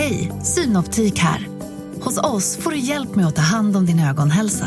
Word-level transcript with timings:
Hej, 0.00 0.32
Synoptik 0.42 1.18
här. 1.18 1.48
Hos 2.00 2.18
oss 2.18 2.56
får 2.56 2.70
du 2.70 2.78
hjälp 2.78 3.14
med 3.14 3.26
att 3.26 3.36
ta 3.36 3.42
hand 3.42 3.76
om 3.76 3.86
din 3.86 4.00
ögonhälsa. 4.00 4.66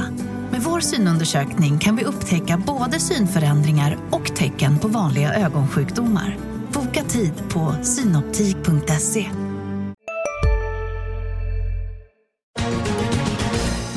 Med 0.52 0.62
vår 0.62 0.80
synundersökning 0.80 1.80
kan 1.80 1.96
vi 1.96 2.04
upptäcka 2.04 2.64
både 2.68 3.00
synförändringar 3.00 3.98
och 4.12 4.36
tecken 4.36 4.80
på 4.80 4.88
vanliga 4.88 5.34
ögonsjukdomar. 5.34 6.38
Boka 6.74 7.04
tid 7.04 7.34
på 7.50 7.76
synoptik.se. 7.84 9.26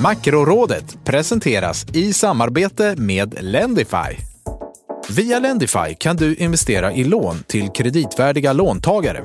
Makrorådet 0.03 1.05
presenteras 1.05 1.87
i 1.93 2.13
samarbete 2.13 2.95
med 2.99 3.35
Lendify. 3.41 4.17
Via 5.09 5.39
Lendify 5.39 5.95
kan 5.99 6.17
du 6.17 6.35
investera 6.35 6.93
i 6.93 7.05
lån 7.05 7.37
till 7.47 7.69
kreditvärdiga 7.69 8.53
låntagare. 8.53 9.25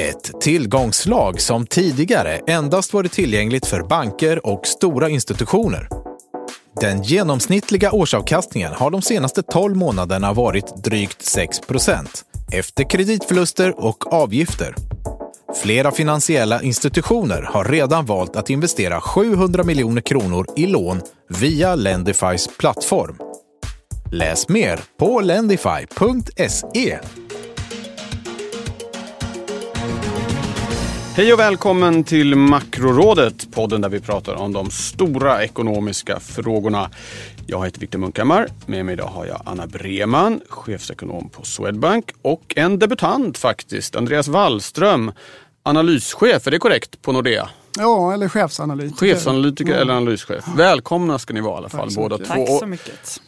Ett 0.00 0.40
tillgångslag 0.40 1.40
som 1.40 1.66
tidigare 1.66 2.40
endast 2.46 2.92
varit 2.92 3.12
tillgängligt 3.12 3.66
för 3.66 3.82
banker 3.82 4.46
och 4.46 4.66
stora 4.66 5.08
institutioner. 5.08 5.88
Den 6.80 7.02
genomsnittliga 7.02 7.92
årsavkastningen 7.92 8.72
har 8.72 8.90
de 8.90 9.02
senaste 9.02 9.42
12 9.42 9.76
månaderna 9.76 10.32
varit 10.32 10.84
drygt 10.84 11.36
6% 11.36 12.06
efter 12.52 12.90
kreditförluster 12.90 13.84
och 13.84 14.12
avgifter. 14.12 14.74
Flera 15.62 15.92
finansiella 15.92 16.62
institutioner 16.62 17.42
har 17.42 17.64
redan 17.64 18.06
valt 18.06 18.36
att 18.36 18.50
investera 18.50 19.00
700 19.00 19.64
miljoner 19.64 20.00
kronor 20.00 20.46
i 20.56 20.66
lån 20.66 21.00
via 21.28 21.74
Lendifys 21.74 22.48
plattform. 22.58 23.18
Läs 24.12 24.48
mer 24.48 24.80
på 24.98 25.20
lendify.se. 25.20 26.98
Hej 31.18 31.32
och 31.32 31.38
välkommen 31.38 32.04
till 32.04 32.34
Makrorådet, 32.34 33.52
podden 33.52 33.80
där 33.80 33.88
vi 33.88 34.00
pratar 34.00 34.34
om 34.34 34.52
de 34.52 34.70
stora 34.70 35.44
ekonomiska 35.44 36.20
frågorna. 36.20 36.90
Jag 37.46 37.64
heter 37.64 37.80
Viktor 37.80 37.98
Munkhammar. 37.98 38.48
Med 38.66 38.84
mig 38.84 38.92
idag 38.92 39.06
har 39.06 39.26
jag 39.26 39.42
Anna 39.44 39.66
Breman, 39.66 40.40
chefsekonom 40.48 41.28
på 41.28 41.44
Swedbank 41.44 42.10
och 42.22 42.54
en 42.56 42.78
debutant 42.78 43.38
faktiskt, 43.38 43.96
Andreas 43.96 44.28
Wallström, 44.28 45.12
analyschef, 45.62 46.46
är 46.46 46.50
det 46.50 46.58
korrekt, 46.58 47.02
på 47.02 47.12
Nordea? 47.12 47.48
Ja, 47.78 48.12
eller 48.14 48.28
chefsanalytiker. 48.28 49.06
Chefsanalytiker 49.06 49.74
eller 49.74 49.94
analyschef. 49.94 50.44
Välkomna 50.56 51.18
ska 51.18 51.34
ni 51.34 51.40
vara 51.40 51.54
i 51.54 51.58
alla 51.58 51.68
fall 51.68 51.90
båda 51.96 52.18
två. 52.18 52.24
Tack 52.24 52.48
så 52.48 52.66
mycket. 52.66 53.20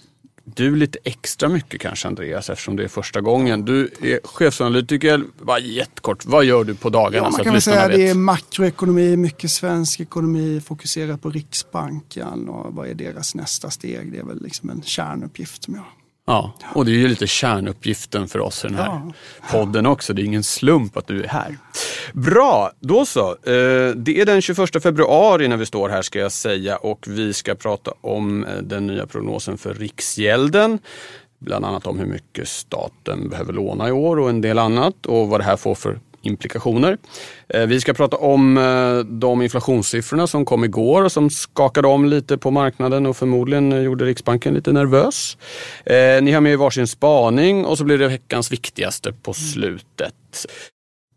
Du 0.55 0.77
lite 0.77 0.99
extra 1.05 1.49
mycket 1.49 1.81
kanske 1.81 2.09
Andreas 2.09 2.51
eftersom 2.51 2.77
det 2.77 2.85
är 2.85 2.89
första 2.89 3.21
gången. 3.21 3.65
Du 3.65 3.91
är 4.03 4.21
chefsanalytiker. 4.25 5.25
Bara 5.43 5.59
jättekort, 5.59 6.27
vad 6.27 6.45
gör 6.45 6.65
du 6.65 6.75
på 6.75 6.91
dagarna? 6.91 7.27
Ja, 7.27 7.31
man 7.31 7.45
kan 7.45 7.53
väl 7.53 7.63
säga 7.63 7.83
att 7.83 7.93
det 7.93 8.09
är 8.09 8.15
makroekonomi, 8.15 9.17
mycket 9.17 9.51
svensk 9.51 10.01
ekonomi, 10.01 10.61
fokuserar 10.61 11.17
på 11.17 11.31
Riksbanken 11.31 12.49
och 12.49 12.75
vad 12.75 12.89
är 12.89 12.95
deras 12.95 13.35
nästa 13.35 13.71
steg? 13.71 14.13
Det 14.13 14.19
är 14.19 14.25
väl 14.25 14.43
liksom 14.43 14.71
en 14.71 14.83
kärnuppgift 14.83 15.65
som 15.65 15.75
jag 15.75 15.85
Ja, 16.31 16.53
och 16.75 16.85
det 16.85 16.91
är 16.91 16.95
ju 16.95 17.09
lite 17.09 17.27
kärnuppgiften 17.27 18.29
för 18.29 18.39
oss 18.39 18.65
i 18.65 18.69
den 18.69 18.77
här 18.77 18.87
ja. 18.87 19.13
podden 19.51 19.87
också. 19.87 20.13
Det 20.13 20.23
är 20.23 20.25
ingen 20.25 20.43
slump 20.43 20.97
att 20.97 21.07
du 21.07 21.23
är 21.23 21.29
här. 21.29 21.57
Bra, 22.13 22.71
då 22.81 23.07
så. 23.07 23.31
Eh, 23.31 23.95
det 23.97 24.21
är 24.21 24.27
den 24.27 24.43
21 24.43 24.83
februari 24.83 25.49
när 25.49 25.57
vi 25.57 25.67
står 25.67 25.89
här 25.89 26.03
ska 26.03 26.19
jag 26.19 26.33
säga 26.33 26.77
och 26.77 27.07
vi 27.09 27.33
ska 27.33 27.55
prata 27.55 27.93
om 28.01 28.45
eh, 28.45 28.57
den 28.57 28.87
nya 28.87 29.07
prognosen 29.07 29.59
för 29.59 29.75
Riksgälden. 29.75 30.79
Bland 31.39 31.65
annat 31.65 31.87
om 31.87 31.99
hur 31.99 32.07
mycket 32.07 32.49
staten 32.49 33.29
behöver 33.29 33.53
låna 33.53 33.89
i 33.89 33.93
år 33.93 34.19
och 34.19 34.31
en 34.31 34.41
del 34.41 34.59
annat 34.59 35.07
och 35.07 35.29
vad 35.29 35.41
det 35.41 35.45
här 35.45 35.57
får 35.57 35.75
för 35.75 35.99
implikationer. 36.23 36.99
Eh, 37.49 37.67
vi 37.67 37.81
ska 37.81 37.95
prata 37.95 38.17
om 38.17 38.59
eh, 38.59 38.99
de 38.99 39.43
inflationssiffrorna 39.43 40.27
som 40.27 40.45
kom 40.45 40.65
igår 40.65 41.05
och 41.05 41.13
som 41.13 41.31
skakade 41.31 41.89
om 41.89 42.05
lite 42.05 42.39
på 42.39 42.51
marknaden 42.51 43.07
och 43.07 43.17
förmodligen 43.17 43.83
gjorde 43.83 44.05
Riksbanken 44.05 44.55
lite 44.55 44.73
nervös. 44.73 45.37
Eh, 45.85 46.23
ni 46.23 46.33
har 46.33 46.41
med 46.41 46.59
varsin 46.59 46.87
spaning 46.87 47.65
och 47.65 47.79
så 47.79 47.85
blir 47.85 47.99
det 47.99 48.09
veckans 48.09 48.53
viktigaste 48.53 49.13
på 49.13 49.33
slutet. 49.33 50.15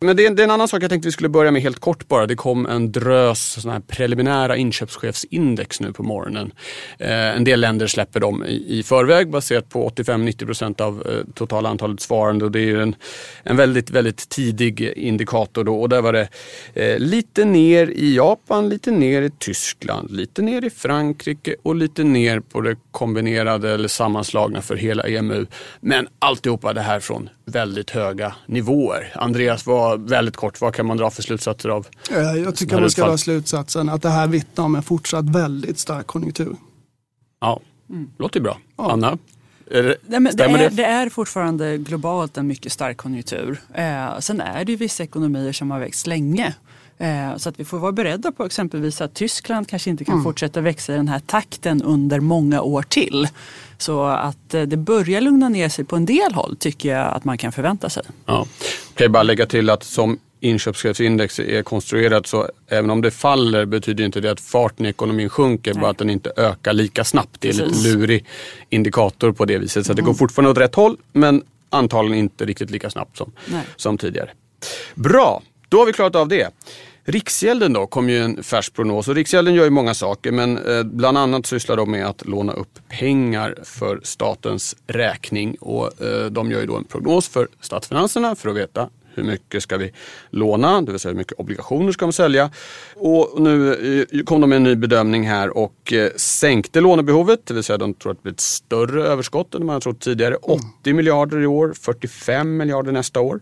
Men 0.03 0.16
det 0.16 0.25
är, 0.25 0.30
det 0.30 0.41
är, 0.41 0.44
en 0.44 0.52
annan 0.52 0.68
sak 0.68 0.84
jag 0.84 0.90
tänkte 0.90 1.08
vi 1.08 1.12
skulle 1.12 1.30
börja 1.30 1.52
med 1.52 1.62
helt 1.62 1.80
kort 1.80 2.08
bara. 2.08 2.28
Det 2.28 2.36
kom 2.36 2.66
en 2.66 2.91
drös 2.91 3.62
såna 3.62 3.74
här 3.74 3.81
preliminära 3.81 4.58
inköpschefsindex 4.58 5.81
nu 5.81 5.94
på 5.94 6.03
morgonen. 6.03 6.52
Eh, 7.00 7.09
en 7.09 7.44
del 7.44 7.62
länder 7.62 7.88
släpper 7.88 8.19
dem 8.19 8.46
i, 8.46 8.80
i 8.80 8.84
förväg 8.84 9.30
baserat 9.30 9.69
på 9.69 9.90
85-90 9.90 10.46
procent 10.46 10.81
av 10.81 11.08
eh, 11.08 11.34
totala 11.34 11.69
antalet 11.69 12.00
svarande 12.00 12.46
och 12.46 12.52
det 12.52 12.59
är 12.59 12.75
en, 12.75 12.96
en 13.44 13.58
väldigt, 13.58 13.90
väldigt 13.90 14.30
tidig 14.30 14.81
indikator 14.81 15.64
då 15.64 15.81
och 15.81 15.90
där 15.90 16.02
var 16.02 16.14
det 16.14 16.28
eh, 16.74 17.00
lite 17.00 17.46
ner 17.46 17.88
i 17.88 18.16
Japan, 18.16 18.70
lite 18.70 18.91
ner 18.91 19.22
i 19.22 19.30
Tyskland, 19.30 20.12
lite 20.12 20.41
ner 20.41 20.66
i 20.66 20.70
Frankrike 20.70 21.56
och 21.64 21.75
lite 21.75 22.03
ner 22.03 22.40
på 22.40 22.62
det 22.62 22.75
kombinerade 22.91 23.74
eller 23.74 23.88
sammanslagna 23.88 24.62
för 24.62 24.75
hela 24.75 25.03
EMU. 25.03 25.46
Men 25.80 26.08
alltihopa 26.20 26.74
det 26.74 26.81
här 26.81 27.00
från 27.00 27.30
väldigt 27.46 27.90
höga 27.90 28.36
nivåer. 28.46 29.12
Andreas, 29.16 29.66
vad, 29.66 30.09
väldigt 30.09 30.36
kort, 30.36 30.62
vad 30.62 30.76
kan 30.76 30.86
man 30.86 30.98
dra 30.98 31.09
för 31.09 31.22
slutsatser 31.22 31.70
av? 31.70 31.88
Eh, 32.12 32.18
jag 32.18 32.56
tycker 32.56 32.80
man 32.81 32.90
ska 32.90 33.06
dra 33.06 33.18
slutsatsen 33.18 33.90
att 33.90 34.02
det 34.02 34.09
här 34.09 34.28
vittnar 34.28 34.66
om 34.66 34.76
en 34.76 34.84
fortsatt 34.84 35.26
väldigt 35.26 35.80
stark 35.80 36.08
konjunktur. 36.08 36.56
Ja, 37.42 37.59
mm. 37.90 38.09
låter 38.18 38.40
bra. 38.40 38.58
Ja. 38.78 38.92
Anna? 38.92 39.18
Är 39.72 39.84
det, 39.84 39.96
Nej, 40.06 40.20
men 40.20 40.36
det, 40.36 40.44
är, 40.44 40.70
det? 40.70 40.86
är 40.86 41.09
fortfarande 41.09 41.78
globalt 41.78 42.38
en 42.38 42.48
mycket 42.48 42.72
stark 42.72 42.98
konjunktur. 42.98 43.62
Eh, 43.74 44.20
sen 44.20 44.42
är 44.42 44.66
det 44.66 44.72
ju 44.72 44.76
vissa 44.76 45.03
ekonomier 45.03 45.52
som 45.52 45.72
har 45.72 45.80
växt 45.80 46.08
länge. 46.08 46.53
Eh, 46.98 47.38
så 47.38 47.50
att 47.50 47.59
vi 47.59 47.66
får 47.66 47.80
vara 47.80 47.92
beredda 47.92 48.32
på 48.32 48.46
exempelvis 48.46 49.02
att 49.02 49.14
Tyskland 49.14 49.68
kanske 49.68 49.90
inte 49.90 50.06
kan 50.06 50.14
mm. 50.14 50.24
fortsätta 50.24 50.62
växa 50.62 50.94
i 50.94 50.96
den 50.96 51.08
här 51.08 51.20
takten 51.20 51.82
under 51.82 52.20
många 52.20 52.62
år 52.62 52.82
till. 52.82 53.28
Så 53.84 54.04
att 54.04 54.54
eh, 54.54 54.62
det 54.62 54.78
börjar 54.78 55.22
lugna 55.22 55.50
ner 55.50 55.70
sig 55.70 55.86
på 55.86 55.96
en 55.96 56.06
del 56.06 56.34
håll 56.34 56.56
tycker 56.60 56.90
jag 56.90 57.14
att 57.14 57.26
man 57.26 57.38
kan 57.38 57.52
förvänta 57.52 57.90
sig. 57.90 58.04
Ja. 58.26 58.46
Kan 58.96 59.06
jag 59.06 59.12
bara 59.12 59.24
lägga 59.24 59.46
till 59.46 59.70
att 59.70 59.84
som 59.84 60.20
inköpschefsindex 60.40 61.40
är 61.40 61.64
konstruerat 61.64 62.28
så 62.28 62.50
även 62.68 62.90
om 62.90 63.02
det 63.02 63.12
faller 63.12 63.66
betyder 63.66 64.04
inte 64.04 64.22
det 64.22 64.32
att 64.32 64.42
farten 64.42 64.86
i 64.86 64.90
ekonomin 64.90 65.30
sjunker, 65.30 65.74
Nej. 65.74 65.82
bara 65.82 65.92
att 65.92 65.98
den 65.98 66.10
inte 66.10 66.32
ökar 66.38 66.74
lika 66.74 67.04
snabbt. 67.04 67.42
Det 67.42 67.50
är 67.50 67.62
en 67.62 67.68
lite 67.68 67.88
lurig 67.88 68.26
indikator 68.70 69.32
på 69.32 69.46
det 69.46 69.58
viset. 69.58 69.86
Så 69.86 69.92
mm. 69.92 69.96
det 69.96 70.02
går 70.02 70.14
fortfarande 70.14 70.52
åt 70.52 70.58
rätt 70.58 70.76
håll 70.76 70.98
men 71.12 71.44
antagligen 71.70 72.20
inte 72.20 72.46
riktigt 72.46 72.70
lika 72.70 72.90
snabbt 72.90 73.18
som, 73.18 73.32
som 73.76 73.98
tidigare. 73.98 74.30
Bra, 74.96 75.42
då 75.70 75.80
har 75.80 75.86
vi 75.86 75.94
klarat 75.94 76.16
av 76.16 76.28
det. 76.28 76.50
Riksgälden 77.06 77.74
då 77.74 77.88
kom 77.88 78.09
ju 78.09 78.18
en 78.18 78.44
färsk 78.44 78.74
prognos 78.74 79.08
och 79.08 79.16
Riksgälden 79.16 79.53
gör 79.53 79.64
ju 79.64 79.69
många 79.69 79.94
saker 79.94 80.31
men 80.31 80.58
eh, 80.58 80.84
bland 80.84 81.18
annat 81.18 81.46
sysslar 81.46 81.78
de 81.78 81.91
med 81.91 82.06
att 82.06 82.25
låna 82.25 82.53
upp 82.53 82.80
pengar 82.90 83.56
för 83.64 84.00
statens 84.03 84.75
räkning 84.88 85.56
och 85.56 86.02
eh, 86.02 86.25
de 86.25 86.52
gör 86.52 86.59
ju 86.59 86.66
då 86.66 86.75
en 86.75 86.84
prognos 86.84 87.28
för 87.28 87.47
statsfinanserna 87.62 88.36
för 88.36 88.50
att 88.50 88.56
veta 88.56 88.90
hur 89.16 89.24
mycket 89.24 89.64
ska 89.64 89.78
vi 89.78 89.91
låna, 90.30 90.81
det 90.81 90.91
vill 90.91 91.00
säga 91.00 91.12
hur 91.12 91.18
mycket 91.18 91.40
obligationer 91.40 91.91
ska 91.91 92.06
man 92.06 92.14
sälja. 92.14 92.52
Och 92.96 93.41
nu 93.41 93.74
eh, 94.12 94.24
kom 94.24 94.41
de 94.41 94.50
med 94.50 94.56
en 94.56 94.64
ny 94.64 94.75
bedömning 94.75 95.28
här 95.28 95.58
och 95.58 95.94
sänkte 96.16 96.81
lånebehovet, 96.81 97.46
det 97.46 97.53
vill 97.53 97.64
säga 97.64 97.78
de 97.78 97.94
tror 97.94 98.12
att 98.12 98.18
det 98.18 98.24
blir 98.24 98.34
ett 98.34 98.40
större 98.40 99.03
överskott 99.03 99.56
än 99.56 99.66
man 99.66 99.81
trott 99.81 100.00
tidigare. 100.00 100.35
80 100.35 100.94
miljarder 100.94 101.41
i 101.41 101.46
år, 101.46 101.74
45 101.81 102.58
miljarder 102.58 102.91
nästa 102.91 103.20
år. 103.22 103.40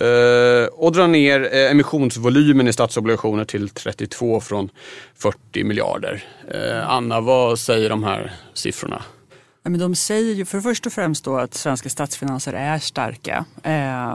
Eh, 0.00 0.66
och 0.72 0.92
dra 0.92 1.06
ner 1.06 1.54
eh, 1.54 1.70
emissionsvolymen 1.70 2.68
i 2.68 2.72
statsobligationer 2.72 3.44
till 3.44 3.68
32 3.68 4.40
från 4.40 4.70
40 5.14 5.64
miljarder. 5.64 6.24
Eh, 6.50 6.90
Anna, 6.90 7.20
vad 7.20 7.58
säger 7.58 7.90
de 7.90 8.04
här 8.04 8.32
siffrorna? 8.54 9.02
men 9.64 9.78
de 9.78 9.94
säger 9.94 10.34
ju 10.34 10.44
för 10.44 10.60
först 10.60 10.86
och 10.86 10.92
främst 10.92 11.24
då 11.24 11.36
att 11.36 11.54
svenska 11.54 11.88
statsfinanser 11.88 12.52
är 12.52 12.78
starka. 12.78 13.44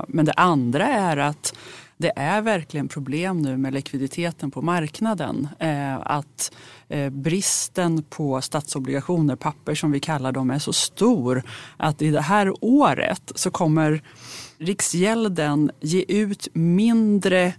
men 0.07 0.25
det 0.25 0.31
andra 0.31 0.87
är 0.87 1.17
att 1.17 1.53
det 1.97 2.11
är 2.15 2.41
verkligen 2.41 2.87
problem 2.87 3.41
nu 3.41 3.57
med 3.57 3.73
likviditeten 3.73 4.51
på 4.51 4.61
marknaden. 4.61 5.47
att 6.03 6.51
bristen 7.11 8.03
på 8.03 8.41
statsobligationer, 8.41 9.35
papper 9.35 9.75
som 9.75 9.91
vi 9.91 9.99
kallar 9.99 10.31
dem, 10.31 10.51
är 10.51 10.59
så 10.59 10.73
stor 10.73 11.43
att 11.77 12.01
i 12.01 12.11
det 12.11 12.21
här 12.21 12.53
året 12.61 13.31
så 13.35 13.51
kommer 13.51 14.01
Riksgälden 14.59 15.71
ge 15.81 16.05
ut 16.07 16.49
mindre 16.53 17.53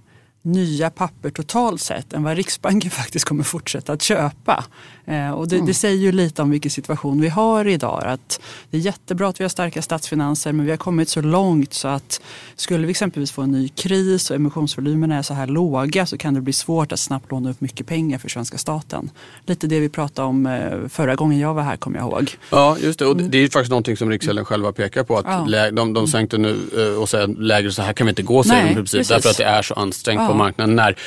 nya 0.49 0.91
papper 0.91 1.31
totalt 1.31 1.81
sett 1.81 2.13
än 2.13 2.23
vad 2.23 2.37
Riksbanken 2.37 2.91
faktiskt 3.01 3.25
kommer 3.25 3.45
fortsätta 3.45 3.93
att 3.93 4.03
köpa. 4.03 4.65
Eh, 5.05 5.31
och 5.31 5.49
det, 5.49 5.57
mm. 5.57 5.67
det, 5.67 5.75
säger 5.75 5.97
ju 5.97 6.13
lite 6.13 6.43
om 6.43 6.51
vilken 6.51 6.71
situation 6.71 7.21
vi 7.21 7.29
har 7.29 7.65
idag. 7.65 8.03
Att 8.07 8.41
det 8.71 8.77
är 8.77 8.81
jättebra 8.81 9.29
att 9.29 9.41
vi 9.41 9.45
har 9.45 9.49
starka 9.49 9.83
statsfinanser 9.83 10.53
men 10.53 10.65
vi 10.65 10.71
har 10.71 10.79
kommit 10.79 11.09
så 11.09 11.21
långt 11.21 11.75
så 11.75 11.89
att 11.89 12.21
skulle 12.57 12.87
vi 12.87 12.91
exempelvis 12.91 13.33
få 13.33 13.43
en 13.43 13.53
ny 13.53 13.69
kris 13.69 14.31
och 14.31 14.37
emissionsvolymerna 14.37 15.19
är 15.19 15.23
så 15.23 15.35
här 15.35 15.47
låga 15.47 16.07
så 16.07 16.19
kan 16.19 16.35
det 16.35 16.41
bli 16.41 16.53
svårt 16.53 16.93
att 16.93 17.01
snabbt 17.01 17.31
låna 17.31 17.51
upp 17.51 17.61
mycket 17.61 17.87
pengar 17.87 18.19
för 18.19 18.29
svenska 18.29 18.59
staten. 18.59 19.11
Lite 19.47 19.67
det 19.67 19.81
vi 19.81 19.89
pratade 19.89 20.29
om 20.29 20.47
eh, 20.47 20.89
förra 20.89 21.15
gången 21.15 21.39
jag 21.39 21.55
var 21.55 21.63
här 21.63 21.77
kommer 21.77 21.99
jag 21.99 22.09
ihåg. 22.09 22.37
Ja 22.51 22.77
just 22.81 22.99
det 22.99 23.07
och 23.07 23.17
det 23.17 23.39
är 23.39 23.49
faktiskt 23.49 23.71
någonting 23.71 23.97
som 23.97 24.11
Riksgälden 24.11 24.45
själva 24.45 24.73
pekar 24.73 25.05
på 25.05 25.17
att 25.19 25.27
ja. 25.49 25.71
de, 25.71 25.93
de 25.93 26.07
sänkte 26.07 26.39
nu 26.39 26.57
eh, 26.77 27.01
och 27.01 27.09
säger 27.09 27.27
lägre 27.27 27.73
så 27.73 27.83
här 27.83 27.93
kan 27.93 28.07
vi 28.07 28.09
inte 28.09 28.23
gå 28.23 28.43
säger 28.43 28.75
de 28.75 28.75
precis, 28.75 29.09
därför 29.09 29.31
att 29.31 29.37
det 29.37 29.45
är 29.45 29.63
så 29.63 29.75
ansträngt 29.75 30.21
Nej. 30.21 30.29
Marknaden. 30.39 30.77
När, 30.77 30.99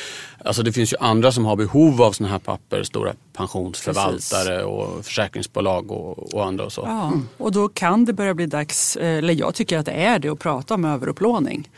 alltså 0.44 0.62
det 0.62 0.72
finns 0.72 0.92
ju 0.92 0.96
andra 1.00 1.32
som 1.32 1.44
har 1.44 1.56
behov 1.56 2.02
av 2.02 2.12
sådana 2.12 2.32
här 2.32 2.38
papper, 2.38 2.82
stora 2.82 3.12
pensionsförvaltare 3.32 4.48
Precis. 4.48 4.64
och 4.64 5.04
försäkringsbolag 5.04 5.90
och, 5.90 6.34
och, 6.34 6.46
andra 6.46 6.64
och 6.64 6.72
så. 6.72 6.82
Ja, 6.86 7.12
och 7.36 7.52
då 7.52 7.68
kan 7.68 8.04
det 8.04 8.12
börja 8.12 8.34
bli 8.34 8.46
dags, 8.46 8.96
eller 8.96 9.34
jag 9.34 9.54
tycker 9.54 9.78
att 9.78 9.86
det 9.86 9.92
är 9.92 10.18
det, 10.18 10.28
att 10.28 10.38
prata 10.38 10.74
om 10.74 10.84
överupplåning. 10.84 11.68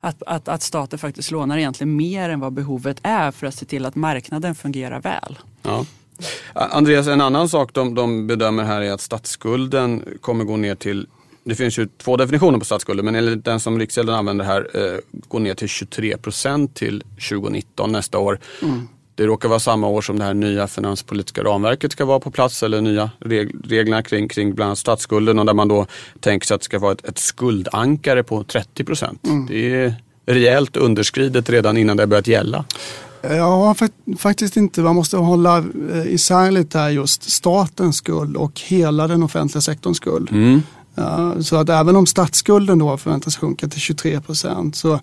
Att, 0.00 0.22
att, 0.26 0.48
att 0.48 0.62
staten 0.62 0.98
faktiskt 0.98 1.30
lånar 1.30 1.58
egentligen 1.58 1.96
mer 1.96 2.30
än 2.30 2.40
vad 2.40 2.52
behovet 2.52 3.00
är 3.02 3.30
för 3.30 3.46
att 3.46 3.54
se 3.54 3.64
till 3.64 3.86
att 3.86 3.94
marknaden 3.94 4.54
fungerar 4.54 5.00
väl. 5.00 5.38
Ja. 5.62 5.84
Andreas, 6.52 7.06
en 7.06 7.20
annan 7.20 7.48
sak 7.48 7.70
de, 7.72 7.94
de 7.94 8.26
bedömer 8.26 8.64
här 8.64 8.80
är 8.82 8.92
att 8.92 9.00
statsskulden 9.00 10.04
kommer 10.20 10.44
gå 10.44 10.56
ner 10.56 10.74
till 10.74 11.06
det 11.44 11.54
finns 11.54 11.78
ju 11.78 11.88
två 11.98 12.16
definitioner 12.16 12.58
på 12.58 12.64
statsskulden 12.64 13.04
men 13.04 13.14
enligt 13.14 13.44
den 13.44 13.60
som 13.60 13.78
Riksgälden 13.78 14.14
använder 14.14 14.44
här 14.44 14.68
eh, 14.74 14.98
går 15.28 15.40
ner 15.40 15.54
till 15.54 15.68
23 15.68 16.16
procent 16.16 16.74
till 16.74 17.02
2019 17.30 17.92
nästa 17.92 18.18
år. 18.18 18.38
Mm. 18.62 18.88
Det 19.14 19.26
råkar 19.26 19.48
vara 19.48 19.60
samma 19.60 19.86
år 19.86 20.02
som 20.02 20.18
det 20.18 20.24
här 20.24 20.34
nya 20.34 20.66
finanspolitiska 20.66 21.44
ramverket 21.44 21.92
ska 21.92 22.04
vara 22.04 22.20
på 22.20 22.30
plats 22.30 22.62
eller 22.62 22.80
nya 22.80 23.10
reg 23.18 23.54
reglerna 23.64 24.02
kring, 24.02 24.28
kring 24.28 24.54
bland 24.54 24.66
annat 24.66 24.78
statsskulden 24.78 25.38
och 25.38 25.46
där 25.46 25.54
man 25.54 25.68
då 25.68 25.86
tänker 26.20 26.46
sig 26.46 26.54
att 26.54 26.60
det 26.60 26.64
ska 26.64 26.78
vara 26.78 26.92
ett, 26.92 27.04
ett 27.04 27.18
skuldankare 27.18 28.22
på 28.22 28.44
30 28.44 28.84
procent. 28.84 29.26
Mm. 29.26 29.46
Det 29.46 29.74
är 29.74 29.94
rejält 30.26 30.76
underskridet 30.76 31.50
redan 31.50 31.76
innan 31.76 31.96
det 31.96 32.06
börjat 32.06 32.26
gälla. 32.26 32.64
Ja, 33.22 33.74
faktiskt 34.18 34.56
inte. 34.56 34.80
Man 34.80 34.94
måste 34.94 35.16
hålla 35.16 35.58
eh, 35.92 36.06
isär 36.06 36.50
lite 36.50 36.78
här 36.78 36.90
just 36.90 37.30
statens 37.30 37.96
skuld 37.96 38.36
och 38.36 38.60
hela 38.60 39.06
den 39.08 39.22
offentliga 39.22 39.62
sektorns 39.62 39.96
skuld. 39.96 40.30
Mm. 40.32 40.62
Så 41.40 41.56
att 41.56 41.68
även 41.68 41.96
om 41.96 42.06
statsskulden 42.06 42.78
då 42.78 42.96
förväntas 42.96 43.36
sjunka 43.36 43.68
till 43.68 43.80
23 43.80 44.20
procent 44.20 44.76
så 44.76 45.00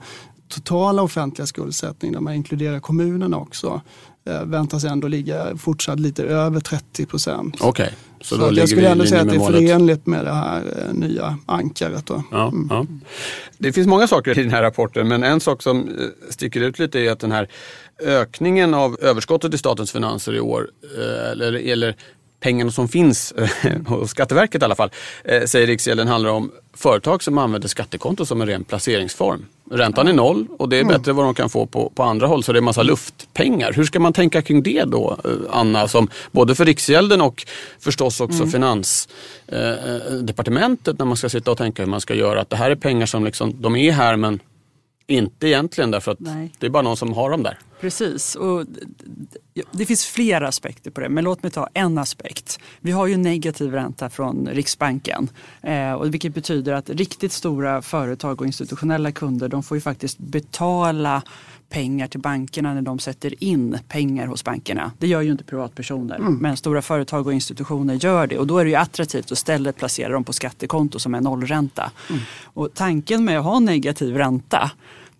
totala 0.51 1.01
offentliga 1.01 1.45
skuldsättning, 1.45 2.11
där 2.11 2.19
man 2.19 2.33
inkluderar 2.33 2.79
kommunerna 2.79 3.37
också, 3.37 3.81
eh, 4.29 4.45
väntas 4.45 4.83
ändå 4.83 5.07
ligga 5.07 5.57
fortsatt 5.57 5.99
lite 5.99 6.23
över 6.23 6.59
30 6.59 7.05
procent. 7.05 7.61
Okay. 7.61 7.89
Så, 8.21 8.35
så 8.35 8.49
jag 8.53 8.69
skulle 8.69 8.89
ändå 8.89 9.05
säga 9.05 9.21
att 9.21 9.29
det 9.29 9.35
är 9.35 9.51
förenligt 9.51 10.05
med 10.05 10.25
det 10.25 10.33
här 10.33 10.63
eh, 10.77 10.93
nya 10.93 11.37
ankaret. 11.45 12.05
Då. 12.05 12.23
Ja, 12.31 12.47
mm. 12.47 12.67
ja. 12.69 12.85
Det 13.57 13.73
finns 13.73 13.87
många 13.87 14.07
saker 14.07 14.39
i 14.39 14.43
den 14.43 14.51
här 14.51 14.61
rapporten 14.61 15.07
men 15.07 15.23
en 15.23 15.39
sak 15.39 15.61
som 15.61 15.79
eh, 15.79 16.05
sticker 16.29 16.61
ut 16.61 16.79
lite 16.79 16.99
är 16.99 17.11
att 17.11 17.19
den 17.19 17.31
här 17.31 17.47
ökningen 18.03 18.73
av 18.73 18.97
överskottet 19.01 19.53
i 19.53 19.57
statens 19.57 19.91
finanser 19.91 20.35
i 20.35 20.39
år, 20.39 20.67
eller, 21.31 21.53
eller 21.53 21.95
pengarna 22.41 22.71
som 22.71 22.87
finns 22.87 23.33
hos 23.87 24.09
Skatteverket 24.09 24.61
i 24.61 24.65
alla 24.65 24.75
fall, 24.75 24.91
säger 25.45 25.67
Riksgälden 25.67 26.07
handlar 26.07 26.29
om 26.29 26.51
företag 26.73 27.23
som 27.23 27.37
använder 27.37 27.67
skattekonto 27.67 28.25
som 28.25 28.41
en 28.41 28.47
ren 28.47 28.63
placeringsform. 28.63 29.45
Räntan 29.71 30.07
är 30.07 30.13
noll 30.13 30.47
och 30.59 30.69
det 30.69 30.75
är 30.75 30.81
mm. 30.81 30.97
bättre 30.97 31.13
vad 31.13 31.25
de 31.25 31.33
kan 31.33 31.49
få 31.49 31.65
på, 31.65 31.91
på 31.95 32.03
andra 32.03 32.27
håll 32.27 32.43
så 32.43 32.53
det 32.53 32.59
är 32.59 32.61
massa 32.61 32.83
luftpengar. 32.83 33.73
Hur 33.73 33.83
ska 33.83 33.99
man 33.99 34.13
tänka 34.13 34.41
kring 34.41 34.63
det 34.63 34.83
då 34.83 35.17
eh, 35.25 35.31
Anna, 35.49 35.87
som 35.87 36.09
både 36.31 36.55
för 36.55 36.65
Riksgälden 36.65 37.21
och 37.21 37.45
förstås 37.79 38.21
också 38.21 38.43
mm. 38.43 38.51
Finansdepartementet 38.51 40.87
eh, 40.87 40.95
när 40.97 41.05
man 41.05 41.17
ska 41.17 41.29
sitta 41.29 41.51
och 41.51 41.57
tänka 41.57 41.83
hur 41.83 41.89
man 41.89 42.01
ska 42.01 42.13
göra. 42.13 42.41
Att 42.41 42.49
det 42.49 42.55
här 42.55 42.71
är 42.71 42.75
pengar 42.75 43.05
som 43.05 43.25
liksom, 43.25 43.61
de 43.61 43.75
är 43.75 43.91
här 43.91 44.15
men 44.15 44.39
inte 45.11 45.47
egentligen 45.47 45.91
därför 45.91 46.11
att 46.11 46.19
Nej. 46.19 46.51
det 46.59 46.65
är 46.65 46.69
bara 46.69 46.83
någon 46.83 46.97
som 46.97 47.13
har 47.13 47.29
dem 47.29 47.43
där. 47.43 47.57
Precis. 47.81 48.35
Och 48.35 48.65
det 49.71 49.85
finns 49.85 50.05
flera 50.05 50.47
aspekter 50.47 50.91
på 50.91 51.01
det, 51.01 51.09
men 51.09 51.23
låt 51.23 51.43
mig 51.43 51.51
ta 51.51 51.67
en 51.73 51.97
aspekt. 51.97 52.59
Vi 52.79 52.91
har 52.91 53.07
ju 53.07 53.17
negativ 53.17 53.71
ränta 53.71 54.09
från 54.09 54.49
Riksbanken, 54.51 55.29
eh, 55.61 55.93
och 55.93 56.13
vilket 56.13 56.33
betyder 56.33 56.73
att 56.73 56.89
riktigt 56.89 57.31
stora 57.31 57.81
företag 57.81 58.41
och 58.41 58.47
institutionella 58.47 59.11
kunder 59.11 59.47
de 59.47 59.63
får 59.63 59.77
ju 59.77 59.81
faktiskt 59.81 60.17
betala 60.17 61.21
pengar 61.71 62.07
till 62.07 62.19
bankerna 62.19 62.73
när 62.73 62.81
de 62.81 62.99
sätter 62.99 63.43
in 63.43 63.79
pengar 63.87 64.27
hos 64.27 64.43
bankerna. 64.43 64.91
Det 64.97 65.07
gör 65.07 65.21
ju 65.21 65.31
inte 65.31 65.43
privatpersoner, 65.43 66.15
mm. 66.15 66.35
men 66.35 66.57
stora 66.57 66.81
företag 66.81 67.27
och 67.27 67.33
institutioner 67.33 67.93
gör 67.93 68.27
det 68.27 68.37
och 68.37 68.47
då 68.47 68.57
är 68.57 68.63
det 68.63 68.69
ju 68.69 68.75
attraktivt 68.75 69.25
att 69.25 69.31
istället 69.31 69.77
placera 69.77 70.13
dem 70.13 70.23
på 70.23 70.33
skattekonto 70.33 70.99
som 70.99 71.15
är 71.15 71.21
nollränta. 71.21 71.91
Mm. 72.09 72.21
Och 72.43 72.73
tanken 72.73 73.25
med 73.25 73.39
att 73.39 73.45
ha 73.45 73.59
negativ 73.59 74.17
ränta 74.17 74.71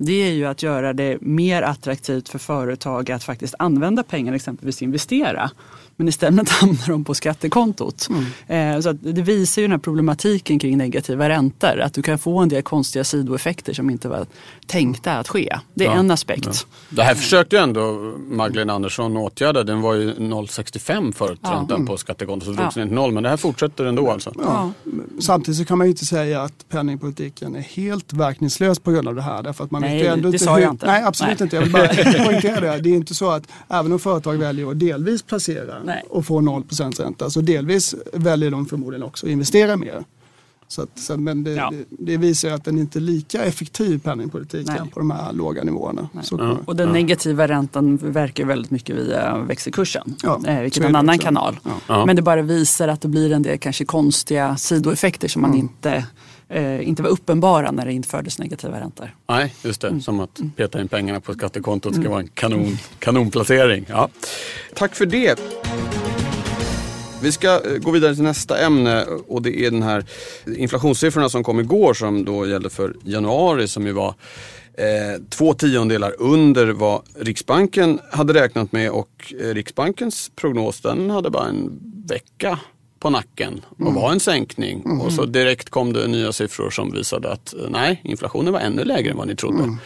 det 0.06 0.14
är 0.14 0.32
ju 0.32 0.46
att 0.46 0.64
göra 0.64 0.94
det 0.94 1.18
mer 1.22 1.62
attraktivt 1.62 2.30
för 2.30 2.40
företag 2.40 3.12
att 3.12 3.24
faktiskt 3.24 3.56
använda 3.60 4.04
pengar, 4.04 4.34
exempelvis 4.34 4.82
investera. 4.82 5.52
Men 5.96 6.08
istället 6.08 6.50
hamnar 6.62 6.88
de 6.88 7.04
på 7.04 7.14
skattekontot. 7.14 8.08
Mm. 8.10 8.76
Eh, 8.76 8.82
så 8.82 8.92
det 8.92 9.22
visar 9.22 9.62
ju 9.62 9.68
den 9.68 9.72
här 9.72 9.80
problematiken 9.80 10.60
kring 10.60 10.78
negativa 10.78 11.30
räntor. 11.30 11.80
Att 11.80 11.94
du 11.94 12.02
kan 12.02 12.20
få 12.20 12.40
en 12.40 12.50
del 12.50 12.64
konstiga 12.64 13.04
sidoeffekter 13.04 13.74
som 13.74 13.90
inte 13.90 14.08
var 14.08 14.26
tänkta 14.68 15.14
att 15.14 15.28
ske. 15.28 15.58
Det 15.74 15.86
är 15.86 15.90
ja, 15.90 15.96
en 15.96 16.12
aspekt. 16.12 16.46
Ja. 16.46 16.52
Det 16.90 17.04
här 17.04 17.16
försökte 17.16 17.56
ju 17.56 17.62
ändå 17.62 18.14
Magdalena 18.18 18.74
Andersson 18.74 19.18
åtgärda. 19.18 19.64
Den 19.64 19.82
var 19.82 19.94
ju 19.94 20.14
0,65 20.14 21.12
förut, 21.12 21.40
ja. 21.44 21.52
räntan 21.52 21.76
mm. 21.76 21.88
på 21.88 21.98
skattekontot. 21.98 22.46
Så 22.46 22.52
drogs 22.52 22.76
ja. 22.76 22.82
ner 22.82 22.88
till 22.88 22.96
noll. 22.96 23.12
Men 23.12 23.24
det 23.24 23.30
här 23.30 23.38
fortsätter 23.38 23.86
ändå 23.86 24.12
alltså. 24.12 24.34
Ja. 24.44 24.72
Samtidigt 25.20 25.58
så 25.58 25.66
kan 25.66 25.78
man 25.78 25.88
ju 25.88 25.92
inte 25.92 26.06
säga 26.06 26.42
att 26.42 26.70
penningpolitiken 26.70 27.56
är 27.56 27.62
helt 27.62 28.14
verkningslös 28.14 28.80
på 28.80 28.92
grund 28.92 29.08
av 29.08 29.16
det 29.16 29.22
här. 29.22 29.44
Därför 29.44 29.64
att 29.64 29.72
man 29.72 29.82
nej, 29.82 30.08
ändå 30.08 30.32
det 30.32 30.40
sa 30.40 30.60
jag 30.60 30.72
inte. 30.72 30.86
Nej, 30.86 31.04
absolut 31.04 31.40
nej. 31.40 31.46
inte. 31.46 31.56
Jag 31.56 31.64
vill 31.64 31.72
bara 31.72 31.88
poängtera 32.26 32.60
det. 32.60 32.82
Det 32.82 32.90
är 32.90 32.96
inte 32.96 33.16
så 33.16 33.30
att 33.30 33.44
även 33.70 33.92
om 33.92 34.00
företag 34.00 34.38
väljer 34.38 34.72
att 34.72 34.80
delvis 34.80 35.24
placera 35.24 35.81
Nej. 35.86 36.04
och 36.10 36.26
få 36.26 36.42
0 36.42 36.64
ränta. 37.00 37.30
Så 37.30 37.42
delvis 37.42 37.96
väljer 38.14 38.52
de 38.52 38.66
förmodligen 38.66 39.04
också 39.04 39.26
att 39.26 39.32
investera 39.32 39.78
mer. 39.78 40.04
Så 40.72 40.82
att, 40.82 41.00
så, 41.00 41.18
men 41.18 41.44
det, 41.44 41.52
ja. 41.52 41.72
det, 41.72 41.86
det, 41.90 42.18
visar 42.18 42.50
att 42.50 42.64
den 42.64 42.78
inte 42.78 43.00
är 43.00 43.02
lika 43.02 43.44
effektiv 43.44 44.00
penningpolitiken 44.00 44.76
Nej. 44.80 44.90
på 44.94 45.00
de 45.00 45.12
här 45.12 45.34
låga 45.34 45.64
nivåerna. 45.64 46.10
Mm. 46.32 46.58
Och 46.66 46.76
den 46.76 46.90
negativa 46.90 47.48
räntan 47.48 47.98
verkar 47.98 48.46
väldigt 48.46 48.72
mycket 48.72 48.96
via 48.96 49.38
växelkursen, 49.38 50.16
ja, 50.24 50.42
eh, 50.48 50.62
vilket 50.62 50.84
är 50.84 50.88
en 50.88 50.96
annan 50.96 51.20
kanal. 51.20 51.60
Ja. 51.88 52.06
Men 52.06 52.16
det 52.16 52.22
bara 52.22 52.42
visar 52.42 52.88
att 52.88 53.02
det 53.02 53.08
blir 53.08 53.32
en 53.32 53.42
del 53.42 53.58
kanske 53.58 53.86
konstiga 53.86 54.58
sidoeffekter 54.58 55.28
som 55.28 55.42
man 55.42 55.52
mm. 55.52 55.62
inte 55.62 56.06
eh, 56.52 56.88
inte 56.88 57.04
var 57.04 57.10
uppenbara 57.10 57.72
när 57.72 57.86
det 57.86 57.94
infördes 57.94 58.40
negativa 58.40 58.80
räntor. 58.80 59.16
Nej, 59.30 59.56
just 59.64 59.82
det. 59.82 59.88
Mm. 59.88 60.02
Som 60.02 60.20
att 60.20 60.42
peta 60.56 60.82
in 60.82 60.88
pengarna 60.88 61.20
på 61.20 61.34
skattekontot 61.34 61.94
ska 61.94 62.02
mm. 62.02 62.12
vara 62.12 62.22
en 62.22 62.28
kanon, 62.28 62.78
kanonplacering. 63.00 63.86
Ja. 63.90 64.10
Tack 64.76 64.96
för 64.96 65.06
det. 65.06 65.40
Vi 67.22 67.32
ska 67.32 67.48
eh, 67.48 67.78
gå 67.78 67.92
vidare 67.92 68.16
till 68.16 68.24
nästa 68.24 68.58
ämne 68.58 69.04
och 69.28 69.42
det 69.42 69.66
är 69.66 69.72
den 69.72 69.84
här 69.84 70.06
inflationssiffrorna 70.58 71.30
som 71.30 71.44
kom 71.44 71.60
igår 71.60 71.94
som 71.94 72.26
då 72.26 72.48
gällde 72.48 72.70
för 72.70 72.96
januari 73.04 73.68
som 73.68 73.88
ju 73.88 73.92
var 73.92 74.16
eh, 74.74 75.22
två 75.30 75.54
tiondelar 75.54 76.16
under 76.20 76.68
vad 76.68 77.02
Riksbanken 77.16 78.00
hade 78.12 78.34
räknat 78.34 78.72
med 78.72 78.92
och 78.92 79.34
eh, 79.40 79.54
Riksbankens 79.54 80.32
prognos 80.36 80.82
den 80.82 81.10
hade 81.10 81.30
bara 81.30 81.48
en 81.48 81.80
vecka 82.08 82.60
på 83.02 83.10
nacken 83.10 83.66
och 83.70 83.82
mm. 83.82 83.94
var 83.94 84.12
en 84.12 84.20
sänkning. 84.20 84.82
Mm. 84.86 85.02
Och 85.02 85.14
så 85.14 85.26
direkt 85.26 85.70
kom 85.70 85.94
det 85.94 86.08
nya 86.08 86.32
siffror 86.32 86.70
som 86.70 86.92
visade 86.92 87.32
att 87.32 87.54
eh, 87.54 87.60
nej, 87.70 88.02
inflationen 88.04 88.54
var 88.54 88.60
ännu 88.60 88.84
lägre 88.84 89.12
än 89.12 89.18
vad 89.18 89.28
ni 89.28 89.36
trodde. 89.36 89.64
Mm. 89.64 89.78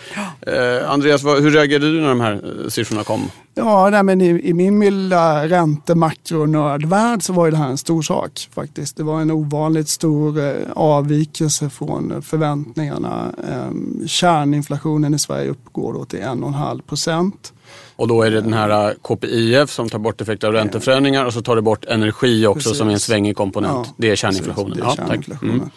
Eh, 0.42 0.92
Andreas, 0.92 1.24
vad, 1.24 1.44
hur 1.44 1.52
reagerade 1.52 1.92
du 1.92 2.02
när 2.02 2.10
de 2.10 2.22
här 2.22 2.34
eh, 2.34 2.70
siffrorna 2.70 3.04
kom? 3.04 3.32
Ja, 3.58 3.90
nej, 3.90 4.04
men 4.04 4.22
i, 4.22 4.50
i 4.50 4.54
min 4.54 4.78
milda 4.78 5.48
räntemakronördvärld 5.48 7.24
så 7.24 7.34
var 7.34 7.52
det 7.52 7.58
här 7.58 7.70
en 7.70 7.78
stor 7.78 8.02
sak 8.02 8.50
faktiskt. 8.54 8.98
Det 8.98 9.04
var 9.04 9.22
en 9.22 9.32
ovanligt 9.32 9.90
stor 9.90 10.40
eh, 10.40 10.54
avvikelse 10.76 11.70
från 11.70 12.22
förväntningarna. 12.22 13.34
Eh, 13.50 14.08
kärninflationen 14.08 15.14
i 15.14 15.20
Sverige 15.20 15.50
uppgår 15.50 15.94
då 15.94 16.06
till 16.06 16.20
1,5 16.20 16.82
procent. 16.82 17.54
Och 17.96 18.08
då 18.08 18.22
är 18.22 18.32
det 18.32 18.42
den 18.42 18.54
här 18.54 18.90
äh, 18.90 18.94
KPIF 19.02 19.70
som 19.70 19.90
tar 19.90 20.00
bort 20.00 20.22
effekter 20.22 20.48
av 20.48 20.54
ränteförändringar 20.54 21.26
och 21.26 21.34
så 21.34 21.42
tar 21.42 21.56
det 21.56 21.62
bort 21.62 21.86
energi 21.86 22.48
också 22.48 22.70
Precis. 22.70 22.78
som 22.78 22.88
är 22.90 22.94
en 22.94 23.00
svängig 23.00 23.36
komponent. 23.36 23.88
Ja, 23.88 23.94
det 23.98 24.10
är 24.10 24.16
kärninflationen. 24.16 24.78
Det 24.78 24.84
är 24.84 24.96
kärninflationen. 24.96 25.56
Mm. 25.56 25.70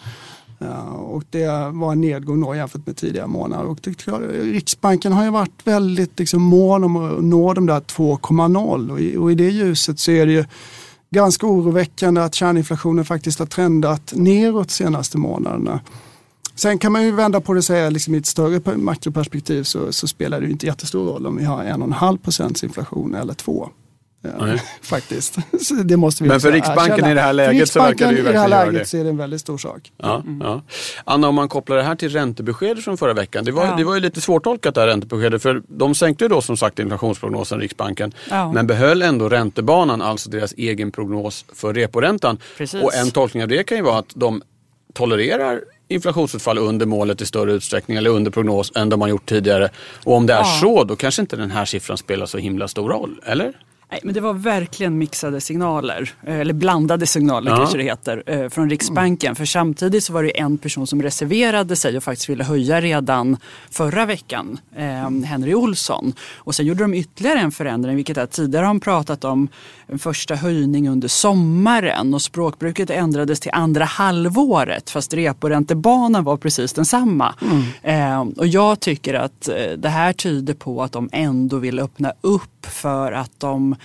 Och 0.95 1.23
det 1.29 1.47
var 1.73 1.91
en 1.91 2.01
nedgång 2.01 2.41
då 2.41 2.55
jämfört 2.55 2.85
med 2.85 2.97
tidigare 2.97 3.27
månader. 3.27 3.65
Och 3.65 3.79
Riksbanken 4.31 5.13
har 5.13 5.23
ju 5.23 5.29
varit 5.29 5.61
väldigt 5.63 6.19
liksom 6.19 6.41
mån 6.41 6.83
om 6.83 6.95
att 6.95 7.23
nå 7.23 7.53
de 7.53 7.65
där 7.65 7.79
2,0 7.79 9.17
och 9.17 9.31
i 9.31 9.35
det 9.35 9.49
ljuset 9.49 9.99
så 9.99 10.11
är 10.11 10.25
det 10.25 10.31
ju 10.31 10.45
ganska 11.09 11.47
oroväckande 11.47 12.21
att 12.21 12.35
kärninflationen 12.35 13.05
faktiskt 13.05 13.39
har 13.39 13.45
trendat 13.45 14.13
neråt 14.15 14.71
senaste 14.71 15.17
månaderna. 15.17 15.79
Sen 16.55 16.77
kan 16.77 16.91
man 16.91 17.03
ju 17.03 17.11
vända 17.11 17.41
på 17.41 17.53
det 17.53 17.57
och 17.57 17.65
säga 17.65 17.89
liksom 17.89 18.15
i 18.15 18.17
ett 18.17 18.25
större 18.25 18.77
makroperspektiv 18.77 19.63
så, 19.63 19.91
så 19.93 20.07
spelar 20.07 20.39
det 20.39 20.45
ju 20.45 20.51
inte 20.51 20.65
jättestor 20.65 21.05
roll 21.05 21.27
om 21.27 21.37
vi 21.37 21.43
har 21.43 21.63
1,5 21.63 22.17
procents 22.17 22.63
inflation 22.63 23.15
eller 23.15 23.33
2. 23.33 23.69
Faktiskt. 24.81 25.37
Så 25.61 25.73
det 25.73 25.97
måste 25.97 26.23
vi 26.23 26.29
Men 26.29 26.41
för 26.41 26.51
Riksbanken 26.51 26.93
erkänna. 26.93 27.11
i 27.11 27.13
det 27.13 27.21
här 27.21 27.33
läget 27.33 27.69
så 27.69 27.79
verkar 27.79 28.07
det 28.07 28.17
ju 28.17 28.21
verkligen 28.21 28.49
göra 28.49 28.49
det. 28.49 28.49
i 28.49 28.51
det 28.51 28.55
här 28.55 28.65
läget 28.65 28.81
det. 28.81 28.89
så 28.89 28.97
är 28.97 29.03
det 29.03 29.09
en 29.09 29.17
väldigt 29.17 29.41
stor 29.41 29.57
sak. 29.57 29.91
Ja, 29.97 30.15
mm. 30.15 30.41
ja. 30.41 30.61
Anna, 31.03 31.27
om 31.27 31.35
man 31.35 31.49
kopplar 31.49 31.77
det 31.77 31.83
här 31.83 31.95
till 31.95 32.09
räntebeskedet 32.09 32.83
från 32.83 32.97
förra 32.97 33.13
veckan. 33.13 33.45
Det 33.45 33.51
var, 33.51 33.65
ja. 33.65 33.75
det 33.75 33.83
var 33.83 33.95
ju 33.95 33.99
lite 33.99 34.21
svårtolkat 34.21 34.75
det 34.75 34.81
här 34.81 34.87
räntebeskedet 34.87 35.41
för 35.41 35.61
de 35.67 35.95
sänkte 35.95 36.23
ju 36.23 36.27
då 36.27 36.41
som 36.41 36.57
sagt 36.57 36.79
inflationsprognosen 36.79 37.59
Riksbanken 37.59 38.13
men 38.53 38.67
behöll 38.67 39.01
ändå 39.01 39.29
räntebanan, 39.29 40.01
alltså 40.01 40.29
deras 40.29 40.53
egen 40.53 40.91
prognos 40.91 41.45
för 41.53 41.73
reporäntan. 41.73 42.37
Precis. 42.57 42.83
Och 42.83 42.93
en 42.93 43.11
tolkning 43.11 43.43
av 43.43 43.49
det 43.49 43.63
kan 43.63 43.77
ju 43.77 43.83
vara 43.83 43.97
att 43.97 44.11
de 44.13 44.41
tolererar 44.93 45.61
inflationsutfall 45.87 46.57
under 46.57 46.85
målet 46.85 47.21
i 47.21 47.25
större 47.25 47.51
utsträckning 47.51 47.97
eller 47.97 48.09
under 48.09 48.31
prognos 48.31 48.71
än 48.75 48.89
de 48.89 49.01
har 49.01 49.07
gjort 49.07 49.25
tidigare. 49.25 49.69
Och 50.03 50.15
om 50.15 50.25
det 50.25 50.33
är 50.33 50.43
så, 50.43 50.83
då 50.83 50.95
kanske 50.95 51.21
inte 51.21 51.35
den 51.35 51.51
här 51.51 51.65
siffran 51.65 51.97
spelar 51.97 52.25
så 52.25 52.37
himla 52.37 52.67
stor 52.67 52.89
roll, 52.89 53.21
eller? 53.25 53.53
Nej, 53.91 53.99
men 54.03 54.13
det 54.13 54.21
var 54.21 54.33
verkligen 54.33 54.97
mixade 54.97 55.41
signaler, 55.41 56.13
eh, 56.27 56.39
eller 56.39 56.53
blandade 56.53 57.05
signaler 57.07 57.51
Ja. 57.51 57.57
kanske 57.57 57.77
det 57.77 57.83
heter, 57.83 58.23
eh, 58.25 58.49
från 58.49 58.69
Riksbanken. 58.69 59.35
För 59.35 59.45
samtidigt 59.45 60.03
så 60.03 60.13
var 60.13 60.23
det 60.23 60.39
en 60.39 60.57
person 60.57 60.87
som 60.87 61.01
reserverade 61.01 61.75
sig 61.75 61.97
och 61.97 62.03
faktiskt 62.03 62.29
ville 62.29 62.43
höja 62.43 62.81
redan 62.81 63.37
förra 63.71 64.05
veckan, 64.05 64.59
eh, 64.75 65.09
Henry 65.25 65.53
Olsson. 65.53 66.13
Och 66.35 66.55
sen 66.55 66.65
gjorde 66.65 66.83
de 66.83 66.93
ytterligare 66.93 67.39
en 67.39 67.51
förändring, 67.51 67.95
vilket 67.95 68.17
är 68.17 68.25
tidigare 68.25 68.63
har 68.65 68.73
de 68.73 68.79
pratat 68.79 69.23
om 69.23 69.47
en 69.87 69.99
första 69.99 70.35
höjning 70.35 70.89
under 70.89 71.07
sommaren 71.07 72.13
och 72.13 72.21
språkbruket 72.21 72.89
ändrades 72.89 73.39
till 73.39 73.51
andra 73.53 73.85
halvåret 73.85 74.89
fast 74.89 75.13
reporäntebanan 75.13 76.23
var 76.23 76.37
precis 76.37 76.73
densamma. 76.73 77.33
Eh, 77.83 78.21
och 78.21 78.47
jag 78.47 78.79
tycker 78.79 79.13
att 79.13 79.49
det 79.77 79.89
här 79.89 80.13
tyder 80.13 80.53
på 80.53 80.83
att 80.83 80.91
de 80.91 81.09
ändå 81.11 81.57
vill 81.57 81.79
öppna 81.79 82.13
upp 82.21 82.58
för 82.65 83.11
att 83.11 83.39
de 83.39 83.75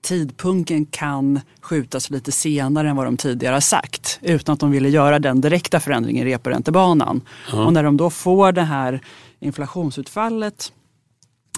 tidpunkten 0.00 0.86
kan 0.86 1.40
skjutas 1.60 2.10
lite 2.10 2.32
senare 2.32 2.88
än 2.88 2.96
vad 2.96 3.06
de 3.06 3.16
tidigare 3.16 3.54
har 3.54 3.60
sagt 3.60 4.18
utan 4.22 4.52
att 4.52 4.60
de 4.60 4.70
ville 4.70 4.88
göra 4.88 5.18
den 5.18 5.40
direkta 5.40 5.80
förändringen 5.80 6.26
i 6.26 6.34
reporäntebanan. 6.34 7.20
Och 7.52 7.72
när 7.72 7.82
de 7.82 7.96
då 7.96 8.10
får 8.10 8.52
det 8.52 8.62
här 8.62 9.00
inflationsutfallet 9.40 10.72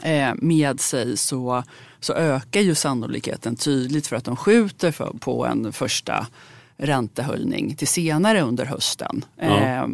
eh, 0.02 0.31
med 0.35 0.81
sig 0.81 1.17
så, 1.17 1.62
så 2.00 2.12
ökar 2.12 2.61
ju 2.61 2.75
sannolikheten 2.75 3.57
tydligt 3.57 4.07
för 4.07 4.17
att 4.17 4.25
de 4.25 4.37
skjuter 4.37 4.93
för, 4.93 5.12
på 5.21 5.47
en 5.47 5.73
första 5.73 6.26
räntehöjning 6.76 7.76
till 7.76 7.88
senare 7.88 8.43
under 8.43 8.64
hösten. 8.64 9.25
Eh, 9.37 9.87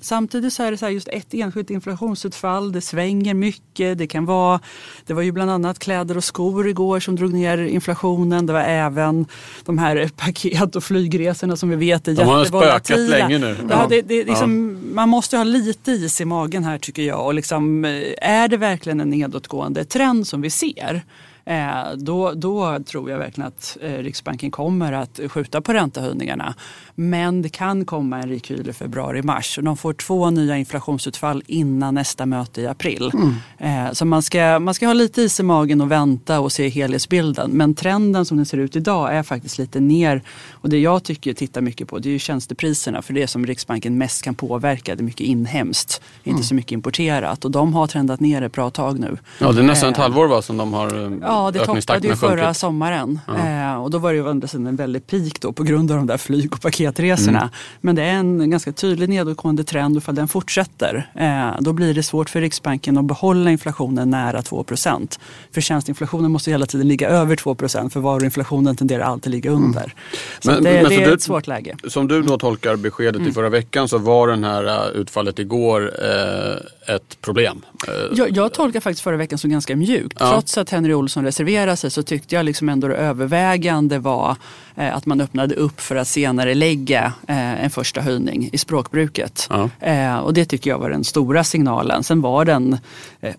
Samtidigt 0.00 0.52
så 0.52 0.62
är 0.62 0.70
det 0.70 0.76
så 0.76 0.88
just 0.88 1.08
ett 1.08 1.34
enskilt 1.34 1.70
inflationsutfall, 1.70 2.72
det 2.72 2.80
svänger 2.80 3.34
mycket. 3.34 3.98
Det 3.98 4.06
kan 4.06 4.24
vara, 4.26 4.60
det 5.06 5.14
var 5.14 5.22
ju 5.22 5.32
bland 5.32 5.50
annat 5.50 5.78
kläder 5.78 6.16
och 6.16 6.24
skor 6.24 6.68
igår 6.68 7.00
som 7.00 7.16
drog 7.16 7.32
ner 7.32 7.58
inflationen. 7.58 8.46
Det 8.46 8.52
var 8.52 8.60
även 8.60 9.26
de 9.64 9.78
här 9.78 10.10
paket 10.16 10.76
och 10.76 10.84
flygresorna 10.84 11.56
som 11.56 11.68
vi 11.68 11.76
vet 11.76 12.08
är 12.08 12.12
De 12.14 12.22
har 12.24 12.38
jättevolatila. 12.40 12.78
spökat 12.80 12.98
länge 13.10 13.38
nu. 13.38 13.56
Ja, 13.60 13.66
Ja. 13.82 13.86
det, 13.88 14.02
det, 14.02 14.24
liksom, 14.24 14.78
Man 14.94 15.08
måste 15.08 15.36
ha 15.36 15.44
lite 15.44 15.90
is 15.92 16.20
i 16.20 16.24
magen 16.24 16.64
här 16.64 16.78
tycker 16.78 17.02
jag. 17.02 17.26
Och 17.26 17.34
liksom, 17.34 17.84
eh, 17.84 17.90
är 18.22 18.48
det 18.48 18.56
verkligen 18.56 19.00
en 19.00 19.10
nedåtgående 19.10 19.84
trend 19.84 20.26
som 20.26 20.40
vi 20.40 20.50
ser? 20.50 21.02
Eh, 21.50 21.96
då, 21.96 22.32
då 22.32 22.78
tror 22.78 23.10
jag 23.10 23.18
verkligen 23.18 23.48
att 23.48 23.76
eh, 23.80 23.92
Riksbanken 23.92 24.50
kommer 24.50 24.92
att 24.92 25.20
skjuta 25.28 25.60
på 25.60 25.72
räntehöjningarna. 25.72 26.54
Men 26.94 27.42
det 27.42 27.48
kan 27.48 27.84
komma 27.84 28.18
en 28.18 28.28
rekyl 28.28 28.68
i 28.68 28.72
februari-mars. 28.72 29.58
De 29.62 29.76
får 29.76 29.92
två 29.92 30.30
nya 30.30 30.56
inflationsutfall 30.56 31.42
innan 31.46 31.94
nästa 31.94 32.26
möte 32.26 32.60
i 32.60 32.66
april. 32.66 33.12
Eh, 33.58 33.92
så 33.92 34.04
man 34.04 34.22
ska, 34.22 34.58
man 34.58 34.74
ska 34.74 34.86
ha 34.86 34.92
lite 34.92 35.22
is 35.22 35.40
i 35.40 35.42
magen 35.42 35.80
och 35.80 35.90
vänta 35.90 36.40
och 36.40 36.52
se 36.52 36.68
helhetsbilden. 36.68 37.50
Men 37.50 37.74
trenden 37.74 38.24
som 38.24 38.36
den 38.36 38.46
ser 38.46 38.58
ut 38.58 38.76
idag 38.76 39.14
är 39.14 39.22
faktiskt 39.22 39.58
lite 39.58 39.80
ner. 39.80 40.22
Och 40.50 40.68
det 40.68 40.78
jag 40.78 41.02
tycker 41.04 41.34
tittar 41.34 41.60
mycket 41.60 41.88
på 41.88 41.98
det 41.98 42.08
är 42.08 42.12
ju 42.12 42.18
tjänstepriserna. 42.18 43.02
För 43.02 43.14
det 43.14 43.26
som 43.26 43.46
Riksbanken 43.46 43.98
mest 43.98 44.22
kan 44.22 44.34
påverka. 44.34 44.94
Det 44.94 45.00
är 45.00 45.04
mycket 45.04 45.26
inhemskt, 45.26 46.02
inte 46.24 46.42
så 46.42 46.54
mycket 46.54 46.72
importerat. 46.72 47.44
Och 47.44 47.50
de 47.50 47.74
har 47.74 47.86
trendat 47.86 48.20
ner 48.20 48.42
ett 48.42 48.52
bra 48.52 48.70
tag 48.70 48.98
nu. 48.98 49.18
Ja, 49.38 49.52
det 49.52 49.60
är 49.60 49.64
nästan 49.64 49.90
ett 49.90 49.96
halvår 49.96 50.26
va, 50.26 50.42
som 50.42 50.56
de 50.56 50.72
har 50.72 51.04
eh, 51.04 51.10
Ja, 51.40 51.50
det 51.50 51.58
toppade 51.58 51.78
ju 52.06 52.12
har 52.12 52.16
sjunkit. 52.16 52.18
förra 52.18 52.54
sommaren. 52.54 53.20
Eh, 53.38 53.74
och 53.82 53.90
då 53.90 53.98
var 53.98 54.10
det 54.12 54.16
ju 54.16 54.24
å 54.26 54.30
andra 54.30 54.48
sidan 54.48 54.66
en 54.66 54.76
väldig 54.76 55.06
peak 55.06 55.40
då 55.40 55.52
på 55.52 55.62
grund 55.62 55.90
av 55.90 55.96
de 55.96 56.06
där 56.06 56.16
flyg 56.16 56.52
och 56.52 56.60
paketresorna. 56.60 57.38
Mm. 57.40 57.50
Men 57.80 57.94
det 57.96 58.02
är 58.02 58.12
en 58.14 58.50
ganska 58.50 58.72
tydlig 58.72 59.08
nedåtgående 59.08 59.64
trend 59.64 59.96
och 59.96 60.02
ifall 60.02 60.14
den 60.14 60.28
fortsätter 60.28 61.10
eh, 61.14 61.50
då 61.60 61.72
blir 61.72 61.94
det 61.94 62.02
svårt 62.02 62.30
för 62.30 62.40
Riksbanken 62.40 62.98
att 62.98 63.04
behålla 63.04 63.50
inflationen 63.50 64.10
nära 64.10 64.40
2% 64.40 65.18
För 65.54 65.60
tjänstinflationen 65.60 66.30
måste 66.30 66.50
hela 66.50 66.66
tiden 66.66 66.88
ligga 66.88 67.08
över 67.08 67.36
2% 67.36 67.90
för 67.90 68.00
varuinflationen 68.00 68.76
tenderar 68.76 69.04
alltid 69.04 69.32
ligga 69.32 69.50
under. 69.50 69.94
Så 70.40 70.50
Men- 70.50 70.56
att 70.58 70.64
det, 70.64 70.72
men 70.72 70.88
det 70.88 70.94
är 71.02 71.06
du- 71.08 71.14
ett 71.14 71.22
svårt 71.22 71.46
läge. 71.46 71.76
Som 71.88 72.08
du 72.08 72.22
då 72.22 72.38
tolkar 72.38 72.76
beskedet 72.76 73.16
Mm. 73.16 73.28
i 73.28 73.32
förra 73.32 73.48
veckan 73.48 73.88
så 73.88 73.98
var 73.98 74.28
den 74.28 74.44
här 74.44 74.64
eh, 74.94 75.00
utfallet 75.00 75.38
igår 75.38 75.92
eh, 76.04 76.94
ett 76.94 77.20
problem. 77.20 77.62
Eh, 77.88 77.94
Jag, 78.18 78.36
jag 78.36 78.52
tolkar 78.54 78.80
faktiskt 78.80 79.02
förra 79.02 79.16
veckan 79.16 79.38
som 79.38 79.50
ganska 79.50 79.76
mjukt. 79.76 80.16
Ja. 80.20 80.30
Trots 80.30 80.58
att 80.58 80.70
Henry 80.70 80.94
Olsson 80.94 81.19
reserverade 81.24 81.76
sig 81.76 81.90
så 81.90 82.02
tyckte 82.02 82.34
jag 82.34 82.44
liksom 82.44 82.68
ändå 82.68 82.88
det 82.88 82.94
övervägande 82.94 83.98
var 83.98 84.36
eh, 84.76 84.96
att 84.96 85.06
man 85.06 85.20
öppnade 85.20 85.54
upp 85.54 85.80
för 85.80 85.96
att 85.96 86.08
senare 86.08 86.54
lägga 86.54 87.12
eh, 87.28 87.64
en 87.64 87.70
första 87.70 88.00
höjning 88.00 88.50
i 88.52 88.58
språkbruket. 88.58 89.46
Ja. 89.50 89.70
Eh, 89.80 90.16
och 90.16 90.34
det 90.34 90.44
tycker 90.44 90.70
jag 90.70 90.78
var 90.78 90.90
den 90.90 91.04
stora 91.04 91.44
signalen. 91.44 92.04
Sen 92.04 92.20
var 92.20 92.44
den 92.44 92.78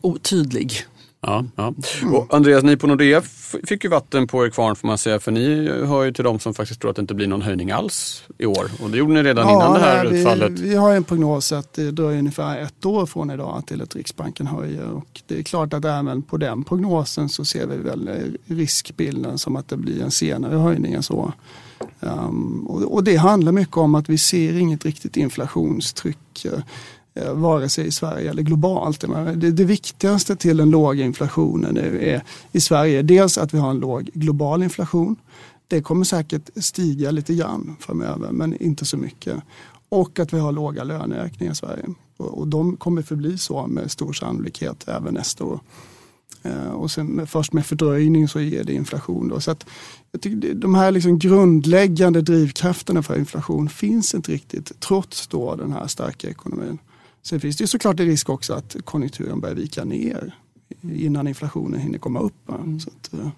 otydlig. 0.01 0.85
Ja, 1.21 1.45
ja. 1.55 1.73
Och 2.13 2.33
Andreas, 2.33 2.63
ni 2.63 2.77
på 2.77 2.87
Nordea 2.87 3.21
fick 3.63 3.83
ju 3.83 3.89
vatten 3.89 4.27
på 4.27 4.45
er 4.45 4.49
kvarn 4.49 4.75
får 4.75 4.87
man 4.87 4.97
säga. 4.97 5.19
För 5.19 5.31
ni 5.31 5.69
hör 5.69 6.03
ju 6.03 6.11
till 6.11 6.23
de 6.23 6.39
som 6.39 6.53
faktiskt 6.53 6.81
tror 6.81 6.89
att 6.89 6.95
det 6.95 7.01
inte 7.01 7.13
blir 7.13 7.27
någon 7.27 7.41
höjning 7.41 7.71
alls 7.71 8.23
i 8.37 8.45
år. 8.45 8.71
Och 8.83 8.89
det 8.89 8.97
gjorde 8.97 9.13
ni 9.13 9.23
redan 9.23 9.49
innan 9.49 9.73
det 9.73 9.79
här 9.79 10.03
nej, 10.03 10.19
utfallet. 10.19 10.51
Vi, 10.51 10.69
vi 10.69 10.75
har 10.75 10.95
en 10.95 11.03
prognos 11.03 11.51
att 11.51 11.73
det 11.73 11.91
dröjer 11.91 12.19
ungefär 12.19 12.59
ett 12.59 12.85
år 12.85 13.05
från 13.05 13.31
idag 13.31 13.63
till 13.67 13.81
att 13.81 13.95
Riksbanken 13.95 14.47
höjer. 14.47 14.89
Och 14.91 15.21
det 15.27 15.39
är 15.39 15.43
klart 15.43 15.73
att 15.73 15.85
även 15.85 16.21
på 16.21 16.37
den 16.37 16.63
prognosen 16.63 17.29
så 17.29 17.45
ser 17.45 17.67
vi 17.67 17.77
väl 17.77 18.07
eh, 18.07 18.55
riskbilden 18.55 19.37
som 19.37 19.55
att 19.55 19.69
det 19.69 19.77
blir 19.77 20.01
en 20.01 20.11
senare 20.11 20.55
höjning 20.55 20.93
än 20.93 21.03
så. 21.03 21.33
Um, 21.99 22.67
och, 22.67 22.93
och 22.93 23.03
det 23.03 23.15
handlar 23.15 23.51
mycket 23.51 23.77
om 23.77 23.95
att 23.95 24.09
vi 24.09 24.17
ser 24.17 24.57
inget 24.57 24.85
riktigt 24.85 25.17
inflationstryck. 25.17 26.45
Eh, 27.13 27.33
vare 27.33 27.69
sig 27.69 27.87
i 27.87 27.91
Sverige 27.91 28.29
eller 28.29 28.43
globalt. 28.43 29.01
Det, 29.35 29.51
det 29.51 29.65
viktigaste 29.65 30.35
till 30.35 30.57
den 30.57 30.69
låga 30.69 31.05
inflationen 31.05 31.73
nu 31.73 31.99
är 32.01 32.23
i 32.51 32.59
Sverige 32.61 32.99
är 32.99 33.03
dels 33.03 33.37
att 33.37 33.53
vi 33.53 33.57
har 33.57 33.69
en 33.69 33.79
låg 33.79 34.03
global 34.13 34.63
inflation. 34.63 35.15
Det 35.67 35.81
kommer 35.81 36.05
säkert 36.05 36.49
stiga 36.55 37.11
lite 37.11 37.33
grann 37.33 37.75
framöver 37.79 38.31
men 38.31 38.61
inte 38.63 38.85
så 38.85 38.97
mycket. 38.97 39.35
Och 39.89 40.19
att 40.19 40.33
vi 40.33 40.39
har 40.39 40.51
låga 40.51 40.83
löneökningar 40.83 41.51
i 41.53 41.55
Sverige. 41.55 41.85
Och, 42.17 42.37
och 42.39 42.47
de 42.47 42.77
kommer 42.77 43.01
förbli 43.01 43.37
så 43.37 43.67
med 43.67 43.91
stor 43.91 44.13
sannolikhet 44.13 44.87
även 44.87 45.13
nästa 45.13 45.43
år. 45.43 45.59
Eh, 46.43 46.71
Och 46.71 46.91
sen 46.91 47.07
med, 47.07 47.29
först 47.29 47.53
med 47.53 47.65
fördröjning 47.65 48.27
så 48.27 48.39
ger 48.39 48.63
det 48.63 48.73
inflation. 48.73 49.27
Då. 49.27 49.39
Så 49.39 49.51
att 49.51 49.65
jag 50.11 50.21
tycker 50.21 50.53
de 50.53 50.75
här 50.75 50.91
liksom 50.91 51.19
grundläggande 51.19 52.21
drivkrafterna 52.21 53.03
för 53.03 53.19
inflation 53.19 53.69
finns 53.69 54.15
inte 54.15 54.31
riktigt 54.31 54.79
trots 54.79 55.27
då 55.27 55.55
den 55.55 55.73
här 55.73 55.87
starka 55.87 56.29
ekonomin. 56.29 56.77
Sen 57.23 57.39
finns 57.39 57.57
det 57.57 57.63
ju 57.63 57.67
såklart 57.67 57.99
en 57.99 58.05
risk 58.05 58.29
också 58.29 58.53
att 58.53 58.75
konjunkturen 58.85 59.39
börjar 59.39 59.55
vika 59.55 59.83
ner 59.83 60.35
innan 60.81 61.27
inflationen 61.27 61.79
hinner 61.79 61.99
komma 61.99 62.19
upp. 62.19 62.33
va. 62.45 62.57
Så 62.79 62.89
att, 62.89 63.13
eh, 63.13 63.29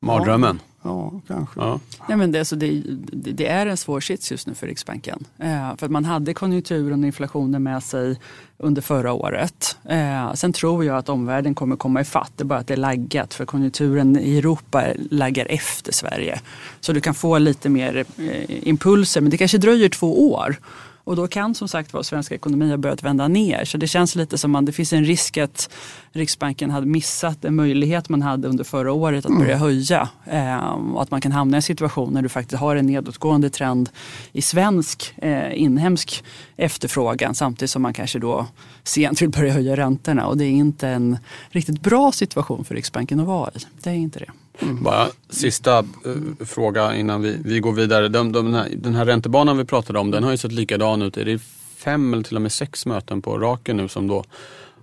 Mardrömmen. 0.00 0.60
ja, 0.82 1.20
kanske. 1.28 1.60
Ja. 1.60 1.80
Nej, 2.08 2.18
men 2.18 2.32
det, 2.32 2.38
alltså 2.38 2.56
det, 2.56 2.82
det, 3.12 3.32
det 3.32 3.46
är 3.46 3.66
en 3.66 3.76
svår 3.76 4.00
sits 4.00 4.30
just 4.30 4.46
nu 4.46 4.54
för 4.54 4.66
Riksbanken. 4.66 5.24
Eh, 5.38 5.76
för 5.76 5.86
att 5.86 5.90
man 5.92 6.04
hade 6.04 6.34
konjunkturen 6.34 7.00
och 7.00 7.06
inflationen 7.06 7.62
med 7.62 7.82
sig 7.82 8.20
under 8.58 8.82
förra 8.82 9.12
året. 9.12 9.76
Eh, 9.84 10.32
sen 10.34 10.52
tror 10.52 10.84
jag 10.84 10.96
att 10.96 11.08
omvärlden 11.08 11.54
kommer 11.54 11.76
komma 11.76 12.00
ifatt. 12.00 12.32
Det 12.36 12.42
är 12.42 12.46
bara 12.46 12.58
att 12.58 12.66
det 12.66 12.74
är 12.74 12.78
laggat. 12.78 13.34
För 13.34 13.44
konjunkturen 13.44 14.18
i 14.18 14.38
Europa 14.38 14.84
laggar 15.10 15.46
efter 15.50 15.92
Sverige. 15.92 16.40
Så 16.80 16.92
du 16.92 17.00
kan 17.00 17.14
få 17.14 17.38
lite 17.38 17.68
mer 17.68 18.04
eh, 18.18 18.68
impulser. 18.68 19.20
Men 19.20 19.30
det 19.30 19.36
kanske 19.36 19.58
dröjer 19.58 19.88
två 19.88 20.32
år. 20.32 20.56
Och 21.04 21.16
då 21.16 21.28
kan 21.28 21.54
som 21.54 21.68
sagt 21.68 21.92
vara 21.92 22.02
svenska 22.02 22.34
ekonomi 22.34 22.70
ha 22.70 22.76
börjat 22.76 23.02
vända 23.02 23.28
ner. 23.28 23.64
Så 23.64 23.78
det 23.78 23.86
känns 23.86 24.14
lite 24.14 24.38
som 24.38 24.54
att 24.54 24.66
det 24.66 24.72
finns 24.72 24.92
en 24.92 25.04
risk 25.04 25.36
att 25.36 25.70
Riksbanken 26.12 26.70
hade 26.70 26.86
missat 26.86 27.44
en 27.44 27.54
möjlighet 27.54 28.08
man 28.08 28.22
hade 28.22 28.48
under 28.48 28.64
förra 28.64 28.92
året 28.92 29.26
att 29.26 29.38
börja 29.38 29.56
höja. 29.56 30.08
Eh, 30.26 30.58
och 30.94 31.02
att 31.02 31.10
man 31.10 31.20
kan 31.20 31.32
hamna 31.32 31.56
i 31.56 31.58
en 31.58 31.62
situation 31.62 32.12
när 32.12 32.22
du 32.22 32.28
faktiskt 32.28 32.60
har 32.60 32.76
en 32.76 32.86
nedåtgående 32.86 33.50
trend 33.50 33.90
i 34.32 34.42
svensk 34.42 35.14
eh, 35.16 35.62
inhemsk 35.62 36.24
efterfrågan 36.56 37.34
samtidigt 37.34 37.70
som 37.70 37.82
man 37.82 37.94
kanske 37.94 38.18
då 38.18 38.46
sent 38.82 39.22
vill 39.22 39.30
börja 39.30 39.52
höja 39.52 39.76
räntorna. 39.76 40.26
Och 40.26 40.36
det 40.36 40.44
är 40.44 40.50
inte 40.50 40.88
en 40.88 41.18
riktigt 41.50 41.80
bra 41.80 42.12
situation 42.12 42.64
för 42.64 42.74
Riksbanken 42.74 43.20
att 43.20 43.26
vara 43.26 43.50
i. 43.50 43.58
Det 43.82 43.90
är 43.90 43.94
inte 43.94 44.18
det. 44.18 44.30
Bara 44.60 45.08
sista 45.28 45.78
eh, 45.78 46.46
fråga 46.46 46.96
innan 46.96 47.22
vi, 47.22 47.36
vi 47.44 47.60
går 47.60 47.72
vidare. 47.72 48.08
De, 48.08 48.32
de, 48.32 48.44
den, 48.44 48.54
här, 48.54 48.68
den 48.76 48.94
här 48.94 49.04
räntebanan 49.04 49.58
vi 49.58 49.64
pratade 49.64 49.98
om 49.98 50.10
den 50.10 50.24
har 50.24 50.30
ju 50.30 50.36
sett 50.36 50.52
likadan 50.52 51.02
ut. 51.02 51.16
Är 51.16 51.24
det 51.24 51.38
fem 51.76 52.12
eller 52.14 52.22
till 52.22 52.36
och 52.36 52.42
med 52.42 52.52
sex 52.52 52.86
möten 52.86 53.22
på 53.22 53.38
raken 53.38 53.76
nu 53.76 53.88
som 53.88 54.06
då 54.08 54.24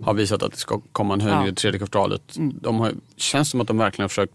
har 0.01 0.13
visat 0.13 0.43
att 0.43 0.51
det 0.51 0.57
ska 0.57 0.81
komma 0.91 1.13
en 1.13 1.21
höjning 1.21 1.45
Ja. 1.45 1.51
i 1.51 1.55
tredje 1.55 1.77
kvartalet. 1.77 2.21
De 2.61 2.79
har, 2.79 2.91
känns 3.17 3.49
som 3.49 3.61
att 3.61 3.67
de 3.67 3.77
verkligen 3.77 4.03
har 4.03 4.09
försökt 4.09 4.33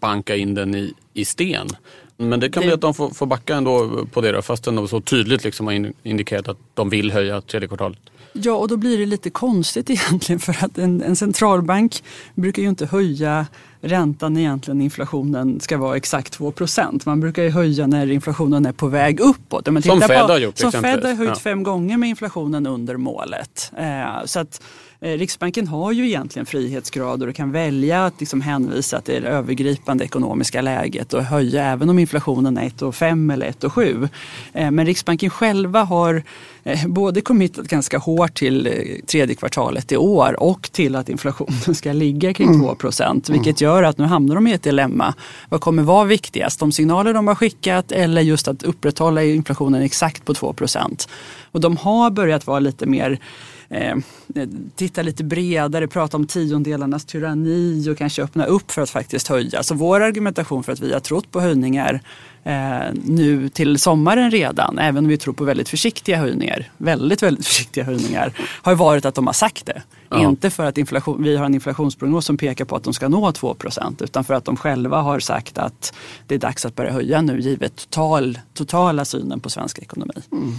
banka 0.00 0.36
in 0.36 0.54
den 0.54 0.74
i, 0.74 0.94
i 1.14 1.24
sten. 1.24 1.68
Men 2.16 2.40
det 2.40 2.50
kan 2.50 2.60
Det- 2.60 2.66
bli 2.66 2.74
att 2.74 2.80
de 2.80 2.94
får, 2.94 3.10
får 3.10 3.26
backa 3.26 3.56
ändå 3.56 4.06
på 4.12 4.20
det 4.20 4.32
då, 4.32 4.42
fast 4.42 4.64
de 4.64 4.88
så 4.88 5.00
tydligt 5.00 5.44
liksom 5.44 5.66
har 5.66 5.72
in- 5.74 5.92
indikerat 6.02 6.48
att 6.48 6.58
de 6.74 6.88
vill 6.90 7.12
höja 7.12 7.40
tredje 7.40 7.68
kvartalet. 7.68 7.98
Ja, 8.32 8.52
och 8.52 8.68
då 8.68 8.76
blir 8.76 8.98
det 8.98 9.06
lite 9.06 9.30
konstigt 9.30 9.90
egentligen 9.90 10.40
för 10.40 10.64
att 10.64 10.78
en, 10.78 11.02
en 11.02 11.16
centralbank 11.16 12.02
brukar 12.34 12.62
ju 12.62 12.68
inte 12.68 12.86
höja 12.86 13.46
räntan 13.80 14.36
egentligen 14.36 14.80
inflationen 14.80 15.60
ska 15.60 15.78
vara 15.78 15.96
exakt 15.96 16.38
2% 16.38 17.02
Man 17.06 17.20
brukar 17.20 17.42
ju 17.42 17.50
höja 17.50 17.86
när 17.86 18.10
inflationen 18.10 18.66
är 18.66 18.72
på 18.72 18.86
väg 18.86 19.20
uppåt. 19.20 19.66
Men 19.66 19.82
som 19.82 20.00
Fed 20.00 20.20
har 20.20 20.38
gjort 20.38 20.58
Som 20.58 20.72
Fed 20.72 21.04
har 21.04 21.14
höjt 21.14 21.28
ja. 21.28 21.34
fem 21.34 21.62
gånger 21.62 21.96
med 21.96 22.08
inflationen 22.08 22.66
under 22.66 22.96
målet. 22.96 23.72
Eh, 23.76 24.24
så 24.24 24.40
att 24.40 24.62
Riksbanken 25.00 25.68
har 25.68 25.92
ju 25.92 26.06
egentligen 26.06 26.46
frihetsgrader 26.46 27.26
och 27.26 27.34
kan 27.34 27.52
välja 27.52 28.04
att 28.04 28.20
liksom 28.20 28.40
hänvisa 28.40 29.00
till 29.00 29.22
det 29.22 29.28
övergripande 29.28 30.04
ekonomiska 30.04 30.60
läget 30.60 31.14
och 31.14 31.22
höja 31.22 31.64
även 31.64 31.90
om 31.90 31.98
inflationen 31.98 32.58
är 32.58 32.68
1,5 32.68 33.32
eller 33.32 33.46
1,7. 33.50 34.08
Eh, 34.52 34.70
men 34.70 34.86
Riksbanken 34.86 35.30
själva 35.30 35.82
har 35.82 36.22
eh, 36.64 36.86
både 36.86 37.20
committat 37.20 37.68
ganska 37.68 37.98
hårt 37.98 38.34
till 38.34 38.68
tredje 39.06 39.34
kvartalet 39.34 39.92
i 39.92 39.96
år 39.96 40.42
och 40.42 40.72
till 40.72 40.96
att 40.96 41.08
inflationen 41.08 41.74
ska 41.74 41.92
ligga 41.92 42.34
kring 42.34 42.60
2 42.60 42.74
procent. 42.74 43.28
Mm. 43.28 43.40
Vilket 43.40 43.60
gör 43.60 43.82
att 43.82 43.98
nu 43.98 44.04
hamnar 44.04 44.34
de 44.34 44.46
i 44.46 44.52
ett 44.52 44.62
dilemma. 44.62 45.14
Vad 45.48 45.60
kommer 45.60 45.82
vara 45.82 46.04
viktigast? 46.04 46.60
De 46.60 46.72
signaler 46.72 47.14
de 47.14 47.28
har 47.28 47.34
skickat 47.34 47.92
eller 47.92 48.22
just 48.22 48.48
att 48.48 48.62
upprätthålla 48.62 49.22
inflationen 49.22 49.82
exakt 49.82 50.24
på 50.24 50.34
2 50.34 50.52
procent? 50.52 51.08
Och 51.52 51.60
de 51.60 51.76
har 51.76 52.10
börjat 52.10 52.46
vara 52.46 52.58
lite 52.58 52.86
mer 52.86 53.20
eh, 53.70 53.96
titta 54.76 55.02
lite 55.02 55.24
bredare, 55.24 55.88
prata 55.88 56.16
om 56.16 56.26
tiondelarnas 56.26 57.04
tyranni 57.04 57.90
och 57.90 57.98
kanske 57.98 58.22
öppna 58.22 58.44
upp 58.44 58.70
för 58.70 58.82
att 58.82 58.90
faktiskt 58.90 59.28
höja. 59.28 59.62
Så 59.62 59.74
vår 59.74 60.00
argumentation 60.00 60.62
för 60.64 60.72
att 60.72 60.80
vi 60.80 60.92
har 60.92 61.00
trott 61.00 61.30
på 61.30 61.40
höjningar 61.40 62.00
eh, 62.44 62.94
nu 63.04 63.48
till 63.48 63.78
sommaren 63.78 64.30
redan, 64.30 64.78
även 64.78 65.04
om 65.04 65.08
vi 65.08 65.18
tror 65.18 65.34
på 65.34 65.44
väldigt 65.44 65.68
försiktiga 65.68 66.16
höjningar, 66.16 66.70
väldigt, 66.76 67.22
väldigt 67.22 67.46
försiktiga 67.52 67.84
höjningar, 67.84 68.32
har 68.62 68.74
varit 68.74 69.04
att 69.04 69.14
de 69.14 69.26
har 69.26 69.34
sagt 69.34 69.66
det. 69.66 69.82
Ja. 70.08 70.28
Inte 70.28 70.50
för 70.50 70.64
att 70.64 70.78
inflation, 70.78 71.22
vi 71.22 71.36
har 71.36 71.46
en 71.46 71.54
inflationsprognos 71.54 72.24
som 72.24 72.36
pekar 72.36 72.64
på 72.64 72.76
att 72.76 72.84
de 72.84 72.94
ska 72.94 73.08
nå 73.08 73.30
2% 73.30 74.04
utan 74.04 74.24
för 74.24 74.34
att 74.34 74.44
de 74.44 74.56
själva 74.56 75.00
har 75.00 75.20
sagt 75.20 75.58
att 75.58 75.94
det 76.26 76.34
är 76.34 76.38
dags 76.38 76.66
att 76.66 76.74
börja 76.74 76.92
höja 76.92 77.22
nu 77.22 77.40
givet 77.40 77.76
total, 77.76 78.38
totala 78.54 79.04
synen 79.04 79.40
på 79.40 79.50
svensk 79.50 79.78
ekonomi. 79.78 80.14
Mm. 80.32 80.54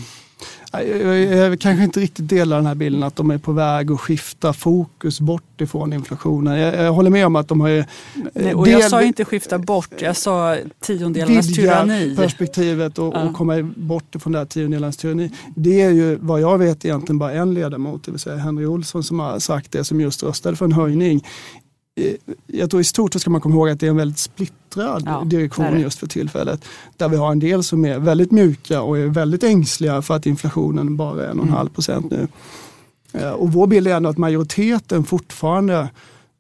Jag, 0.72 1.60
kanske 1.60 1.84
inte 1.84 2.00
riktigt 2.00 2.30
delar 2.30 2.56
den 2.56 2.66
här 2.66 2.76
bilden 2.76 3.04
att 3.04 3.16
de 3.16 3.32
är 3.32 3.38
på 3.38 3.52
väg 3.52 3.92
att 3.92 4.00
skifta 4.00 4.54
fokus 4.54 5.20
bort 5.20 5.62
ifrån 5.62 5.94
inflationen. 5.94 6.60
Jag, 6.60 6.76
jag 6.76 6.94
håller 6.94 7.10
med 7.10 7.26
om 7.26 7.36
att 7.36 7.48
de 7.48 7.62
har... 7.62 7.70
Eh, 7.70 7.86
Nej, 8.34 8.54
och 8.54 8.68
jag 8.68 8.90
sa 8.90 9.04
inte 9.04 9.26
skifta 9.26 9.60
bort, 9.60 10.02
jag 10.02 10.18
sa 10.18 10.58
tiondelarnas 10.80 11.56
tyranni. 11.56 12.16
perspektivet 12.16 13.00
och, 13.00 13.16
ja. 13.16 13.24
och 13.24 13.36
komma 13.36 13.74
bort 13.76 14.16
ifrån 14.16 14.34
det 14.34 14.40
här 14.40 14.46
tiondelarnas 14.46 14.98
tyranni. 14.98 15.32
Det 15.56 15.82
är 15.82 15.90
ju 15.90 16.16
vad 16.22 16.42
jag 16.42 16.58
vet 16.58 16.86
egentligen 16.86 17.20
bara 17.20 17.32
en 17.32 17.54
ledamot, 17.54 18.04
det 18.04 18.12
vill 18.12 18.20
säga 18.20 18.36
Henry 18.38 18.66
Olsson 18.66 19.04
som 19.04 19.20
har 19.20 19.40
sagt 19.40 19.72
det, 19.72 19.84
som 19.84 20.02
just 20.02 20.24
röstade 20.24 20.56
för 20.56 20.66
en 20.66 20.72
höjning. 20.72 21.24
Eh, 22.00 22.34
jag 22.48 22.70
tror 22.70 22.82
i 22.82 22.84
stort 22.84 23.14
så 23.14 23.20
ska 23.20 23.30
man 23.30 23.42
komma 23.42 23.56
ihåg 23.56 23.70
att 23.70 23.80
det 23.80 23.86
är 23.86 23.90
en 23.90 23.98
väldigt 23.98 24.18
splittrad 24.18 25.04
ja, 25.06 25.24
direktion 25.26 25.80
just 25.80 26.00
för 26.00 26.08
tillfället. 26.08 26.66
Där 26.98 27.10
vi 27.10 27.18
har 27.18 27.32
en 27.32 27.40
del 27.40 27.64
som 27.64 27.86
är 27.86 28.00
väldigt 28.00 28.32
mjuka 28.32 28.82
och 28.82 28.98
är 28.98 29.08
väldigt 29.08 29.44
ängsliga 29.44 30.02
för 30.02 30.16
att 30.16 30.26
inflationen 30.26 30.98
bara 30.98 31.26
är 31.26 31.34
1,5 31.34 31.60
mm. 31.60 31.70
procent 31.70 32.12
nu. 32.12 32.28
Eh, 33.14 33.32
och 33.32 33.54
vår 33.54 33.68
bild 33.68 33.88
är 33.88 33.96
ändå 33.96 34.10
att 34.10 34.18
majoriteten 34.18 35.04
fortfarande 35.04 35.90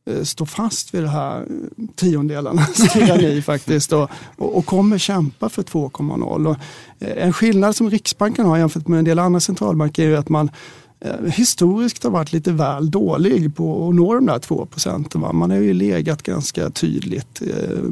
eh, 0.05 0.23
står 0.23 0.45
fast 0.45 0.93
vid 0.93 1.03
det 1.03 1.09
här 1.09 1.45
tiondelarnas 1.95 2.75
tyranni 2.93 3.41
faktiskt 3.41 3.93
och, 3.93 4.09
och, 4.37 4.65
kommer 4.65 4.97
kämpa 4.97 5.49
för 5.49 5.63
2,0. 5.63 6.55
En 6.99 7.33
skillnad 7.33 7.75
som 7.75 7.89
Riksbanken 7.89 8.45
har 8.45 8.57
jämfört 8.57 8.87
med 8.87 8.99
en 8.99 9.05
del 9.05 9.19
andra 9.19 9.39
centralbanker 9.39 10.09
är 10.09 10.17
att 10.17 10.29
man 10.29 10.51
historiskt 11.31 12.03
har 12.03 12.11
varit 12.11 12.33
lite 12.33 12.51
väl 12.51 12.91
dålig 12.91 13.55
på 13.55 13.89
att 13.89 13.95
nå 13.95 14.13
de 14.13 14.25
där 14.25 14.39
två 14.39 14.65
procenten. 14.65 15.21
Man 15.21 15.51
har 15.51 15.57
ju 15.57 15.73
legat 15.73 16.23
ganska 16.23 16.69
tydligt 16.69 17.41
eh, 17.41 17.83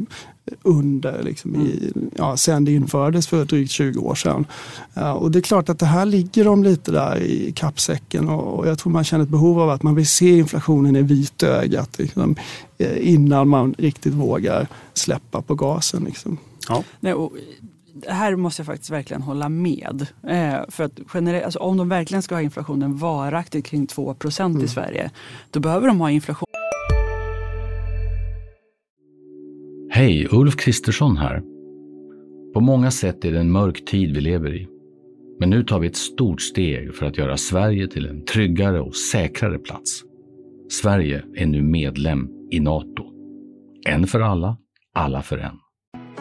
under 0.62 1.22
liksom 1.22 1.56
i, 1.56 1.92
mm. 1.94 2.10
ja, 2.16 2.36
sen 2.36 2.64
det 2.64 2.72
infördes 2.72 3.26
för 3.26 3.44
drygt 3.44 3.70
20 3.70 4.00
år 4.00 4.14
sedan. 4.14 4.46
Ja, 4.94 5.12
och 5.12 5.30
det 5.30 5.38
är 5.38 5.40
klart 5.40 5.68
att 5.68 5.78
det 5.78 5.86
här 5.86 6.06
ligger 6.06 6.44
de 6.44 6.64
lite 6.64 6.92
där 6.92 7.16
i 7.16 7.52
kappsäcken 7.52 8.28
och, 8.28 8.58
och 8.58 8.68
jag 8.68 8.78
tror 8.78 8.92
man 8.92 9.04
känner 9.04 9.24
ett 9.24 9.30
behov 9.30 9.60
av 9.60 9.70
att 9.70 9.82
man 9.82 9.94
vill 9.94 10.08
se 10.08 10.38
inflationen 10.38 10.96
i 10.96 11.02
vitögat 11.02 11.98
liksom, 11.98 12.36
eh, 12.78 13.08
innan 13.14 13.48
man 13.48 13.74
riktigt 13.78 14.14
vågar 14.14 14.66
släppa 14.94 15.42
på 15.42 15.54
gasen. 15.54 16.04
Liksom. 16.04 16.38
Ja. 16.68 16.84
Nej, 17.00 17.14
och 17.14 17.32
här 18.06 18.36
måste 18.36 18.60
jag 18.60 18.66
faktiskt 18.66 18.90
verkligen 18.90 19.22
hålla 19.22 19.48
med. 19.48 20.06
Eh, 20.26 20.56
för 20.68 20.84
att 20.84 21.00
generellt, 21.14 21.44
alltså 21.44 21.58
om 21.58 21.76
de 21.76 21.88
verkligen 21.88 22.22
ska 22.22 22.34
ha 22.34 22.42
inflationen 22.42 22.96
varaktigt 22.96 23.66
kring 23.66 23.86
2 23.86 24.14
mm. 24.40 24.64
i 24.64 24.68
Sverige, 24.68 25.10
då 25.50 25.60
behöver 25.60 25.86
de 25.86 26.00
ha 26.00 26.10
inflation. 26.10 26.48
Hej, 29.90 30.28
Ulf 30.30 30.56
Kristersson 30.56 31.16
här. 31.16 31.42
På 32.54 32.60
många 32.60 32.90
sätt 32.90 33.24
är 33.24 33.32
det 33.32 33.40
en 33.40 33.52
mörk 33.52 33.84
tid 33.84 34.14
vi 34.14 34.20
lever 34.20 34.54
i. 34.54 34.68
Men 35.40 35.50
nu 35.50 35.62
tar 35.64 35.78
vi 35.78 35.86
ett 35.86 35.96
stort 35.96 36.40
steg 36.40 36.94
för 36.94 37.06
att 37.06 37.18
göra 37.18 37.36
Sverige 37.36 37.88
till 37.88 38.06
en 38.06 38.24
tryggare 38.24 38.80
och 38.80 38.96
säkrare 38.96 39.58
plats. 39.58 40.02
Sverige 40.70 41.24
är 41.34 41.46
nu 41.46 41.62
medlem 41.62 42.28
i 42.50 42.60
Nato. 42.60 43.04
En 43.86 44.06
för 44.06 44.20
alla, 44.20 44.56
alla 44.94 45.22
för 45.22 45.38
en. 45.38 45.58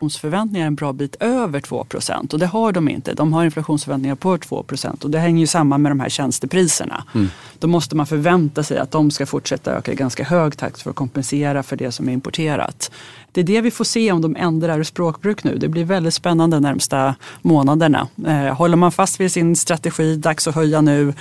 inflationsförväntningar 0.00 0.66
en 0.66 0.74
bra 0.74 0.92
bit 0.92 1.16
över 1.20 1.60
2% 1.60 2.32
och 2.32 2.38
det 2.38 2.46
har 2.46 2.72
de 2.72 2.88
inte. 2.88 3.14
De 3.14 3.32
har 3.32 3.44
inflationsförväntningar 3.44 4.14
på 4.14 4.36
2% 4.36 5.04
och 5.04 5.10
det 5.10 5.18
hänger 5.18 5.40
ju 5.40 5.46
samman 5.46 5.82
med 5.82 5.92
de 5.92 6.00
här 6.00 6.08
tjänstepriserna. 6.08 7.04
Mm. 7.14 7.28
Då 7.58 7.68
måste 7.68 7.96
man 7.96 8.06
förvänta 8.06 8.62
sig 8.62 8.78
att 8.78 8.90
de 8.90 9.10
ska 9.10 9.26
fortsätta 9.26 9.76
öka 9.76 9.92
i 9.92 9.94
ganska 9.94 10.24
hög 10.24 10.56
takt 10.56 10.82
för 10.82 10.90
att 10.90 10.96
kompensera 10.96 11.62
för 11.62 11.76
det 11.76 11.92
som 11.92 12.08
är 12.08 12.12
importerat. 12.12 12.90
Det 13.32 13.40
är 13.40 13.44
det 13.44 13.60
vi 13.60 13.70
får 13.70 13.84
se 13.84 14.12
om 14.12 14.20
de 14.22 14.36
ändrar 14.36 14.82
språkbruk 14.82 15.44
nu. 15.44 15.56
Det 15.58 15.68
blir 15.68 15.84
väldigt 15.84 16.14
spännande 16.14 16.56
de 16.56 16.62
närmsta 16.62 17.14
månaderna. 17.42 18.08
Eh, 18.26 18.54
håller 18.54 18.76
man 18.76 18.92
fast 18.92 19.20
vid 19.20 19.32
sin 19.32 19.56
strategi, 19.56 20.16
dags 20.16 20.48
att 20.48 20.54
höja 20.54 20.80
nu, 20.80 21.12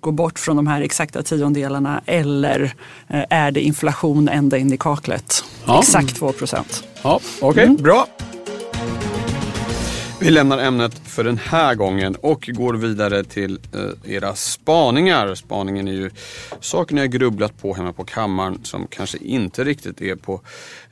gå 0.00 0.10
bort 0.10 0.38
från 0.38 0.56
de 0.56 0.66
här 0.66 0.80
exakta 0.80 1.22
tiondelarna 1.22 2.02
eller 2.06 2.74
eh, 3.08 3.24
är 3.30 3.50
det 3.50 3.60
inflation 3.60 4.28
ända 4.28 4.58
in 4.58 4.72
i 4.72 4.76
kaklet? 4.76 5.44
Ja. 5.66 5.78
Exakt 5.78 6.16
2 6.16 6.32
procent. 6.32 6.84
Ja, 7.02 7.20
Okej, 7.40 7.48
okay, 7.48 7.64
mm. 7.64 7.76
bra. 7.76 8.06
Vi 10.20 10.30
lämnar 10.30 10.58
ämnet 10.58 11.00
för 11.04 11.24
den 11.24 11.38
här 11.38 11.74
gången 11.74 12.14
och 12.14 12.50
går 12.52 12.74
vidare 12.74 13.24
till 13.24 13.58
eh, 13.74 14.14
era 14.14 14.34
spaningar. 14.34 15.34
Spaningen 15.34 15.88
är 15.88 15.92
ju 15.92 16.10
saker 16.60 16.94
ni 16.94 17.00
har 17.00 17.08
grubblat 17.08 17.62
på 17.62 17.74
hemma 17.74 17.92
på 17.92 18.04
kammaren 18.04 18.58
som 18.62 18.86
kanske 18.86 19.18
inte 19.18 19.64
riktigt 19.64 20.00
är 20.00 20.14
på 20.14 20.40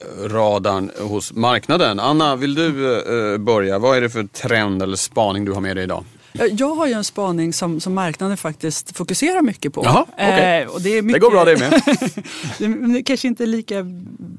eh, 0.01 0.29
radarn 0.29 0.91
hos 1.01 1.33
marknaden. 1.33 2.01
Anna, 2.01 2.37
vill 2.37 2.55
du 2.55 2.73
börja? 3.39 3.79
Vad 3.79 3.97
är 3.97 4.01
det 4.01 4.11
för 4.11 4.25
trend 4.25 4.83
eller 4.83 4.97
spaning 4.97 5.45
du 5.45 5.53
har 5.53 5.61
med 5.61 5.77
dig 5.77 5.85
idag? 5.85 6.05
Jag 6.39 6.75
har 6.75 6.87
ju 6.87 6.93
en 6.93 7.05
spaning 7.05 7.53
som, 7.53 7.81
som 7.81 7.95
marknaden 7.95 8.37
faktiskt 8.37 8.97
fokuserar 8.97 9.43
mycket 9.43 9.73
på. 9.73 9.85
Jaha, 9.85 10.03
okay. 10.13 10.63
eh, 10.63 10.69
och 10.69 10.81
det, 10.81 10.99
är 10.99 11.03
mycket, 11.03 11.21
det 11.21 11.27
går 11.27 11.31
bra 11.31 11.45
det 11.45 11.59
med. 11.59 11.83
det 12.95 13.03
kanske 13.03 13.29
inte 13.29 13.45
är 13.45 13.47
lika 13.47 13.87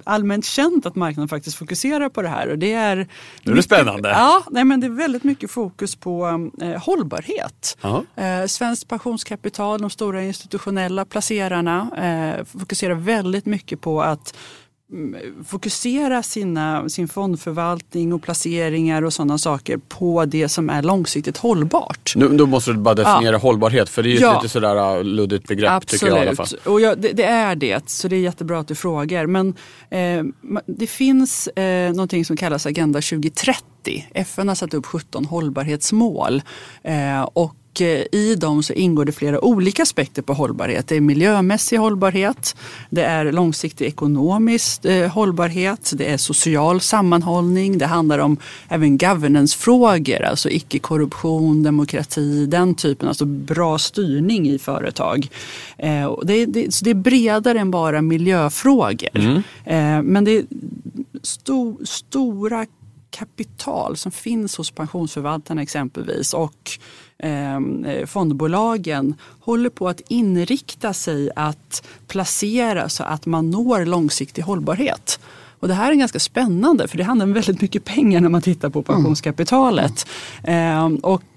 allmänt 0.03 0.45
känt 0.45 0.85
att 0.85 0.95
marknaden 0.95 1.27
faktiskt 1.27 1.57
fokuserar 1.57 2.09
på 2.09 2.21
det 2.21 2.27
här. 2.27 2.47
Och 2.47 2.57
det 2.57 2.73
är 2.73 2.95
nu 3.43 3.51
är 3.51 3.55
det 3.55 3.63
spännande. 3.63 4.09
Ja, 4.09 4.43
nej, 4.51 4.63
men 4.63 4.79
det 4.79 4.87
är 4.87 4.91
väldigt 4.91 5.23
mycket 5.23 5.51
fokus 5.51 5.95
på 5.95 6.49
eh, 6.61 6.83
hållbarhet. 6.83 7.77
Eh, 8.15 8.45
Svenskt 8.47 8.87
pensionskapital, 8.87 9.81
de 9.81 9.89
stora 9.89 10.23
institutionella 10.23 11.05
placerarna 11.05 11.89
eh, 11.97 12.45
fokuserar 12.59 12.93
väldigt 12.93 13.45
mycket 13.45 13.81
på 13.81 14.01
att 14.01 14.35
fokusera 15.45 16.23
sina, 16.23 16.89
sin 16.89 17.07
fondförvaltning 17.07 18.13
och 18.13 18.21
placeringar 18.21 19.01
och 19.01 19.13
sådana 19.13 19.37
saker 19.37 19.77
på 19.77 20.25
det 20.25 20.49
som 20.49 20.69
är 20.69 20.83
långsiktigt 20.83 21.37
hållbart. 21.37 22.13
Nu, 22.15 22.27
då 22.27 22.45
måste 22.45 22.71
du 22.71 22.77
bara 22.77 22.95
definiera 22.95 23.35
ja. 23.35 23.37
hållbarhet 23.37 23.89
för 23.89 24.03
det 24.03 24.17
är 24.17 24.21
ja. 24.21 24.37
ett 24.37 24.43
lite 24.43 24.53
sådär 24.53 24.97
uh, 24.97 25.03
luddigt 25.03 25.47
begrepp 25.47 25.71
Absolut. 25.71 26.01
tycker 26.01 26.15
jag 26.15 26.25
i 26.25 26.27
alla 26.27 26.35
fall. 26.35 26.59
Och 26.65 26.81
ja, 26.81 26.95
det, 26.95 27.11
det, 27.11 27.23
är 27.23 27.55
det, 27.55 27.89
så 27.89 28.07
det 28.07 28.15
är 28.15 28.19
jättebra 28.19 28.59
att 28.59 28.67
du 28.67 28.75
frågar. 28.75 29.25
Men 29.25 29.53
eh, 29.89 30.23
det 30.65 30.87
finns 30.87 31.47
eh, 31.47 31.91
någonting 31.93 32.25
som 32.25 32.37
kallas 32.37 32.65
Agenda 32.65 33.01
2030. 33.01 34.07
FN 34.13 34.47
har 34.47 34.55
satt 34.55 34.73
upp 34.73 34.85
17 34.85 35.25
hållbarhetsmål. 35.25 36.41
Eh, 36.83 37.21
och 37.21 37.55
Och 37.75 37.81
eh, 37.81 38.05
i 38.11 38.35
dem 38.35 38.63
så 38.63 38.73
ingår 38.73 39.05
det 39.05 39.11
flera 39.11 39.45
olika 39.45 39.83
aspekter 39.83 40.21
på 40.21 40.33
hållbarhet. 40.33 40.87
Det 40.87 40.95
är 40.95 41.01
miljömässig 41.01 41.77
hållbarhet, 41.77 42.55
det 42.89 43.03
är 43.03 43.31
långsiktig 43.31 43.85
ekonomisk 43.85 44.85
eh, 44.85 45.11
hållbarhet, 45.11 45.93
det 45.95 46.05
är 46.05 46.17
social 46.17 46.81
sammanhållning, 46.81 47.77
det 47.77 47.85
handlar 47.85 48.19
om 48.19 48.37
även 48.67 48.97
governance-frågor, 48.97 50.21
alltså 50.21 50.49
icke-korruption, 50.49 51.63
demokrati, 51.63 52.45
den 52.45 52.75
typen, 52.75 53.07
alltså 53.07 53.25
bra 53.25 53.77
styrning 53.77 54.49
i 54.49 54.59
företag. 54.59 55.27
Eh, 55.77 56.17
det, 56.23 56.45
det, 56.45 56.73
så 56.73 56.85
det 56.85 56.91
är 56.91 56.95
bredare 56.95 57.59
än 57.59 57.71
bara 57.71 58.01
miljöfrågor. 58.01 59.09
Mm. 59.13 59.41
Men 60.13 60.23
det 60.23 60.37
är 60.37 60.45
sto, 61.23 61.77
stora 61.85 62.65
kapital 63.17 63.97
som 63.97 64.11
finns 64.11 64.57
hos 64.57 64.71
pensionsförvaltarna 64.71 65.61
exempelvis 65.61 66.33
och 66.33 66.71
ehm, 67.17 67.85
eh, 67.85 68.05
fondbolagen 68.05 69.15
håller 69.39 69.69
på 69.69 69.89
att 69.89 70.01
inrikta 70.07 70.93
sig 70.93 71.29
att 71.35 71.87
placera 72.07 72.89
så 72.89 73.03
att 73.03 73.25
man 73.25 73.49
når 73.49 73.85
långsiktig 73.85 74.41
hållbarhet. 74.41 75.19
Och 75.59 75.67
det 75.67 75.73
här 75.73 75.91
är 75.91 75.95
ganska 75.95 76.19
spännande 76.19 76.87
för 76.87 76.97
det 76.97 77.03
handlar 77.03 77.25
om 77.25 77.33
väldigt 77.33 77.61
mycket 77.61 77.85
pengar 77.85 78.21
när 78.21 78.29
man 78.29 78.41
tittar 78.41 78.69
på 78.69 78.83
pensionskapitalet. 78.83 80.07
Mm. 80.43 80.95
Eh, 80.95 80.99
och 80.99 81.33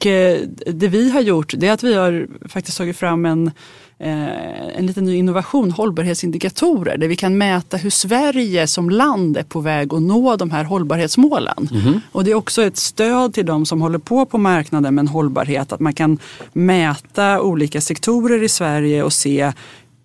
det 0.66 0.88
vi 0.88 1.10
har 1.10 1.20
gjort 1.20 1.54
det 1.56 1.68
är 1.68 1.72
att 1.72 1.82
vi 1.82 1.94
har 1.94 2.28
faktiskt 2.48 2.78
tagit 2.78 2.96
fram 2.96 3.26
en 3.26 3.50
en 4.00 4.86
liten 4.86 5.04
ny 5.04 5.16
innovation, 5.16 5.70
hållbarhetsindikatorer, 5.70 6.96
där 6.96 7.08
vi 7.08 7.16
kan 7.16 7.38
mäta 7.38 7.76
hur 7.76 7.90
Sverige 7.90 8.66
som 8.66 8.90
land 8.90 9.36
är 9.36 9.42
på 9.42 9.60
väg 9.60 9.94
att 9.94 10.02
nå 10.02 10.36
de 10.36 10.50
här 10.50 10.64
hållbarhetsmålen. 10.64 11.68
Mm. 11.72 12.00
Och 12.12 12.24
det 12.24 12.30
är 12.30 12.34
också 12.34 12.62
ett 12.62 12.76
stöd 12.76 13.34
till 13.34 13.46
de 13.46 13.66
som 13.66 13.80
håller 13.80 13.98
på 13.98 14.26
på 14.26 14.38
marknaden 14.38 14.94
med 14.94 15.02
en 15.02 15.08
hållbarhet, 15.08 15.72
att 15.72 15.80
man 15.80 15.92
kan 15.92 16.18
mäta 16.52 17.40
olika 17.40 17.80
sektorer 17.80 18.42
i 18.42 18.48
Sverige 18.48 19.02
och 19.02 19.12
se 19.12 19.52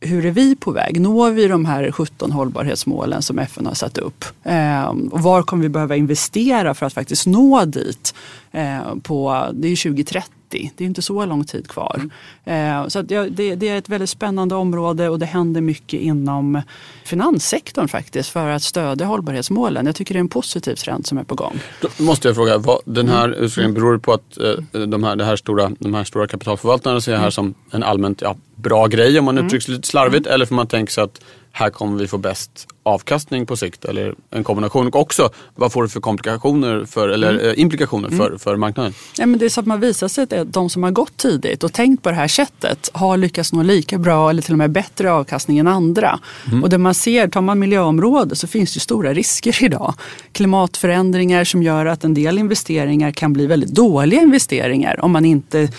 hur 0.03 0.25
är 0.25 0.31
vi 0.31 0.55
på 0.55 0.71
väg? 0.71 1.01
Når 1.01 1.31
vi 1.31 1.47
de 1.47 1.65
här 1.65 1.91
17 1.91 2.31
hållbarhetsmålen 2.31 3.21
som 3.21 3.39
FN 3.39 3.65
har 3.65 3.73
satt 3.73 3.97
upp? 3.97 4.25
Eh, 4.43 4.85
och 4.85 5.21
var 5.21 5.43
kommer 5.43 5.63
vi 5.63 5.69
behöva 5.69 5.95
investera 5.95 6.73
för 6.73 6.85
att 6.85 6.93
faktiskt 6.93 7.27
nå 7.27 7.65
dit? 7.65 8.13
Eh, 8.51 8.95
på, 9.03 9.47
det 9.53 9.67
är 9.67 9.75
2030 9.75 10.33
det 10.77 10.83
är 10.83 10.85
inte 10.85 11.01
så 11.01 11.25
lång 11.25 11.43
tid 11.43 11.67
kvar. 11.67 12.09
Mm. 12.45 12.89
Så 12.89 13.01
det, 13.01 13.29
det, 13.55 13.69
är 13.69 13.77
ett 13.77 13.89
väldigt 13.89 14.09
spännande 14.09 14.55
område 14.55 15.09
och 15.09 15.19
det 15.19 15.25
händer 15.25 15.61
mycket 15.61 16.01
inom 16.01 16.61
finanssektorn 17.03 17.87
faktiskt 17.87 18.29
för 18.29 18.49
att 18.49 18.63
stödja 18.63 19.05
hållbarhetsmålen. 19.05 19.85
Jag 19.85 19.95
tycker 19.95 20.13
det 20.13 20.17
är 20.17 20.19
en 20.19 20.29
positiv 20.29 20.75
trend 20.75 21.07
som 21.07 21.17
är 21.17 21.23
på 21.23 21.35
gång. 21.35 21.59
Då 21.81 22.03
måste 22.03 22.27
jag 22.27 22.35
fråga, 22.35 22.57
vad, 22.57 22.79
den 22.85 23.07
här 23.07 23.25
mm. 23.25 23.39
utredningen 23.39 23.73
beror 23.73 23.97
på 23.97 24.13
att 24.13 24.37
eh, 24.37 24.85
de, 24.85 25.03
här, 25.03 25.15
det 25.15 25.25
här 25.25 25.35
stora, 25.35 25.71
de 25.79 25.93
här 25.93 26.03
stora 26.03 26.27
kapitalförvaltarna 26.27 27.01
ser 27.01 27.11
här 27.11 27.19
mm. 27.19 27.31
som 27.31 27.53
en 27.71 27.83
allmänt 27.83 28.21
ja, 28.21 28.35
bra 28.63 28.87
grej 28.87 29.19
om 29.19 29.25
man 29.25 29.37
mm. 29.37 29.45
uttrycker 29.45 29.65
sig 29.65 29.75
lite 29.75 29.87
slarvigt 29.87 30.25
mm. 30.25 30.35
eller 30.35 30.45
får 30.45 30.55
man 30.55 30.67
tänka 30.67 30.91
sig 30.91 31.03
att 31.03 31.19
här 31.55 31.69
kommer 31.69 31.97
vi 31.99 32.07
få 32.07 32.17
bäst 32.17 32.67
avkastning 32.83 33.45
på 33.45 33.57
sikt 33.57 33.85
eller 33.85 34.15
en 34.29 34.43
kombination. 34.43 34.87
Och 34.87 34.95
också 34.95 35.29
vad 35.55 35.71
får 35.71 35.83
det 35.83 35.89
för 35.89 35.99
komplikationer 35.99 36.85
för, 36.85 37.09
eller 37.09 37.29
mm. 37.29 37.45
Eh, 37.45 37.59
implikationer 37.59 38.09
för, 38.09 38.27
mm. 38.27 38.39
för 38.39 38.55
marknaden? 38.55 38.93
Ja, 39.17 39.25
men 39.25 39.39
det 39.39 39.45
är 39.45 39.49
så 39.49 39.59
att 39.59 39.65
man 39.65 39.79
visar 39.79 40.07
sig 40.07 40.23
att 40.23 40.53
de 40.53 40.69
som 40.69 40.83
har 40.83 40.91
gått 40.91 41.17
tidigt 41.17 41.63
och 41.63 41.73
tänkt 41.73 42.03
på 42.03 42.09
det 42.09 42.15
här 42.15 42.27
sättet 42.27 42.89
har 42.93 43.17
lyckats 43.17 43.53
nå 43.53 43.63
lika 43.63 43.97
bra 43.97 44.29
eller 44.29 44.41
till 44.41 44.53
och 44.53 44.57
med 44.57 44.71
bättre 44.71 45.11
avkastning 45.11 45.57
än 45.57 45.67
andra. 45.67 46.19
Mm. 46.47 46.63
Och 46.63 46.69
det 46.69 46.77
man 46.77 46.93
ser, 46.93 47.27
tar 47.27 47.41
man 47.41 47.59
miljöområdet 47.59 48.37
så 48.37 48.47
finns 48.47 48.73
det 48.73 48.79
stora 48.79 49.13
risker 49.13 49.63
idag. 49.63 49.93
Klimatförändringar 50.31 51.43
som 51.43 51.63
gör 51.63 51.85
att 51.85 52.03
en 52.03 52.13
del 52.13 52.37
investeringar 52.37 53.11
kan 53.11 53.33
bli 53.33 53.45
väldigt 53.45 53.69
dåliga 53.69 54.21
investeringar 54.21 55.05
om 55.05 55.11
man 55.11 55.25
inte 55.25 55.69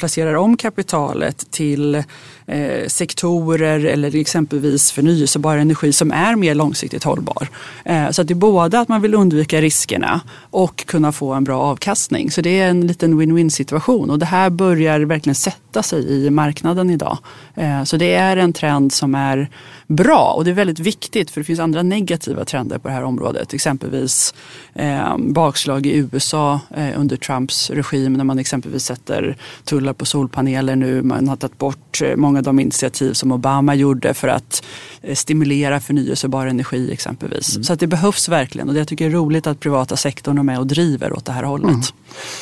placerar 0.00 0.34
om 0.34 0.56
kapitalet 0.56 1.50
till 1.50 2.02
eh, 2.50 2.86
sektorer 2.86 3.84
eller 3.84 4.16
exempelvis 4.16 4.92
förnyelsebar 4.92 5.56
energi 5.56 5.92
som 5.92 6.12
är 6.12 6.36
mer 6.36 6.54
långsiktigt 6.54 7.04
hållbar. 7.04 7.48
Eh, 7.84 8.10
så 8.10 8.22
att 8.22 8.28
det 8.28 8.32
är 8.32 8.36
både 8.36 8.80
att 8.80 8.88
man 8.88 9.02
vill 9.02 9.14
undvika 9.14 9.60
riskerna 9.60 10.20
och 10.50 10.86
kunna 10.86 11.12
få 11.12 11.32
en 11.32 11.44
bra 11.44 11.60
avkastning. 11.60 12.30
Så 12.30 12.40
det 12.40 12.60
är 12.60 12.68
en 12.68 12.86
liten 12.86 13.20
win-win 13.20 13.50
situation 13.50 14.10
och 14.10 14.18
det 14.18 14.26
här 14.26 14.50
börjar 14.50 15.00
verkligen 15.00 15.34
sätta 15.34 15.82
sig 15.82 16.12
i 16.12 16.30
marknaden 16.30 16.90
idag. 16.90 17.18
Eh, 17.54 17.84
så 17.84 17.96
det 17.96 18.14
är 18.14 18.36
en 18.36 18.52
trend 18.52 18.92
som 18.92 19.14
är 19.14 19.50
bra 19.86 20.34
och 20.36 20.44
det 20.44 20.50
är 20.50 20.54
väldigt 20.54 20.78
viktigt 20.78 21.30
för 21.30 21.40
det 21.40 21.44
finns 21.44 21.60
andra 21.60 21.82
negativa 21.82 22.44
trender 22.44 22.78
på 22.78 22.88
det 22.88 22.94
här 22.94 23.04
området. 23.04 23.54
Exempelvis 23.54 24.34
eh, 24.74 25.16
bakslag 25.18 25.86
i 25.86 26.08
USA 26.12 26.60
eh, 26.76 27.00
under 27.00 27.16
Trumps 27.16 27.70
regim 27.70 28.12
när 28.12 28.24
man 28.24 28.38
exempelvis 28.38 28.84
sätter 28.84 29.36
tullar 29.64 29.92
på 29.92 30.04
solpaneler 30.04 30.76
nu. 30.76 31.02
Man 31.02 31.28
har 31.28 31.36
tagit 31.36 31.58
bort 31.58 32.02
eh, 32.02 32.16
många 32.16 32.39
av 32.40 32.54
de 32.54 32.60
initiativ 32.60 33.12
som 33.12 33.32
Obama 33.32 33.74
gjorde 33.74 34.14
för 34.14 34.28
att 34.28 34.64
eh, 35.02 35.14
stimulera 35.14 35.80
förnyelsebar 35.80 36.46
energi 36.46 36.92
exempelvis. 36.92 37.56
Mm. 37.56 37.64
Så 37.64 37.72
att 37.72 37.80
det 37.80 37.86
behövs 37.86 38.28
verkligen 38.28 38.68
och 38.68 38.74
det 38.74 38.80
jag 38.80 38.88
tycker 38.88 39.06
är 39.06 39.10
roligt 39.10 39.46
att 39.46 39.60
privata 39.60 39.96
sektorn 39.96 40.38
är 40.38 40.42
med 40.42 40.58
och 40.58 40.66
driver 40.66 41.12
åt 41.12 41.24
det 41.24 41.32
här 41.32 41.42
hållet. 41.42 41.70
Mm. 41.70 41.82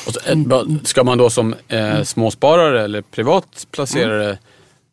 Så, 0.07 0.21
eh, 0.31 0.77
ska 0.85 1.05
man 1.05 1.19
då 1.19 1.31
som 1.31 1.55
eh, 1.69 2.03
småsparare 2.03 2.85
eller 2.85 3.03
privat 3.03 3.67
placerare 3.71 4.25
mm 4.25 4.37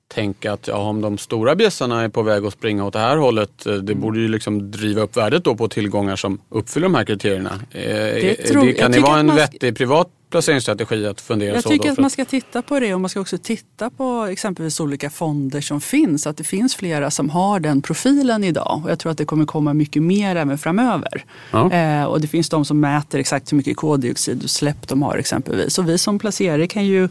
tänka 0.07 0.53
att 0.53 0.67
ja, 0.67 0.77
om 0.77 1.01
de 1.01 1.17
stora 1.17 1.55
bjässarna 1.55 2.01
är 2.01 2.09
på 2.09 2.21
väg 2.21 2.45
att 2.45 2.53
springa 2.53 2.85
åt 2.85 2.93
det 2.93 2.99
här 2.99 3.17
hållet, 3.17 3.65
eh, 3.65 3.73
det 3.73 3.91
mm. 3.91 4.01
borde 4.01 4.19
ju 4.19 4.27
liksom 4.27 4.71
driva 4.71 5.01
upp 5.01 5.17
värdet 5.17 5.43
då 5.43 5.55
på 5.55 5.67
tillgångar 5.67 6.15
som 6.15 6.41
uppfyller 6.49 6.85
de 6.85 6.95
här 6.95 7.05
kriterierna. 7.05 7.59
Eh, 7.71 7.81
det 7.81 8.35
tror, 8.35 8.65
det, 8.65 8.73
kan 8.73 8.91
det 8.91 8.99
vara 8.99 9.19
en 9.19 9.35
vettig 9.35 9.77
privat 9.77 10.07
placeringsstrategi 10.29 11.05
att 11.05 11.21
fundera 11.21 11.53
jag 11.53 11.63
så? 11.63 11.69
Jag 11.69 11.73
tycker 11.73 11.91
att 11.91 11.97
man 11.97 12.09
ska 12.09 12.25
titta 12.25 12.61
på 12.61 12.79
det 12.79 12.93
och 12.93 13.01
man 13.01 13.09
ska 13.09 13.19
också 13.19 13.37
titta 13.37 13.89
på 13.89 14.27
exempelvis 14.31 14.79
olika 14.79 15.09
fonder 15.09 15.61
som 15.61 15.81
finns. 15.81 16.27
Att 16.27 16.37
det 16.37 16.43
finns 16.43 16.75
flera 16.75 17.11
som 17.11 17.29
har 17.29 17.59
den 17.59 17.81
profilen 17.81 18.43
idag 18.43 18.81
och 18.83 18.91
jag 18.91 18.99
tror 18.99 19.11
att 19.11 19.17
det 19.17 19.25
kommer 19.25 19.45
komma 19.45 19.73
mycket 19.73 20.03
mer 20.03 20.35
även 20.35 20.57
framöver. 20.57 21.25
Ja. 21.51 21.71
Eh, 21.71 22.03
och 22.03 22.21
det 22.21 22.27
finns 22.27 22.49
de 22.49 22.65
som 22.65 22.79
mäter 22.79 23.19
exakt 23.19 23.51
hur 23.51 23.57
mycket 23.57 23.77
koldioxidutsläpp 23.77 24.87
de 24.87 25.01
har 25.01 25.17
exempelvis. 25.17 25.77
Och 25.79 25.89
vi 25.89 25.97
som 25.97 26.19
placerare 26.19 26.67
kan 26.67 26.85
ju 26.85 27.09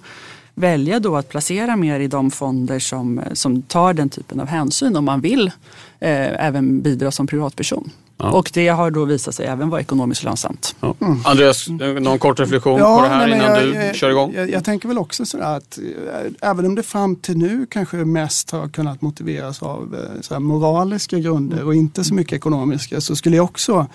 välja 0.55 1.01
då 1.01 1.17
att 1.17 1.29
placera 1.29 1.77
mer 1.77 2.01
i 2.01 2.07
de 2.07 2.31
fonder 2.31 2.79
som, 2.79 3.21
som 3.33 3.63
tar 3.63 3.95
den 3.95 4.09
typen 4.09 4.41
av 4.41 4.47
hänsyn 4.47 4.97
om 4.97 5.05
man 5.05 5.21
vill 5.21 5.47
eh, 6.01 6.47
även 6.47 6.83
bidra 6.83 7.11
som 7.11 7.27
privatperson. 7.27 7.91
Ja. 8.17 8.31
Och 8.31 8.51
det 8.55 8.69
har 8.69 8.91
då 8.91 9.05
visat 9.05 9.35
sig 9.35 9.47
även 9.47 9.71
vara 9.71 9.81
ekonomiskt 9.81 10.23
lönsamt. 10.23 10.77
Ja. 10.81 10.95
Mm. 11.01 11.21
Andreas, 11.25 11.69
någon 11.69 12.19
kort 12.19 12.41
reflektion 12.41 12.79
ja, 12.79 12.97
på 12.97 13.03
det 13.03 13.09
här 13.09 13.27
nej, 13.27 13.37
innan 13.37 13.51
jag, 13.51 13.63
du 13.63 13.75
jag, 13.75 13.95
kör 13.95 14.11
igång? 14.11 14.33
Jag, 14.35 14.51
jag, 14.51 14.65
tänker 14.65 14.89
väl 14.89 14.99
också 14.99 15.27
sådär 15.27 15.57
att 15.57 15.79
äh, 15.79 16.51
även 16.51 16.67
om 16.67 16.75
det 16.75 16.83
fram 16.83 17.17
till 17.17 17.39
nu 17.39 17.67
kanske 17.71 17.97
mest 17.97 18.51
har 18.51 18.69
kunnat 18.69 19.03
motiveras 19.03 19.63
av 19.63 19.97
sådär 20.21 20.41
moraliska 20.41 21.19
grunder 21.19 21.65
och 21.65 21.75
inte 21.75 22.05
så 22.05 22.15
mycket 22.15 22.33
ekonomiska 22.33 23.01
så 23.01 23.17
skulle 23.17 23.37
jag 23.37 23.45
också, 23.45 23.87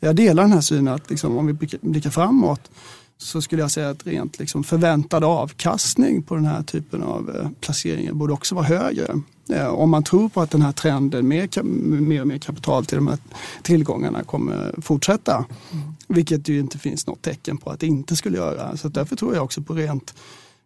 jag 0.00 0.16
delar 0.16 0.42
den 0.42 0.52
här 0.52 0.60
synen 0.60 0.94
att 0.94 1.10
liksom, 1.10 1.38
om 1.38 1.46
vi 1.46 1.68
blickar 1.80 2.10
framåt 2.10 2.70
så 3.18 3.42
skulle 3.42 3.62
jag 3.62 3.70
säga 3.70 3.90
att 3.90 4.06
rent 4.06 4.38
liksom 4.38 4.64
förväntad 4.64 5.24
avkastning 5.24 6.22
på 6.22 6.34
den 6.34 6.44
här 6.44 6.62
typen 6.62 7.02
av 7.02 7.36
eh, 7.36 7.48
placeringar 7.60 8.12
borde 8.12 8.32
också 8.32 8.54
vara 8.54 8.64
högre. 8.64 9.20
Eh, 9.50 9.66
om 9.66 9.90
man 9.90 10.02
tror 10.02 10.28
på 10.28 10.40
att 10.40 10.50
den 10.50 10.62
här 10.62 10.72
trenden 10.72 11.28
med 11.28 11.64
mer 12.02 12.20
och 12.20 12.26
mer 12.26 12.38
kapital 12.38 12.86
till 12.86 12.96
de 12.96 13.08
här 13.08 13.18
tillgångarna 13.62 14.24
kommer 14.24 14.74
fortsätta. 14.80 15.44
Mm. 15.72 15.94
Vilket 16.08 16.44
det 16.44 16.52
ju 16.52 16.60
inte 16.60 16.78
finns 16.78 17.06
något 17.06 17.22
tecken 17.22 17.58
på 17.58 17.70
att 17.70 17.80
det 17.80 17.86
inte 17.86 18.16
skulle 18.16 18.36
göra. 18.36 18.76
Så 18.76 18.88
därför 18.88 19.16
tror 19.16 19.34
jag 19.34 19.44
också 19.44 19.62
på 19.62 19.74
rent 19.74 20.14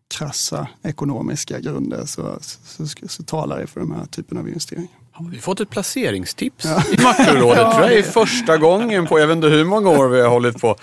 krassa 0.09 0.69
ekonomiska 0.83 1.61
grunder 1.61 2.07
så, 2.07 2.39
så, 2.41 2.87
så, 2.87 3.09
så 3.09 3.23
talar 3.23 3.59
det 3.59 3.67
för 3.67 3.81
den 3.81 3.93
här 3.93 4.07
typen 4.07 4.39
av 4.39 4.49
investeringar. 4.49 5.02
Har 5.15 5.31
vi 5.31 5.39
fått 5.39 5.61
ett 5.61 5.71
placeringstips 5.71 6.65
ja. 6.65 6.83
i 6.93 7.03
Makrorådet? 7.03 7.59
ja, 7.59 7.73
tror 7.73 7.85
jag 7.85 7.99
är 7.99 8.03
första 8.03 8.57
gången 8.57 9.07
på 9.07 9.21
jag 9.21 9.27
vet 9.27 9.37
inte 9.37 9.49
hur 9.49 9.65
många 9.65 9.91
år 9.91 10.09
vi 10.09 10.21
har 10.21 10.29
hållit 10.29 10.61
på. 10.61 10.77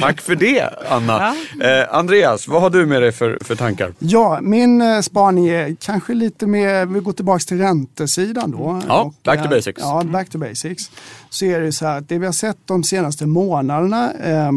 Tack 0.00 0.20
för 0.20 0.34
det 0.34 0.68
Anna. 0.88 1.34
Ja. 1.58 1.66
Eh, 1.66 1.94
Andreas, 1.94 2.48
vad 2.48 2.62
har 2.62 2.70
du 2.70 2.86
med 2.86 3.02
dig 3.02 3.12
för, 3.12 3.38
för 3.40 3.56
tankar? 3.56 3.92
Ja, 3.98 4.38
min 4.42 4.82
eh, 4.82 5.00
spaning 5.00 5.48
är 5.48 5.76
kanske 5.80 6.14
lite 6.14 6.46
mer, 6.46 6.86
vi 6.86 7.00
går 7.00 7.12
tillbaka 7.12 7.38
till 7.38 7.58
räntesidan 7.58 8.50
då. 8.50 8.82
Ja, 8.88 9.02
och, 9.02 9.14
back 9.24 9.38
to 9.38 9.44
eh, 9.44 9.50
basics. 9.50 9.80
Ja, 9.80 10.02
back 10.04 10.30
to 10.30 10.38
basics. 10.38 10.90
Så 11.30 11.44
är 11.44 11.60
det 11.60 11.72
så 11.72 11.86
här 11.86 11.98
att 11.98 12.08
det 12.08 12.18
vi 12.18 12.26
har 12.26 12.32
sett 12.32 12.58
de 12.64 12.84
senaste 12.84 13.26
månaderna 13.26 14.12
eh, 14.12 14.50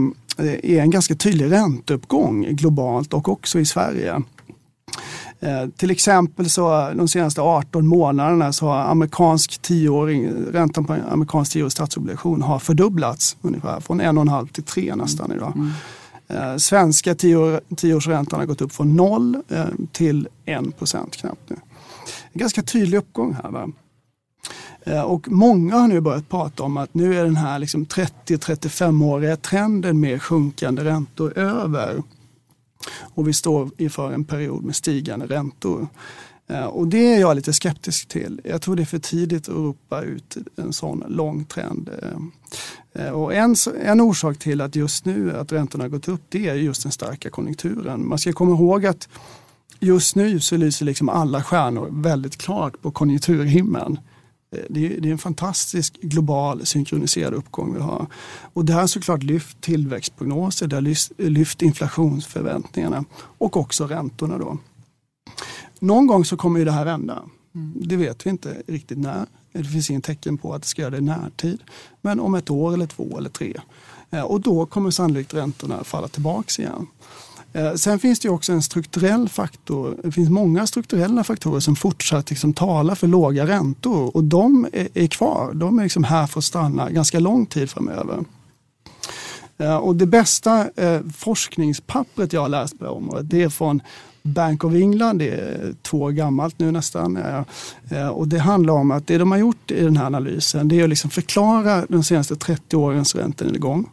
är 0.63 0.79
en 0.79 0.91
ganska 0.91 1.15
tydlig 1.15 1.51
ränteuppgång 1.51 2.43
globalt 2.49 3.13
och 3.13 3.29
också 3.29 3.59
i 3.59 3.65
Sverige. 3.65 4.21
Eh, 5.43 5.69
till 5.77 5.91
exempel 5.91 6.49
så 6.49 6.91
de 6.95 7.07
senaste 7.07 7.41
18 7.41 7.87
månaderna 7.87 8.53
så 8.53 8.67
har 8.67 8.79
amerikansk 8.79 9.61
tioåring, 9.61 10.29
räntan 10.51 10.85
på 10.85 10.93
amerikansk 10.93 11.51
tioårig 11.53 11.71
statsobligation 11.71 12.41
har 12.41 12.59
fördubblats 12.59 13.37
ungefär 13.41 13.79
från 13.79 14.01
1,5 14.01 14.47
till 14.47 14.63
3 14.63 14.95
nästan 14.95 15.31
idag. 15.31 15.53
Mm. 15.55 15.71
Eh, 16.27 16.57
svenska 16.57 17.15
tio, 17.15 17.59
tioårsräntan 17.75 18.39
har 18.39 18.47
gått 18.47 18.61
upp 18.61 18.73
från 18.73 18.95
0 18.95 19.35
eh, 19.49 19.65
till 19.91 20.27
1 20.45 20.77
procent 20.77 21.15
knappt 21.15 21.49
nu. 21.49 21.55
En 22.33 22.39
ganska 22.39 22.63
tydlig 22.63 22.97
uppgång 22.97 23.37
här. 23.43 23.51
Va? 23.51 23.69
Och 25.05 25.31
många 25.31 25.77
har 25.77 25.87
nu 25.87 26.01
börjat 26.01 26.29
prata 26.29 26.63
om 26.63 26.77
att 26.77 26.93
nu 26.93 27.19
är 27.19 27.23
den 27.23 27.35
här 27.35 27.59
liksom 27.59 27.85
30-35-åriga 27.85 29.35
trenden 29.35 29.99
med 29.99 30.21
sjunkande 30.21 30.83
räntor 30.83 31.37
över. 31.37 32.03
Och 32.99 33.27
vi 33.27 33.33
står 33.33 33.69
inför 33.77 34.11
en 34.11 34.25
period 34.25 34.63
med 34.63 34.75
stigande 34.75 35.25
räntor. 35.25 35.87
Eh, 36.47 36.65
och 36.65 36.87
det 36.87 37.13
är 37.13 37.19
jag 37.19 37.35
lite 37.35 37.53
skeptisk 37.53 38.07
till. 38.07 38.41
Jag 38.43 38.61
tror 38.61 38.75
det 38.75 38.83
är 38.83 38.85
för 38.85 38.99
tidigt 38.99 39.49
att 39.49 39.55
ropa 39.55 40.01
ut 40.01 40.37
en 40.55 40.73
sån 40.73 41.03
lång 41.07 41.45
trend. 41.45 41.89
Eh, 42.01 43.05
eh, 43.05 43.11
och 43.11 43.33
en, 43.33 43.55
en 43.83 44.01
orsak 44.01 44.39
till 44.39 44.61
att 44.61 44.75
just 44.75 45.05
nu 45.05 45.37
att 45.37 45.51
räntorna 45.51 45.83
har 45.83 45.89
gått 45.89 46.07
upp 46.07 46.21
det 46.29 46.49
är 46.49 46.55
just 46.55 46.83
den 46.83 46.91
starka 46.91 47.29
konjunkturen. 47.29 48.07
Man 48.07 48.19
ska 48.19 48.33
komma 48.33 48.51
ihåg 48.51 48.85
att 48.85 49.09
just 49.79 50.15
nu 50.15 50.39
så 50.39 50.57
lyser 50.57 50.85
liksom 50.85 51.09
alla 51.09 51.43
stjärnor 51.43 51.87
väldigt 51.91 52.37
klart 52.37 52.81
på 52.81 52.91
konjunkturhimlen. 52.91 53.99
Eh, 54.53 54.65
det 54.69 54.87
är, 54.87 55.05
en 55.05 55.17
fantastisk 55.17 56.01
global 56.01 56.65
synkroniserad 56.65 57.33
uppgång 57.33 57.73
vi 57.73 57.79
har. 57.79 58.07
Och 58.53 58.65
det 58.65 58.73
har 58.73 58.87
såklart 58.87 59.23
lyft 59.23 59.61
tillväxtprognoser, 59.61 60.67
det 60.67 60.75
har 60.75 61.29
lyft, 61.29 61.61
inflationsförväntningarna 61.61 63.05
och 63.15 63.57
också 63.57 63.87
räntorna. 63.87 64.37
Då. 64.37 64.57
Någon 65.79 66.07
gång 66.07 66.25
så 66.25 66.37
kommer 66.37 66.59
ju 66.59 66.65
det 66.65 66.71
här 66.71 66.85
vända. 66.85 67.23
Mm. 67.55 67.73
Det 67.75 67.95
vet 67.95 68.25
vi 68.25 68.29
inte 68.29 68.61
riktigt 68.67 68.97
när. 68.97 69.25
Det 69.51 69.63
finns 69.63 69.89
inget 69.89 70.03
tecken 70.03 70.37
på 70.37 70.53
att 70.53 70.61
det 70.61 70.67
ska 70.67 70.81
göra 70.81 70.91
det 70.91 70.97
i 70.97 71.01
närtid. 71.01 71.59
Men 72.01 72.19
om 72.19 72.35
ett 72.35 72.49
år 72.49 72.73
eller 72.73 72.87
två 72.87 73.17
eller 73.17 73.29
tre. 73.29 73.61
Eh, 74.09 74.21
och 74.21 74.41
då 74.41 74.65
kommer 74.65 74.91
sannolikt 74.91 75.33
räntorna 75.33 75.83
falla 75.83 76.07
tillbaka 76.07 76.61
igen. 76.61 76.87
Eh, 77.53 77.73
sen 77.73 77.99
finns 77.99 78.19
det 78.19 78.29
också 78.29 78.51
en 78.51 78.61
strukturell 78.61 79.29
faktor. 79.29 79.97
Det 80.03 80.11
finns 80.11 80.29
många 80.29 80.67
strukturella 80.67 81.23
faktorer 81.23 81.59
som 81.59 81.75
fortsatt 81.75 82.29
liksom 82.29 82.53
talar 82.53 82.95
för 82.95 83.07
låga 83.07 83.47
räntor 83.47 84.15
och 84.15 84.23
de 84.23 84.67
är 84.93 85.07
kvar. 85.07 85.53
De 85.53 85.79
är 85.79 85.83
liksom 85.83 86.03
här 86.03 86.27
för 86.27 86.39
att 86.39 86.43
stanna 86.43 86.89
ganska 86.89 87.19
lång 87.19 87.45
tid 87.45 87.69
framöver. 87.69 88.23
Eh, 89.57 89.75
och 89.75 89.95
det 89.95 90.05
bästa 90.05 90.69
eh, 90.75 91.01
forskningspappret 91.15 92.33
jag 92.33 92.41
har 92.41 92.49
läst 92.49 92.79
på 92.79 92.87
området 92.87 93.29
det 93.29 93.43
är 93.43 93.49
från 93.49 93.81
Bank 94.25 94.63
of 94.63 94.73
England, 94.73 95.17
det 95.17 95.29
är 95.29 95.75
två 95.81 96.01
år 96.01 96.11
gammalt 96.11 96.59
nu 96.59 96.71
nästan. 96.71 97.19
Och 98.11 98.27
det 98.27 98.39
handlar 98.39 98.73
om 98.73 98.91
att 98.91 99.07
det 99.07 99.17
de 99.17 99.31
har 99.31 99.37
gjort 99.37 99.71
i 99.71 99.83
den 99.83 99.97
här 99.97 100.05
analysen 100.05 100.67
det 100.67 100.79
är 100.79 100.83
att 100.83 100.89
liksom 100.89 101.09
förklara 101.09 101.85
de 101.89 102.03
senaste 102.03 102.35
30 102.35 102.75
årens 102.75 103.15
räntenedgång 103.15 103.79
Mm 103.79 103.89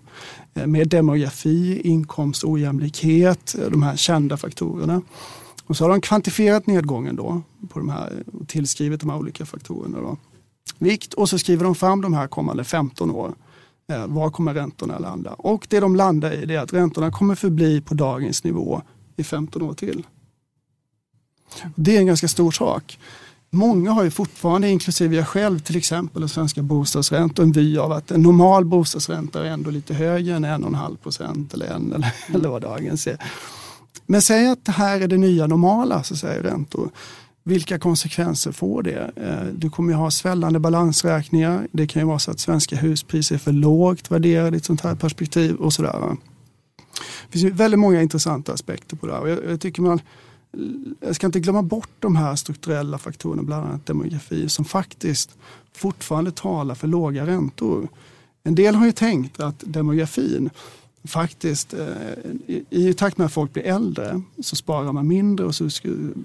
Eh, 0.54 0.66
med 0.66 0.88
demografi, 0.88 1.80
inkomstojämlikhet, 1.84 3.54
ojämlikhet, 3.54 3.66
eh, 3.66 3.70
de 3.70 3.82
här 3.82 3.96
kända 3.96 4.36
faktorerna. 4.36 5.02
Och 5.66 5.76
så 5.76 5.84
har 5.84 5.90
de 5.90 6.00
kvantifierat 6.00 6.66
nedgången 6.66 7.16
då 7.16 7.42
på 7.68 7.78
de 7.78 7.88
här 7.88 8.12
eh, 8.12 8.40
och 8.40 8.48
tillskrivit 8.48 9.00
de 9.00 9.10
här 9.10 9.18
olika 9.18 9.46
faktorerna. 9.46 10.00
Då. 10.00 10.16
Vikt 10.78 11.14
och 11.14 11.28
så 11.28 11.38
skriver 11.38 11.64
de 11.64 11.74
fram 11.74 12.00
de 12.00 12.14
här 12.14 12.26
kommande 12.26 12.64
15 12.64 13.10
år. 13.10 13.34
Var 14.06 14.30
kommer 14.30 14.54
räntorna 14.54 14.98
landa? 14.98 15.32
Och 15.32 15.66
det 15.70 15.80
de 15.80 15.96
landar 15.96 16.32
i 16.32 16.54
är 16.54 16.58
att 16.58 16.72
räntorna 16.72 17.10
kommer 17.10 17.34
förbli 17.34 17.80
på 17.80 17.94
dagens 17.94 18.44
nivå 18.44 18.82
i 19.16 19.24
15 19.24 19.62
år 19.62 19.74
till. 19.74 20.06
Det 21.74 21.96
är 21.96 22.00
en 22.00 22.06
ganska 22.06 22.28
stor 22.28 22.50
sak. 22.50 22.98
Många 23.52 23.90
har 23.90 24.04
ju 24.04 24.10
fortfarande, 24.10 24.68
inklusive 24.68 25.16
jag 25.16 25.28
själv 25.28 25.58
till 25.58 25.76
exempel, 25.76 26.22
och 26.22 26.30
svenska 26.30 26.62
bostadsräntor, 26.62 27.42
en 27.42 27.52
vy 27.52 27.78
av 27.78 27.92
att 27.92 28.10
en 28.10 28.22
normal 28.22 28.64
bostadsränta 28.64 29.46
är 29.46 29.50
ändå 29.50 29.70
lite 29.70 29.94
högre 29.94 30.34
än 30.34 30.44
en 30.44 30.62
och 30.62 30.68
en 30.68 30.74
halv 30.74 30.96
procent 30.96 31.54
eller 31.54 31.66
en 31.66 31.92
eller, 31.92 32.14
eller 32.34 32.48
vad 32.48 32.62
dagens 32.62 33.06
är. 33.06 33.16
Men 34.06 34.22
säg 34.22 34.48
att 34.48 34.64
det 34.64 34.72
här 34.72 35.00
är 35.00 35.08
det 35.08 35.16
nya 35.16 35.46
normala, 35.46 36.02
så 36.02 36.16
säger 36.16 36.42
räntor. 36.42 36.90
Vilka 37.44 37.78
konsekvenser 37.78 38.52
får 38.52 38.82
det? 38.82 39.10
Eh, 39.16 39.54
du 39.54 39.70
kommer 39.70 39.92
ju 39.92 39.96
ha 39.96 40.10
svällande 40.10 40.58
balansräkningar. 40.58 41.68
Det 41.72 41.86
kan 41.86 42.02
ju 42.02 42.06
vara 42.06 42.18
så 42.18 42.30
att 42.30 42.40
svenska 42.40 42.76
huspriser 42.76 43.34
är 43.34 43.38
för 43.38 43.52
lågt 43.52 44.10
värderade 44.10 44.56
i 44.56 44.58
ett 44.58 44.64
sånt 44.64 44.80
här 44.80 44.94
perspektiv 44.94 45.54
och 45.54 45.72
sådär. 45.72 46.16
Det 47.30 47.38
finns 47.38 47.54
väldigt 47.54 47.80
många 47.80 48.02
intressanta 48.02 48.52
aspekter 48.52 48.96
på 48.96 49.06
det 49.06 49.12
här. 49.12 49.26
Jag, 49.26 49.38
jag 49.50 49.60
tycker 49.60 49.82
man 49.82 50.00
jag 51.00 51.14
ska 51.14 51.26
inte 51.26 51.40
glömma 51.40 51.62
bort 51.62 51.90
de 51.98 52.16
här 52.16 52.36
strukturella 52.36 52.98
faktorerna, 52.98 53.42
bland 53.42 53.66
annat 53.66 53.86
demografi, 53.86 54.48
som 54.48 54.64
faktiskt 54.64 55.38
fortfarande 55.72 56.30
talar 56.32 56.74
för 56.74 56.88
låga 56.88 57.26
räntor. 57.26 57.88
En 58.42 58.54
del 58.54 58.74
har 58.74 58.86
ju 58.86 58.92
tänkt 58.92 59.40
att 59.40 59.62
demografin 59.66 60.50
faktiskt, 61.04 61.74
eh, 61.74 62.56
i 62.70 62.94
takt 62.94 63.18
med 63.18 63.24
att 63.24 63.32
folk 63.32 63.52
blir 63.52 63.62
äldre 63.62 64.22
så 64.42 64.56
sparar 64.56 64.92
man 64.92 65.08
mindre 65.08 65.46
och 65.46 65.54
så 65.54 65.70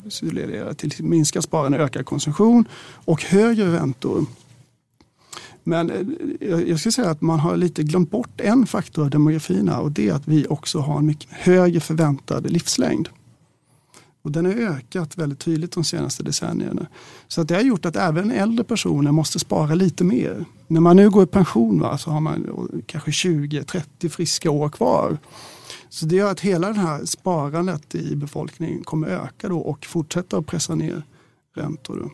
skulle 0.10 0.46
det 0.46 0.74
till 0.74 1.04
minskat 1.04 1.44
sparande, 1.44 1.78
ökad 1.78 2.06
konsumtion 2.06 2.66
och 2.94 3.24
högre 3.24 3.74
räntor. 3.74 4.26
Men 5.64 5.90
eh, 6.40 6.60
jag 6.60 6.80
skulle 6.80 6.92
säga 6.92 7.10
att 7.10 7.22
man 7.22 7.40
har 7.40 7.58
lite 7.58 7.84
glömt 7.84 8.12
bort 8.12 8.42
en 8.42 8.68
faktor 8.68 9.04
av 9.04 9.10
demografin 9.10 9.70
här 9.70 9.82
och 9.82 9.92
det 9.92 10.10
är 10.10 10.14
att 10.14 10.28
vi 10.28 10.48
också 10.50 10.80
har 10.80 10.98
en 10.98 11.06
mycket 11.06 11.30
högre 11.32 11.80
förväntad 11.80 12.52
livslängd. 12.52 13.10
Och 14.26 14.32
den 14.32 14.46
har 14.46 14.54
ökat 14.54 15.18
väldigt 15.18 15.40
tydligt 15.40 15.72
de 15.72 15.84
senaste 15.84 16.24
decennierna. 16.24 16.88
Så 17.28 17.42
att 17.42 17.48
det 17.48 17.56
har 17.56 17.62
gjort 17.62 17.86
att 17.86 17.96
även 17.96 18.32
äldre 18.32 18.64
personer 18.64 19.12
måste 19.12 19.40
spara 19.40 19.76
lite 19.76 20.04
mer. 20.04 20.46
När 20.68 20.82
man 20.82 20.96
nu 20.96 21.10
går 21.10 21.24
i 21.24 21.28
pension 21.28 21.80
va, 21.80 21.98
så 21.98 22.12
har 22.12 22.20
man 22.20 22.48
kanske 22.86 23.12
20-30 23.12 24.10
friska 24.10 24.52
år 24.52 24.70
kvar. 24.70 25.18
Så 25.90 26.06
det 26.06 26.16
gör 26.16 26.32
att 26.32 26.40
hela 26.40 26.68
det 26.68 26.80
här 26.80 27.06
sparandet 27.06 27.96
i 27.96 28.16
befolkningen 28.16 28.84
kommer 28.84 29.08
öka 29.08 29.50
då 29.50 29.60
och 29.60 29.86
fortsätta 29.86 30.38
att 30.38 30.46
pressa 30.46 30.76
ner 30.76 31.04
räntor. 31.56 32.10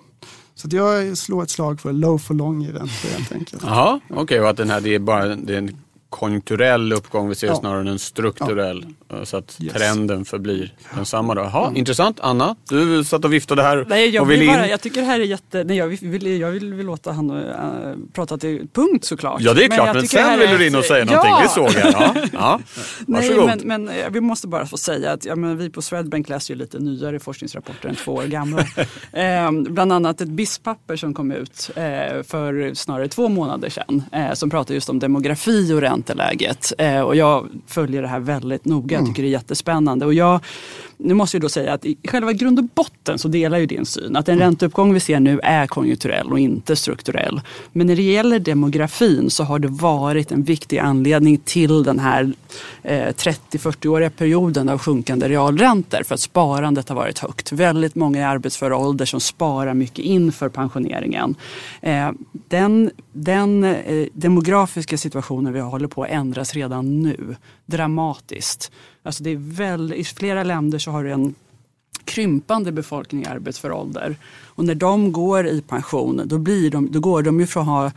Så 0.55 0.67
jag 0.71 1.17
slår 1.17 1.43
ett 1.43 1.49
slag 1.49 1.79
för 1.79 1.93
low 1.93 2.17
for 2.17 2.33
long 2.33 2.63
i 2.63 2.67
räntor 2.67 3.17
helt 3.17 3.31
enkelt. 3.31 3.63
Jaha, 3.63 3.99
okej 4.09 4.21
okay, 4.21 4.39
och 4.39 4.49
att 4.49 4.57
den 4.57 4.69
här, 4.69 4.81
det 4.81 4.95
är 4.95 4.99
bara 4.99 5.35
det 5.35 5.53
är 5.53 5.57
en 5.57 5.77
konjunkturell 6.11 6.93
uppgång 6.93 7.29
vi 7.29 7.35
ser 7.35 7.47
ja. 7.47 7.55
snarare 7.55 7.81
än 7.81 7.87
en 7.87 7.99
strukturell. 7.99 8.85
Ja. 9.07 9.25
Så 9.25 9.37
att 9.37 9.57
yes. 9.61 9.73
trenden 9.73 10.25
förblir 10.25 10.73
densamma. 10.95 11.35
Då. 11.35 11.41
Jaha, 11.41 11.65
mm. 11.65 11.77
Intressant. 11.77 12.19
Anna, 12.19 12.55
du 12.69 13.03
satt 13.03 13.25
och 13.25 13.33
viftade 13.33 13.61
här 13.61 13.85
nej, 13.89 14.09
jag 14.09 14.21
och 14.21 14.31
vill 14.31 14.47
bara, 14.47 14.67
Jag 14.67 14.81
tycker 14.81 15.01
det 15.01 15.07
här 15.07 15.19
är 15.19 15.23
jätte... 15.23 15.63
Nej, 15.63 15.77
jag, 15.77 15.87
vill, 15.87 16.39
jag 16.39 16.51
vill, 16.51 16.73
vill 16.73 16.85
låta 16.85 17.11
han 17.11 17.29
äh, 17.29 17.95
prata 18.13 18.37
till 18.37 18.67
punkt 18.73 19.05
såklart. 19.05 19.41
Ja 19.41 19.53
det 19.53 19.65
är 19.65 19.69
klart, 19.69 19.87
men, 19.87 19.95
men 19.95 20.07
sen 20.07 20.39
vill 20.39 20.49
du 20.49 20.67
in 20.67 20.75
och 20.75 20.85
säga 20.85 21.05
någonting. 21.05 21.31
Ja. 21.31 21.41
Det 21.41 21.49
såg 21.49 21.83
jag. 21.83 21.93
Ja. 21.93 22.15
Ja. 22.33 22.59
Varsågod. 23.07 23.45
Nej, 23.45 23.57
men, 23.65 23.85
men 23.85 24.13
vi 24.13 24.21
måste 24.21 24.47
bara 24.47 24.65
få 24.65 24.77
säga 24.77 25.11
att 25.11 25.25
ja, 25.25 25.35
men 25.35 25.57
vi 25.57 25.69
på 25.69 25.81
Swedbank 25.81 26.29
läser 26.29 26.53
ju 26.53 26.59
lite 26.59 26.79
nyare 26.79 27.19
forskningsrapporter 27.19 27.89
än 27.89 27.95
två 27.95 28.13
år 28.13 28.23
gamla. 28.23 28.59
eh, 29.11 29.51
bland 29.51 29.93
annat 29.93 30.21
ett 30.21 30.29
BIS-papper 30.29 30.95
som 30.95 31.13
kom 31.13 31.31
ut 31.31 31.69
eh, 31.75 31.83
för 32.23 32.73
snarare 32.73 33.07
två 33.07 33.29
månader 33.29 33.69
sedan 33.69 34.03
eh, 34.11 34.33
som 34.33 34.49
pratar 34.49 34.73
just 34.73 34.89
om 34.89 34.99
demografi 34.99 35.73
och 35.73 35.81
ränta 35.81 36.00
ränteläget. 36.01 36.73
Eh, 36.77 37.01
och 37.01 37.15
jag 37.15 37.47
följer 37.67 38.01
det 38.01 38.07
här 38.07 38.19
väldigt 38.19 38.65
noga. 38.65 38.95
Jag 38.95 38.99
mm. 38.99 39.13
tycker 39.13 39.23
det 39.23 39.29
är 39.29 39.31
jättespännande. 39.31 40.05
Och 40.05 40.13
jag, 40.13 40.39
nu 40.97 41.13
måste 41.13 41.37
jag 41.37 41.41
då 41.41 41.49
säga 41.49 41.73
att 41.73 41.85
i 41.85 41.97
själva 42.03 42.33
grund 42.33 42.59
och 42.59 42.65
botten 42.65 43.19
så 43.19 43.27
delar 43.27 43.57
ju 43.57 43.65
din 43.65 43.85
syn. 43.85 44.15
Att 44.15 44.25
den 44.25 44.35
mm. 44.35 44.45
ränteuppgång 44.45 44.93
vi 44.93 44.99
ser 44.99 45.19
nu 45.19 45.39
är 45.43 45.67
konjunkturell 45.67 46.31
och 46.31 46.39
inte 46.39 46.75
strukturell. 46.75 47.41
Men 47.71 47.87
när 47.87 47.95
det 47.95 48.01
gäller 48.01 48.39
demografin 48.39 49.29
så 49.29 49.43
har 49.43 49.59
det 49.59 49.67
varit 49.67 50.31
en 50.31 50.43
viktig 50.43 50.77
anledning 50.77 51.37
till 51.37 51.83
den 51.83 51.99
här 51.99 52.33
eh, 52.83 53.07
30-40-åriga 53.07 54.09
perioden 54.09 54.69
av 54.69 54.77
sjunkande 54.77 55.29
realräntor. 55.29 56.03
För 56.03 56.15
att 56.15 56.21
sparandet 56.21 56.89
har 56.89 56.95
varit 56.95 57.19
högt. 57.19 57.51
Väldigt 57.51 57.95
många 57.95 58.19
i 58.19 58.23
arbetsför 58.23 58.73
ålder 58.73 59.05
som 59.05 59.19
sparar 59.19 59.73
mycket 59.73 60.05
inför 60.05 60.49
pensioneringen. 60.49 61.35
Eh, 61.81 62.11
den 62.47 62.91
den 63.11 63.63
eh, 63.63 64.07
demografiska 64.13 64.97
situationen 64.97 65.53
vi 65.53 65.59
håller 65.59 65.87
på 65.87 66.03
att 66.03 66.09
ändras 66.09 66.53
redan 66.53 67.01
nu 67.01 67.35
dramatiskt. 67.65 68.71
Alltså 69.03 69.23
det 69.23 69.29
är 69.29 69.55
väl, 69.55 69.93
I 69.93 70.03
flera 70.03 70.43
länder 70.43 70.79
så 70.79 70.91
har 70.91 71.03
du 71.03 71.11
en 71.11 71.35
krympande 72.05 72.71
befolkning 72.71 73.23
i 73.23 73.25
arbetsför 73.25 73.71
ålder. 73.71 74.15
Och 74.45 74.65
när 74.65 74.75
de 74.75 75.11
går 75.11 75.47
i 75.47 75.61
pension 75.61 76.21
då, 76.25 76.37
blir 76.37 76.71
de, 76.71 76.91
då 76.91 76.99
går 76.99 77.21
de 77.21 77.39
ju 77.39 77.47
från 77.47 77.61
att 77.61 77.67
ha 77.67 77.91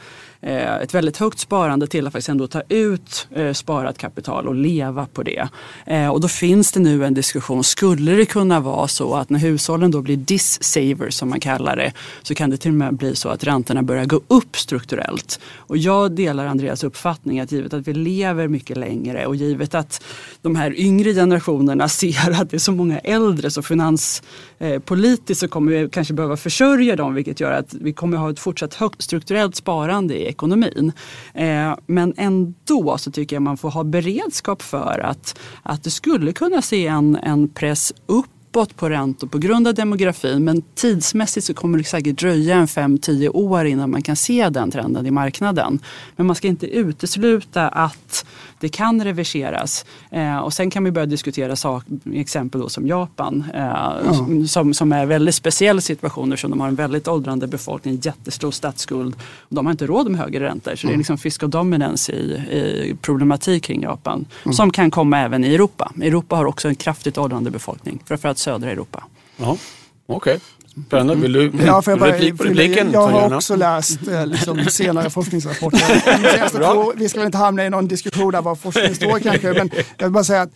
Eh, 0.47 0.77
ett 0.77 0.95
väldigt 0.95 1.17
högt 1.17 1.39
sparande 1.39 1.87
till 1.87 2.07
att 2.07 2.13
faktiskt 2.13 2.29
ändå 2.29 2.47
ta 2.47 2.63
ut 2.69 3.29
eh, 3.31 3.53
sparat 3.53 3.99
kapital 3.99 4.49
och 4.49 4.55
leva 4.55 5.07
på 5.07 5.23
det. 5.23 5.49
Eh, 5.87 6.09
och 6.09 6.21
då 6.21 6.29
finns 6.29 6.73
det 6.73 6.81
nu 6.81 7.05
en 7.05 7.15
diskussion, 7.15 7.65
skulle 7.65 8.13
det 8.13 8.27
kunna 8.27 8.61
vara 8.61 8.89
så 8.89 9.15
att 9.15 9.31
när 9.31 9.39
hushållen 9.39 9.91
då 9.91 10.03
blir 10.03 10.17
dissavers 10.17 11.15
som 11.15 11.29
man 11.29 11.41
kallar 11.41 11.77
det, 11.77 11.93
så 12.23 12.35
kan 12.35 12.51
det 12.51 12.57
till 12.57 12.71
och 12.71 12.75
med 12.75 12.95
bli 12.95 13.17
så 13.17 13.29
att 13.29 13.45
räntorna 13.45 13.83
börjar 13.83 14.05
gå 14.05 14.21
upp 14.29 14.57
strukturellt. 14.57 15.41
Och 15.57 15.77
jag 15.77 16.13
delar 16.13 16.47
Andreas 16.47 16.85
uppfattning 16.85 17.41
att 17.41 17.53
givet 17.53 17.75
att 17.75 17.89
vi 17.89 17.95
lever 17.95 18.49
mycket 18.49 18.77
längre 18.77 19.27
och 19.27 19.37
givet 19.37 19.75
att 19.75 20.05
de 20.43 20.57
här 20.57 20.81
yngre 20.81 21.15
generationerna 21.15 21.89
ser 21.89 22.41
att 22.41 22.51
det 22.51 22.57
är 22.57 22.59
så 22.59 22.73
många 22.73 22.99
äldre 22.99 23.51
så 23.51 23.63
finanspolitiskt 23.63 25.31
eh, 25.31 25.35
så 25.35 25.49
kommer 25.49 25.73
vi 25.73 25.89
kanske 25.89 26.15
behöva 26.15 26.37
försörja 26.37 26.97
dem 26.97 27.15
vilket 27.15 27.41
gör 27.41 27.53
att 27.53 27.75
vi 27.75 27.93
kommer 27.93 28.17
ha 28.17 28.31
ett 28.31 28.41
fortsatt 28.41 28.75
högt 28.75 29.03
strukturellt 29.03 29.57
sparande 29.57 30.23
i 30.23 30.34
ekonomin. 30.35 30.93
Eh, 31.35 31.75
men 31.87 32.15
ändå 32.17 32.99
så 32.99 33.11
tycker 33.11 33.37
jag 33.37 33.43
man 33.43 33.57
får 33.57 33.71
ha 33.71 33.85
beredskap 33.85 34.63
för 34.63 35.01
att, 35.05 35.39
att 35.63 35.85
det 35.85 35.91
skulle 35.91 36.33
kunna 36.33 36.63
se 36.63 36.87
en, 36.87 37.17
en 37.17 37.49
press 37.49 37.93
upp 38.07 38.34
uppåt 38.55 38.77
på 38.77 38.89
räntor 38.89 39.27
på 39.27 39.39
grund 39.39 39.69
av 39.69 39.75
demografin 39.75 40.45
men 40.45 40.63
tidsmässigt 40.75 41.47
så 41.47 41.55
kommer 41.55 41.79
det 41.79 41.85
säkert 41.85 42.19
dröja 42.19 42.57
en 42.57 42.67
5-10 42.67 43.29
år 43.29 43.67
innan 43.67 43.91
man 43.91 44.03
kan 44.03 44.17
se 44.17 44.49
den 44.49 44.71
trenden 44.71 45.07
i 45.07 45.11
marknaden. 45.11 45.79
Men 46.17 46.27
man 46.27 46.37
ska 46.37 46.49
inte 46.49 46.67
utesluta 46.67 47.69
att 47.69 48.25
det 48.61 48.69
kan 48.69 49.05
reverseras. 49.05 49.85
Eh, 50.11 50.39
och 50.39 50.53
sen 50.53 50.71
kan 50.71 50.85
vi 50.85 50.91
börja 50.91 51.07
diskutera 51.07 51.57
sak, 51.57 51.85
exempel 52.13 52.61
då 52.61 52.69
som 52.69 52.87
Japan 52.87 53.45
eh, 53.55 53.61
ja. 53.61 54.47
som, 54.49 54.75
som 54.75 54.93
är 54.93 55.07
väldigt 55.07 55.35
speciell 55.35 55.83
situation 55.83 56.33
eftersom 56.33 56.51
de 56.51 56.61
har 56.61 56.69
en 56.69 56.75
väldigt 56.75 57.09
åldrande 57.09 57.47
befolkning, 57.47 58.01
jättestor 58.03 58.51
statsskuld. 58.51 59.15
Och 59.39 59.55
de 59.55 59.67
har 59.67 59.71
inte 59.71 59.87
råd 59.87 60.11
med 60.11 60.21
högre 60.21 60.45
räntor 60.45 60.77
så 60.77 60.87
mm. 60.87 60.93
det 60.93 60.97
är 60.97 60.99
liksom 60.99 61.19
fiscal 61.19 61.51
dominance 61.51 62.13
i, 62.13 62.33
i 62.35 62.97
problematik 63.01 63.65
kring 63.65 63.83
Japan 63.83 64.27
mm. 64.45 64.55
som 64.55 64.71
kan 64.71 64.91
komma 64.91 65.19
även 65.19 65.45
i 65.45 65.55
Europa. 65.55 65.93
Europa 66.03 66.37
har 66.37 66.45
också 66.45 66.69
en 66.69 66.75
kraftigt 66.75 67.19
åldrande 67.19 67.51
befolkning, 67.51 68.03
framförallt 68.07 68.39
södra 68.45 68.71
Europa. 68.71 69.05
Ja, 69.37 69.57
okej. 70.07 70.35
Okay. 70.35 70.39
Spännande. 70.87 71.23
Vill 71.23 71.33
du 71.33 71.53
ja, 71.67 71.83
för 71.83 71.93
jag 71.93 72.01
bara, 72.01 72.13
replik 72.13 72.39
på 72.39 72.45
repliken? 72.45 72.93
Jag 72.93 73.07
har 73.09 73.37
också 73.37 73.57
läst 73.57 74.09
eh, 74.09 74.27
liksom, 74.27 74.65
senare 74.69 75.11
forskningsrapporter. 75.11 76.99
vi 76.99 77.09
ska 77.09 77.19
väl 77.19 77.27
inte 77.27 77.39
hamna 77.39 77.67
i 77.67 77.71
någon 77.71 77.89
diskussion 77.89 78.33
där 78.33 78.43
vad 78.43 78.59
forskningen 78.59 78.95
står 78.95 79.19
kanske, 79.19 79.53
men 79.53 79.71
jag 79.99 80.07
vill 80.07 80.13
bara 80.13 80.25
säga 80.25 80.43
att 80.43 80.51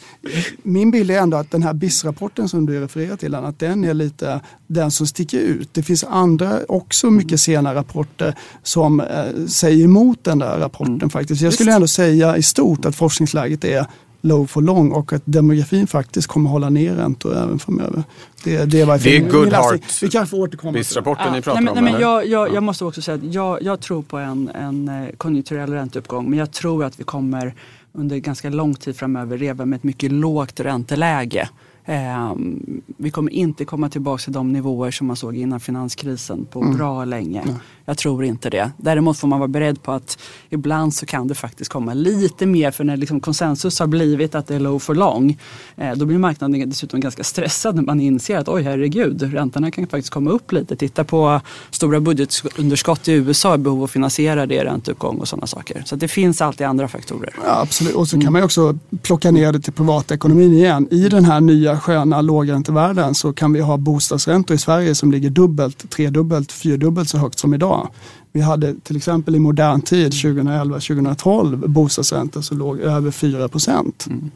min 0.62 0.90
bild 0.90 1.10
är 1.10 1.18
ändå 1.18 1.36
att 1.36 1.50
den 1.50 1.62
här 1.62 1.72
BIS-rapporten 1.72 2.48
som 2.48 2.66
du 2.66 2.80
refererar 2.80 3.16
till, 3.16 3.34
att 3.34 3.58
den 3.58 3.84
är 3.84 3.94
lite 3.94 4.40
den 4.66 4.90
som 4.90 5.06
sticker 5.06 5.38
ut. 5.38 5.74
Det 5.74 5.82
finns 5.82 6.04
andra, 6.04 6.60
också 6.68 7.10
mycket 7.10 7.40
sena 7.40 7.74
rapporter 7.74 8.34
som 8.62 9.00
eh, 9.00 9.46
säger 9.48 9.84
emot 9.84 10.24
den 10.24 10.38
där 10.38 10.58
rapporten 10.58 10.94
mm. 10.94 11.10
faktiskt. 11.10 11.42
Jag 11.42 11.52
skulle 11.52 11.72
ändå 11.72 11.88
säga 11.88 12.36
i 12.36 12.42
stort 12.42 12.84
att 12.84 12.96
forskningsläget 12.96 13.64
är 13.64 13.86
low 14.20 14.46
for 14.46 14.62
long 14.62 14.92
och 14.92 15.12
att 15.12 15.22
demografin 15.24 15.86
faktiskt 15.86 16.28
kommer 16.28 16.50
hålla 16.50 16.70
ner 16.70 16.94
räntor 16.94 17.36
även 17.36 17.58
framöver. 17.58 18.02
Det, 18.44 18.64
det, 18.64 18.84
var 18.84 18.98
det 18.98 19.16
är 19.16 19.30
Goodhart, 19.30 20.02
vi 20.02 20.10
kanske 20.10 20.36
får 20.36 20.42
återkomma 20.42 20.78
rapporten 20.78 21.26
ja. 21.26 21.32
ni 21.32 21.42
pratar 21.42 21.60
nej, 21.60 21.74
men, 21.74 21.84
om? 21.84 21.92
Nej, 21.92 22.00
jag, 22.00 22.26
jag, 22.26 22.54
jag, 22.54 22.62
måste 22.62 22.84
också 22.84 23.02
säga 23.02 23.14
att 23.14 23.34
jag, 23.34 23.62
jag 23.62 23.80
tror 23.80 24.02
på 24.02 24.18
en, 24.18 24.48
en 24.48 24.88
eh, 24.88 25.08
konjunkturell 25.16 25.72
ränteuppgång 25.72 26.30
men 26.30 26.38
jag 26.38 26.50
tror 26.50 26.84
att 26.84 27.00
vi 27.00 27.04
kommer 27.04 27.54
under 27.92 28.16
ganska 28.16 28.50
lång 28.50 28.74
tid 28.74 28.96
framöver 28.96 29.38
leva 29.38 29.64
med 29.64 29.76
ett 29.76 29.84
mycket 29.84 30.12
lågt 30.12 30.60
ränteläge. 30.60 31.48
Eh, 31.84 32.34
vi 32.96 33.10
kommer 33.10 33.32
inte 33.32 33.64
komma 33.64 33.88
tillbaka 33.88 34.22
till 34.22 34.32
de 34.32 34.52
nivåer 34.52 34.90
som 34.90 35.06
man 35.06 35.16
såg 35.16 35.36
innan 35.36 35.60
finanskrisen 35.60 36.44
på 36.44 36.62
mm. 36.62 36.76
bra 36.76 37.04
länge. 37.04 37.44
Jag 37.88 37.98
tror 37.98 38.24
inte 38.24 38.50
det. 38.50 38.70
Däremot 38.76 39.18
får 39.18 39.28
man 39.28 39.38
vara 39.38 39.48
beredd 39.48 39.82
på 39.82 39.92
att 39.92 40.18
ibland 40.50 40.94
så 40.94 41.06
kan 41.06 41.28
det 41.28 41.34
faktiskt 41.34 41.70
komma 41.70 41.94
lite 41.94 42.46
mer 42.46 42.70
för 42.70 42.84
när 42.84 42.96
liksom 42.96 43.20
konsensus 43.20 43.80
har 43.80 43.86
blivit 43.86 44.34
att 44.34 44.46
det 44.46 44.54
är 44.54 44.60
low 44.60 44.78
for 44.78 44.94
long 44.94 45.38
eh, 45.76 45.92
då 45.92 46.06
blir 46.06 46.18
marknaden 46.18 46.70
dessutom 46.70 47.00
ganska 47.00 47.24
stressad 47.24 47.74
när 47.74 47.82
man 47.82 48.00
inser 48.00 48.36
att 48.36 48.48
oj 48.48 48.62
herregud, 48.62 49.22
räntorna 49.22 49.70
kan 49.70 49.86
faktiskt 49.86 50.10
komma 50.10 50.30
upp 50.30 50.52
lite. 50.52 50.76
Titta 50.76 51.04
på 51.04 51.40
stora 51.70 52.00
budgetunderskott 52.00 53.08
i 53.08 53.12
USA, 53.12 53.56
behov 53.56 53.78
av 53.78 53.84
att 53.84 53.90
finansiera 53.90 54.46
det, 54.46 54.64
ränteuppgång 54.64 55.16
och 55.16 55.28
sådana 55.28 55.46
saker. 55.46 55.82
Så 55.86 55.96
det 55.96 56.08
finns 56.08 56.40
alltid 56.40 56.66
andra 56.66 56.88
faktorer. 56.88 57.34
Ja, 57.44 57.60
absolut, 57.60 57.94
och 57.94 58.08
så 58.08 58.16
kan 58.16 58.22
mm. 58.22 58.32
man 58.32 58.42
också 58.42 58.78
plocka 59.02 59.30
ner 59.30 59.52
det 59.52 59.60
till 59.60 59.72
privatekonomin 59.72 60.52
igen. 60.52 60.88
I 60.90 61.08
den 61.08 61.24
här 61.24 61.40
nya 61.40 61.80
sköna 61.80 62.20
lågräntevärlden 62.20 63.14
så 63.14 63.32
kan 63.32 63.52
vi 63.52 63.60
ha 63.60 63.76
bostadsräntor 63.76 64.54
i 64.54 64.58
Sverige 64.58 64.94
som 64.94 65.12
ligger 65.12 65.30
dubbelt, 65.30 65.90
tredubbelt, 65.90 66.52
fyrdubbelt 66.52 67.08
så 67.08 67.18
högt 67.18 67.38
som 67.38 67.54
idag. 67.54 67.77
Vi 68.32 68.40
hade 68.40 68.74
till 68.74 68.96
exempel 68.96 69.34
i 69.34 69.38
modern 69.38 69.82
tid 69.82 70.12
2011-2012 70.12 71.66
bostadsräntor 71.66 72.40
som 72.40 72.58
låg 72.58 72.80
över 72.80 73.10
4 73.10 73.48
procent. 73.48 74.06
Mm. 74.06 74.30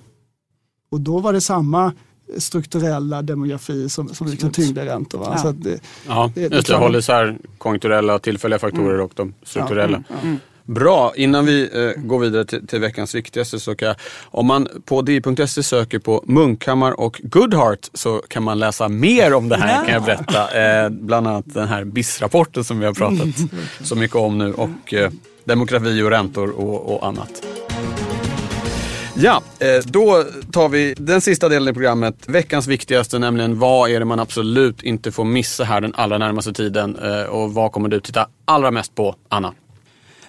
Och 0.91 1.01
då 1.01 1.19
var 1.19 1.33
det 1.33 1.41
samma 1.41 1.93
strukturella 2.37 3.23
demografi 3.23 3.89
som, 3.89 4.09
som 4.09 4.27
liksom 4.27 4.51
tyngde 4.51 4.87
räntor. 4.87 5.19
Va? 5.19 5.29
Ja. 5.31 5.39
Så 5.39 5.53
det, 5.53 5.81
ja, 6.09 6.31
det, 6.35 6.49
det, 6.49 6.57
just 6.57 6.69
det, 6.69 6.77
håller 6.77 6.99
isär 6.99 7.39
konjunkturella 7.59 8.19
tillfälliga 8.19 8.59
faktorer 8.59 8.95
mm. 8.95 9.05
och 9.05 9.13
de 9.15 9.35
strukturella. 9.43 10.03
Ja, 10.09 10.15
mm. 10.23 10.39
Bra, 10.65 11.13
innan 11.17 11.47
vi 11.47 11.71
eh, 11.73 12.03
går 12.03 12.19
vidare 12.19 12.45
till, 12.45 12.67
till, 12.67 12.81
veckans 12.81 13.15
viktigaste 13.15 13.61
så 13.61 13.75
kan 13.75 13.89
jag, 13.89 13.97
om 14.23 14.47
man 14.47 14.69
på 14.85 15.03
di.se 15.03 15.63
söker 15.63 15.99
på 15.99 16.25
Munkhammar 16.27 17.01
och 17.01 17.21
Goodhart 17.25 17.91
så 17.95 18.23
kan 18.29 18.43
man 18.43 18.59
läsa 18.59 18.89
mer 18.89 19.35
om 19.35 19.49
det 19.49 19.57
här 19.57 19.79
ja. 19.79 19.85
kan 19.85 19.95
jag 19.95 20.03
berätta. 20.03 20.63
Eh, 20.85 20.89
bland 20.91 21.27
annat 21.27 21.45
den 21.47 21.69
här 21.69 21.85
BIS-rapporten 21.85 22.65
som 22.65 22.79
vi 22.79 22.87
har 22.87 22.95
pratat 22.95 23.21
mm. 23.21 23.49
så 23.83 23.97
mycket 23.97 24.17
om 24.17 24.39
nu 24.39 24.53
och 24.53 24.95
eh, 24.95 25.11
demografi 25.45 26.03
och 26.03 26.11
räntor 26.11 26.51
och, 26.51 26.95
och 26.95 27.07
annat. 27.07 27.43
Ja, 29.15 29.43
eh, 29.59 29.85
då 29.85 30.25
tar 30.53 30.69
vi 30.69 30.95
den 30.97 31.21
sista 31.21 31.49
delen 31.49 31.69
i 31.69 31.73
programmet. 31.73 32.15
Veckans 32.27 32.67
viktigaste, 32.67 33.19
nämligen 33.19 33.59
vad 33.59 33.91
är 33.91 33.99
det 33.99 34.05
man 34.05 34.21
absolut 34.21 34.83
inte 34.83 35.13
får 35.13 35.25
missa 35.25 35.65
här 35.65 35.81
den 35.81 35.95
allra 35.95 36.19
närmaste 36.19 36.53
tiden 36.53 36.97
eh, 36.97 37.23
och 37.23 37.55
vad 37.55 37.73
kommer 37.73 37.89
du 37.89 38.01
titta 38.01 38.29
allra 38.45 38.71
mest 38.71 38.95
på, 38.95 39.15
Anna? 39.29 39.55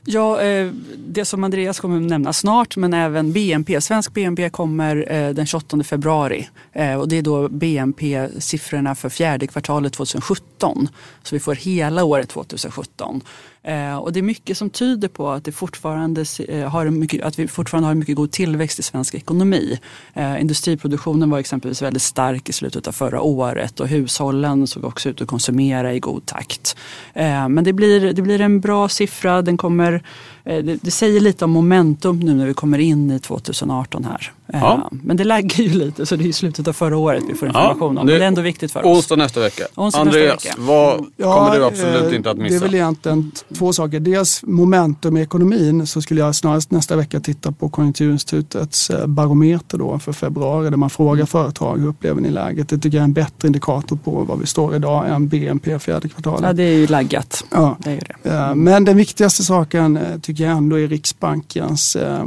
Ja, 0.06 0.42
eh, 0.42 0.72
det 0.98 1.26
som 1.26 1.44
Andreas 1.44 1.80
kommer 1.80 1.98
att 1.98 2.04
nämna 2.04 2.34
snart, 2.34 2.78
men 2.78 2.94
även 2.94 3.34
BNP. 3.34 3.82
Svensk 3.82 4.14
BNP 4.14 4.50
kommer 4.50 5.12
eh, 5.12 5.30
den 5.30 5.46
28 5.46 5.84
februari 5.84 6.50
eh, 6.74 6.96
och 6.96 7.08
det 7.08 7.18
är 7.18 7.22
då 7.22 7.50
BNP-siffrorna 7.50 8.96
för 8.96 9.10
fjärde 9.10 9.48
kvartalet 9.48 9.94
2017. 9.94 10.90
Så 11.24 11.36
vi 11.36 11.40
får 11.40 11.56
hela 11.56 12.04
året 12.04 12.30
2017. 12.30 13.22
Eh, 13.64 13.98
och 13.98 14.14
det 14.14 14.20
är 14.20 14.24
mycket 14.24 14.58
som 14.58 14.70
tyder 14.70 15.08
på 15.08 15.30
att, 15.30 15.46
det 15.46 15.52
fortfarande 15.52 16.26
eh, 16.48 16.70
har 16.70 16.90
mycket, 16.90 17.24
att 17.24 17.40
vi 17.40 17.48
fortfarande 17.48 17.88
har 17.88 17.92
en 17.92 18.00
mycket 18.00 18.16
god 18.16 18.32
tillväxt 18.32 18.80
i 18.80 18.84
svensk 18.84 19.16
ekonomi. 19.16 19.80
Eh, 20.14 20.42
industriproduktionen 20.42 21.30
var 21.30 21.40
exempelvis 21.40 21.82
väldigt 21.82 22.02
stark 22.02 22.50
i 22.50 22.54
slutet 22.54 22.88
av 22.88 22.92
förra 22.92 23.22
året 23.22 23.80
och 23.80 23.88
hushållen 23.88 24.68
såg 24.68 24.86
också 24.86 25.10
ut 25.10 25.22
att 25.22 25.28
konsumera 25.28 25.94
i 25.94 26.00
god 26.00 26.26
takt. 26.26 26.78
Eh, 27.14 27.50
men 27.50 27.64
det 27.64 27.74
blir, 27.74 28.14
det 28.14 28.22
blir 28.22 28.42
en 28.42 28.60
bra 28.60 28.90
siffra. 28.90 29.42
Den 29.42 29.58
kommer, 29.58 30.04
det, 30.44 30.62
det, 30.62 30.92
säger 30.92 31.20
lite 31.20 31.46
om 31.46 31.52
momentum 31.52 32.20
nu 32.20 32.34
när 32.34 32.46
vi 32.46 32.54
kommer 32.54 32.78
in 32.78 33.12
i 33.12 33.20
2018 33.20 34.06
här. 34.06 34.32
Eh, 34.54 34.60
ja. 34.60 34.90
Men 34.92 35.18
det 35.18 35.24
laggar 35.24 35.58
ju 35.58 35.70
lite 35.70 36.06
så 36.06 36.16
det 36.16 36.24
är 36.24 36.28
i 36.28 36.34
slutet 36.34 36.68
av 36.68 36.74
förra 36.74 36.98
året 36.98 37.24
vi 37.28 37.36
får 37.36 37.48
information 37.48 37.78
ja, 37.80 37.86
om. 37.86 37.96
Det, 37.96 38.12
men 38.12 38.20
det 38.20 38.26
är 38.26 38.28
ändå 38.28 38.42
viktigt 38.42 38.72
för 38.72 38.80
oss. 38.80 38.98
Onsdag 38.98 39.16
nästa 39.16 39.40
vecka. 39.40 39.64
Onsdag 39.76 40.02
Andreas, 40.02 40.34
nästa 40.34 40.50
vecka. 40.50 40.62
vad 40.62 41.06
ja, 41.18 41.38
kommer 41.38 41.60
du 41.60 41.66
absolut 41.66 42.14
inte 42.14 42.32
att 42.32 42.38
missa? 42.38 42.50
Det 42.50 42.56
är 42.56 42.60
väl 42.60 42.76
egentligen 42.76 43.32
två 43.54 43.74
saker. 43.74 44.00
Dels 44.00 44.44
momentum 44.44 45.18
i 45.18 45.22
ekonomin 45.22 45.88
så 45.88 46.02
skulle 46.02 46.22
jag 46.22 46.36
snarast 46.36 46.72
nästa 46.72 46.96
vecka 46.96 47.20
titta 47.20 47.52
på 47.52 47.70
Konjunkturinstitutets 47.70 48.90
eh, 48.90 49.08
barometer 49.08 49.78
då 49.78 50.00
för 50.00 50.14
februari 50.14 50.70
där 50.70 50.78
man 50.78 50.90
frågar 50.90 51.14
mm. 51.14 51.28
företag 51.28 51.78
hur 51.78 51.88
upplever 51.88 52.22
ni 52.22 52.30
läget? 52.30 52.70
Det 52.70 52.78
tycker 52.78 52.98
jag 52.98 53.02
är 53.02 53.06
en 53.06 53.14
bättre 53.14 53.48
indikator 53.48 53.96
på 53.96 54.12
var 54.12 54.36
vi 54.36 54.46
står 54.46 54.76
idag 54.76 55.10
än 55.10 55.28
BNP 55.28 55.80
fjärde 55.80 56.10
kvartalet. 56.10 56.42
Ja 56.44 56.54
det 56.54 56.64
är 56.64 56.78
ju 56.78 56.88
laggat. 56.88 57.46
Ja. 57.50 57.78
Det 57.80 57.92
är 57.92 58.14
det. 58.24 58.30
Eh, 58.30 58.56
men 58.56 58.86
den 58.86 58.98
viktigaste 58.98 59.44
saken 59.44 59.98
eh, 59.98 60.20
tycker 60.34 60.44
jag 60.44 60.58
ändå 60.58 60.80
i 60.80 60.88
Riksbankens 60.88 61.96
eh, 61.96 62.26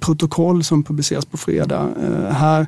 protokoll 0.00 0.64
som 0.64 0.82
publiceras 0.82 1.26
på 1.26 1.36
fredag. 1.36 1.88
Eh, 2.02 2.32
här 2.32 2.66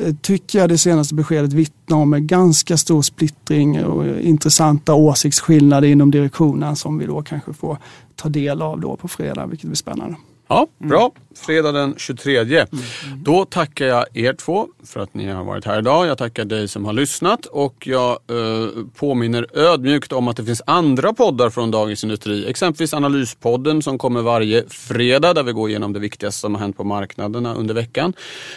eh, 0.00 0.14
tycker 0.22 0.58
jag 0.58 0.68
det 0.68 0.78
senaste 0.78 1.14
beskedet 1.14 1.52
vittnar 1.52 1.96
om 1.96 2.14
en 2.14 2.26
ganska 2.26 2.76
stor 2.76 3.02
splittring 3.02 3.84
och 3.84 4.06
intressanta 4.20 4.94
åsiktsskillnader 4.94 5.88
inom 5.88 6.10
direktionen 6.10 6.76
som 6.76 6.98
vi 6.98 7.06
då 7.06 7.22
kanske 7.22 7.52
får 7.52 7.78
ta 8.16 8.28
del 8.28 8.62
av 8.62 8.80
då 8.80 8.96
på 8.96 9.08
fredag, 9.08 9.46
vilket 9.46 9.66
blir 9.66 9.76
spännande. 9.76 10.16
Ja, 10.48 10.66
bra. 10.78 11.12
Fredag 11.36 11.72
den 11.72 11.94
23. 11.96 12.38
Mm. 12.38 12.68
Då 13.16 13.44
tackar 13.44 13.86
jag 13.86 14.04
er 14.14 14.32
två 14.32 14.68
för 14.84 15.00
att 15.00 15.14
ni 15.14 15.28
har 15.28 15.44
varit 15.44 15.64
här 15.64 15.78
idag. 15.78 16.06
Jag 16.06 16.18
tackar 16.18 16.44
dig 16.44 16.68
som 16.68 16.84
har 16.84 16.92
lyssnat 16.92 17.46
och 17.46 17.86
jag 17.86 18.10
eh, 18.10 18.68
påminner 18.96 19.46
ödmjukt 19.58 20.12
om 20.12 20.28
att 20.28 20.36
det 20.36 20.44
finns 20.44 20.62
andra 20.66 21.12
poddar 21.12 21.50
från 21.50 21.70
Dagens 21.70 22.04
Industri. 22.04 22.46
Exempelvis 22.48 22.94
Analyspodden 22.94 23.82
som 23.82 23.98
kommer 23.98 24.22
varje 24.22 24.64
fredag 24.68 25.34
där 25.34 25.42
vi 25.42 25.52
går 25.52 25.70
igenom 25.70 25.92
det 25.92 26.00
viktigaste 26.00 26.40
som 26.40 26.54
har 26.54 26.62
hänt 26.62 26.76
på 26.76 26.84
marknaderna 26.84 27.54
under 27.54 27.74
veckan. 27.74 28.12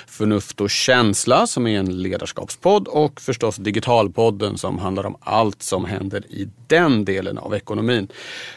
Förnuft 0.07 0.61
och 0.61 0.69
känsla 0.69 1.47
som 1.47 1.67
är 1.67 1.79
en 1.79 2.01
ledarskapspodd 2.01 2.87
och 2.87 3.21
förstås 3.21 3.55
Digitalpodden 3.55 4.57
som 4.57 4.79
handlar 4.79 5.05
om 5.05 5.15
allt 5.19 5.63
som 5.63 5.85
händer 5.85 6.23
i 6.29 6.49
den 6.67 7.05
delen 7.05 7.37
av 7.37 7.55
ekonomin. 7.55 8.07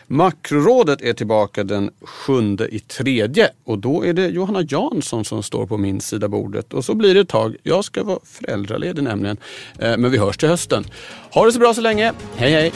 Makrorådet 0.07 1.03
är 1.03 1.13
tillbaka 1.13 1.65
den 1.65 1.91
sjunde 2.03 2.69
i 2.69 2.79
tredje 3.21 3.51
och 3.65 3.79
då 3.79 4.05
är 4.05 4.13
det 4.13 4.27
Johanna 4.29 4.63
Jansson 4.63 5.25
som 5.25 5.43
står 5.43 5.67
på 5.67 5.79
min 5.79 6.01
sida 6.01 6.29
bordet 6.29 6.75
och 6.75 6.85
så 6.85 6.95
blir 6.95 7.15
det 7.15 7.21
ett 7.21 7.29
tag. 7.29 7.57
Jag 7.63 7.85
ska 7.85 8.05
vara 8.05 8.19
föräldraledig 8.25 9.03
nämligen. 9.03 9.37
Eh, 9.79 9.97
men 9.97 10.11
vi 10.11 10.19
hörs 10.19 10.37
till 10.37 10.49
hösten. 10.49 10.85
Ha 11.33 11.47
det 11.47 11.53
så 11.53 11.59
bra 11.59 11.75
så 11.75 11.81
länge. 11.81 12.13
Hej 12.37 12.53
hej! 12.53 12.73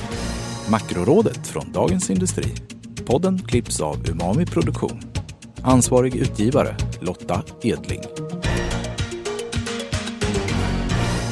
Makrorådet 0.70 1.46
från 1.46 1.72
Dagens 1.72 2.10
Industri. 2.10 2.44
Podden 3.06 3.38
klipps 3.38 3.80
av 3.80 4.10
Umami 4.10 4.46
Produktion. 4.46 5.00
Ansvarig 5.62 6.16
utgivare 6.16 6.76
Lotta 7.00 7.42
Edling. 7.62 8.00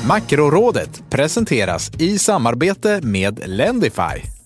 Makrorådet 0.08 1.02
presenteras 1.10 1.90
i 1.98 2.18
samarbete 2.18 3.00
med 3.02 3.42
Lendify. 3.46 4.41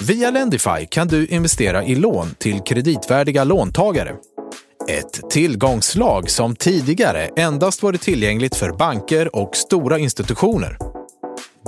Via 0.00 0.30
Lendify 0.30 0.86
kan 0.90 1.08
du 1.08 1.26
investera 1.26 1.84
i 1.84 1.94
lån 1.94 2.34
till 2.38 2.60
kreditvärdiga 2.60 3.44
låntagare. 3.44 4.14
Ett 4.88 5.30
tillgångslag 5.30 6.30
som 6.30 6.56
tidigare 6.56 7.26
endast 7.36 7.82
varit 7.82 8.00
tillgängligt 8.00 8.56
för 8.56 8.72
banker 8.72 9.36
och 9.36 9.56
stora 9.56 9.98
institutioner. 9.98 10.78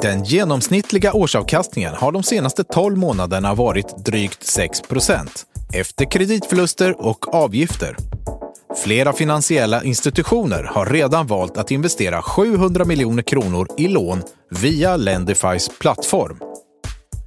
Den 0.02 0.24
genomsnittliga 0.24 1.12
årsavkastningen 1.12 1.94
har 1.94 2.12
de 2.12 2.22
senaste 2.22 2.64
12 2.64 2.98
månaderna 2.98 3.54
varit 3.54 4.04
drygt 4.04 4.58
6% 4.58 5.28
efter 5.72 6.10
kreditförluster 6.10 7.06
och 7.06 7.34
avgifter. 7.34 7.96
Flera 8.84 9.12
finansiella 9.12 9.84
institutioner 9.84 10.62
har 10.64 10.86
redan 10.86 11.26
valt 11.26 11.56
att 11.56 11.70
investera 11.70 12.22
700 12.22 12.84
miljoner 12.84 13.22
kronor 13.22 13.66
i 13.78 13.88
lån 13.88 14.22
via 14.50 14.96
Lendifys 14.96 15.70
plattform. 15.80 16.49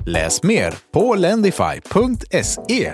Läs 0.06 0.44
mer 0.44 0.74
på 0.92 1.16
lendify.se. 1.16 2.94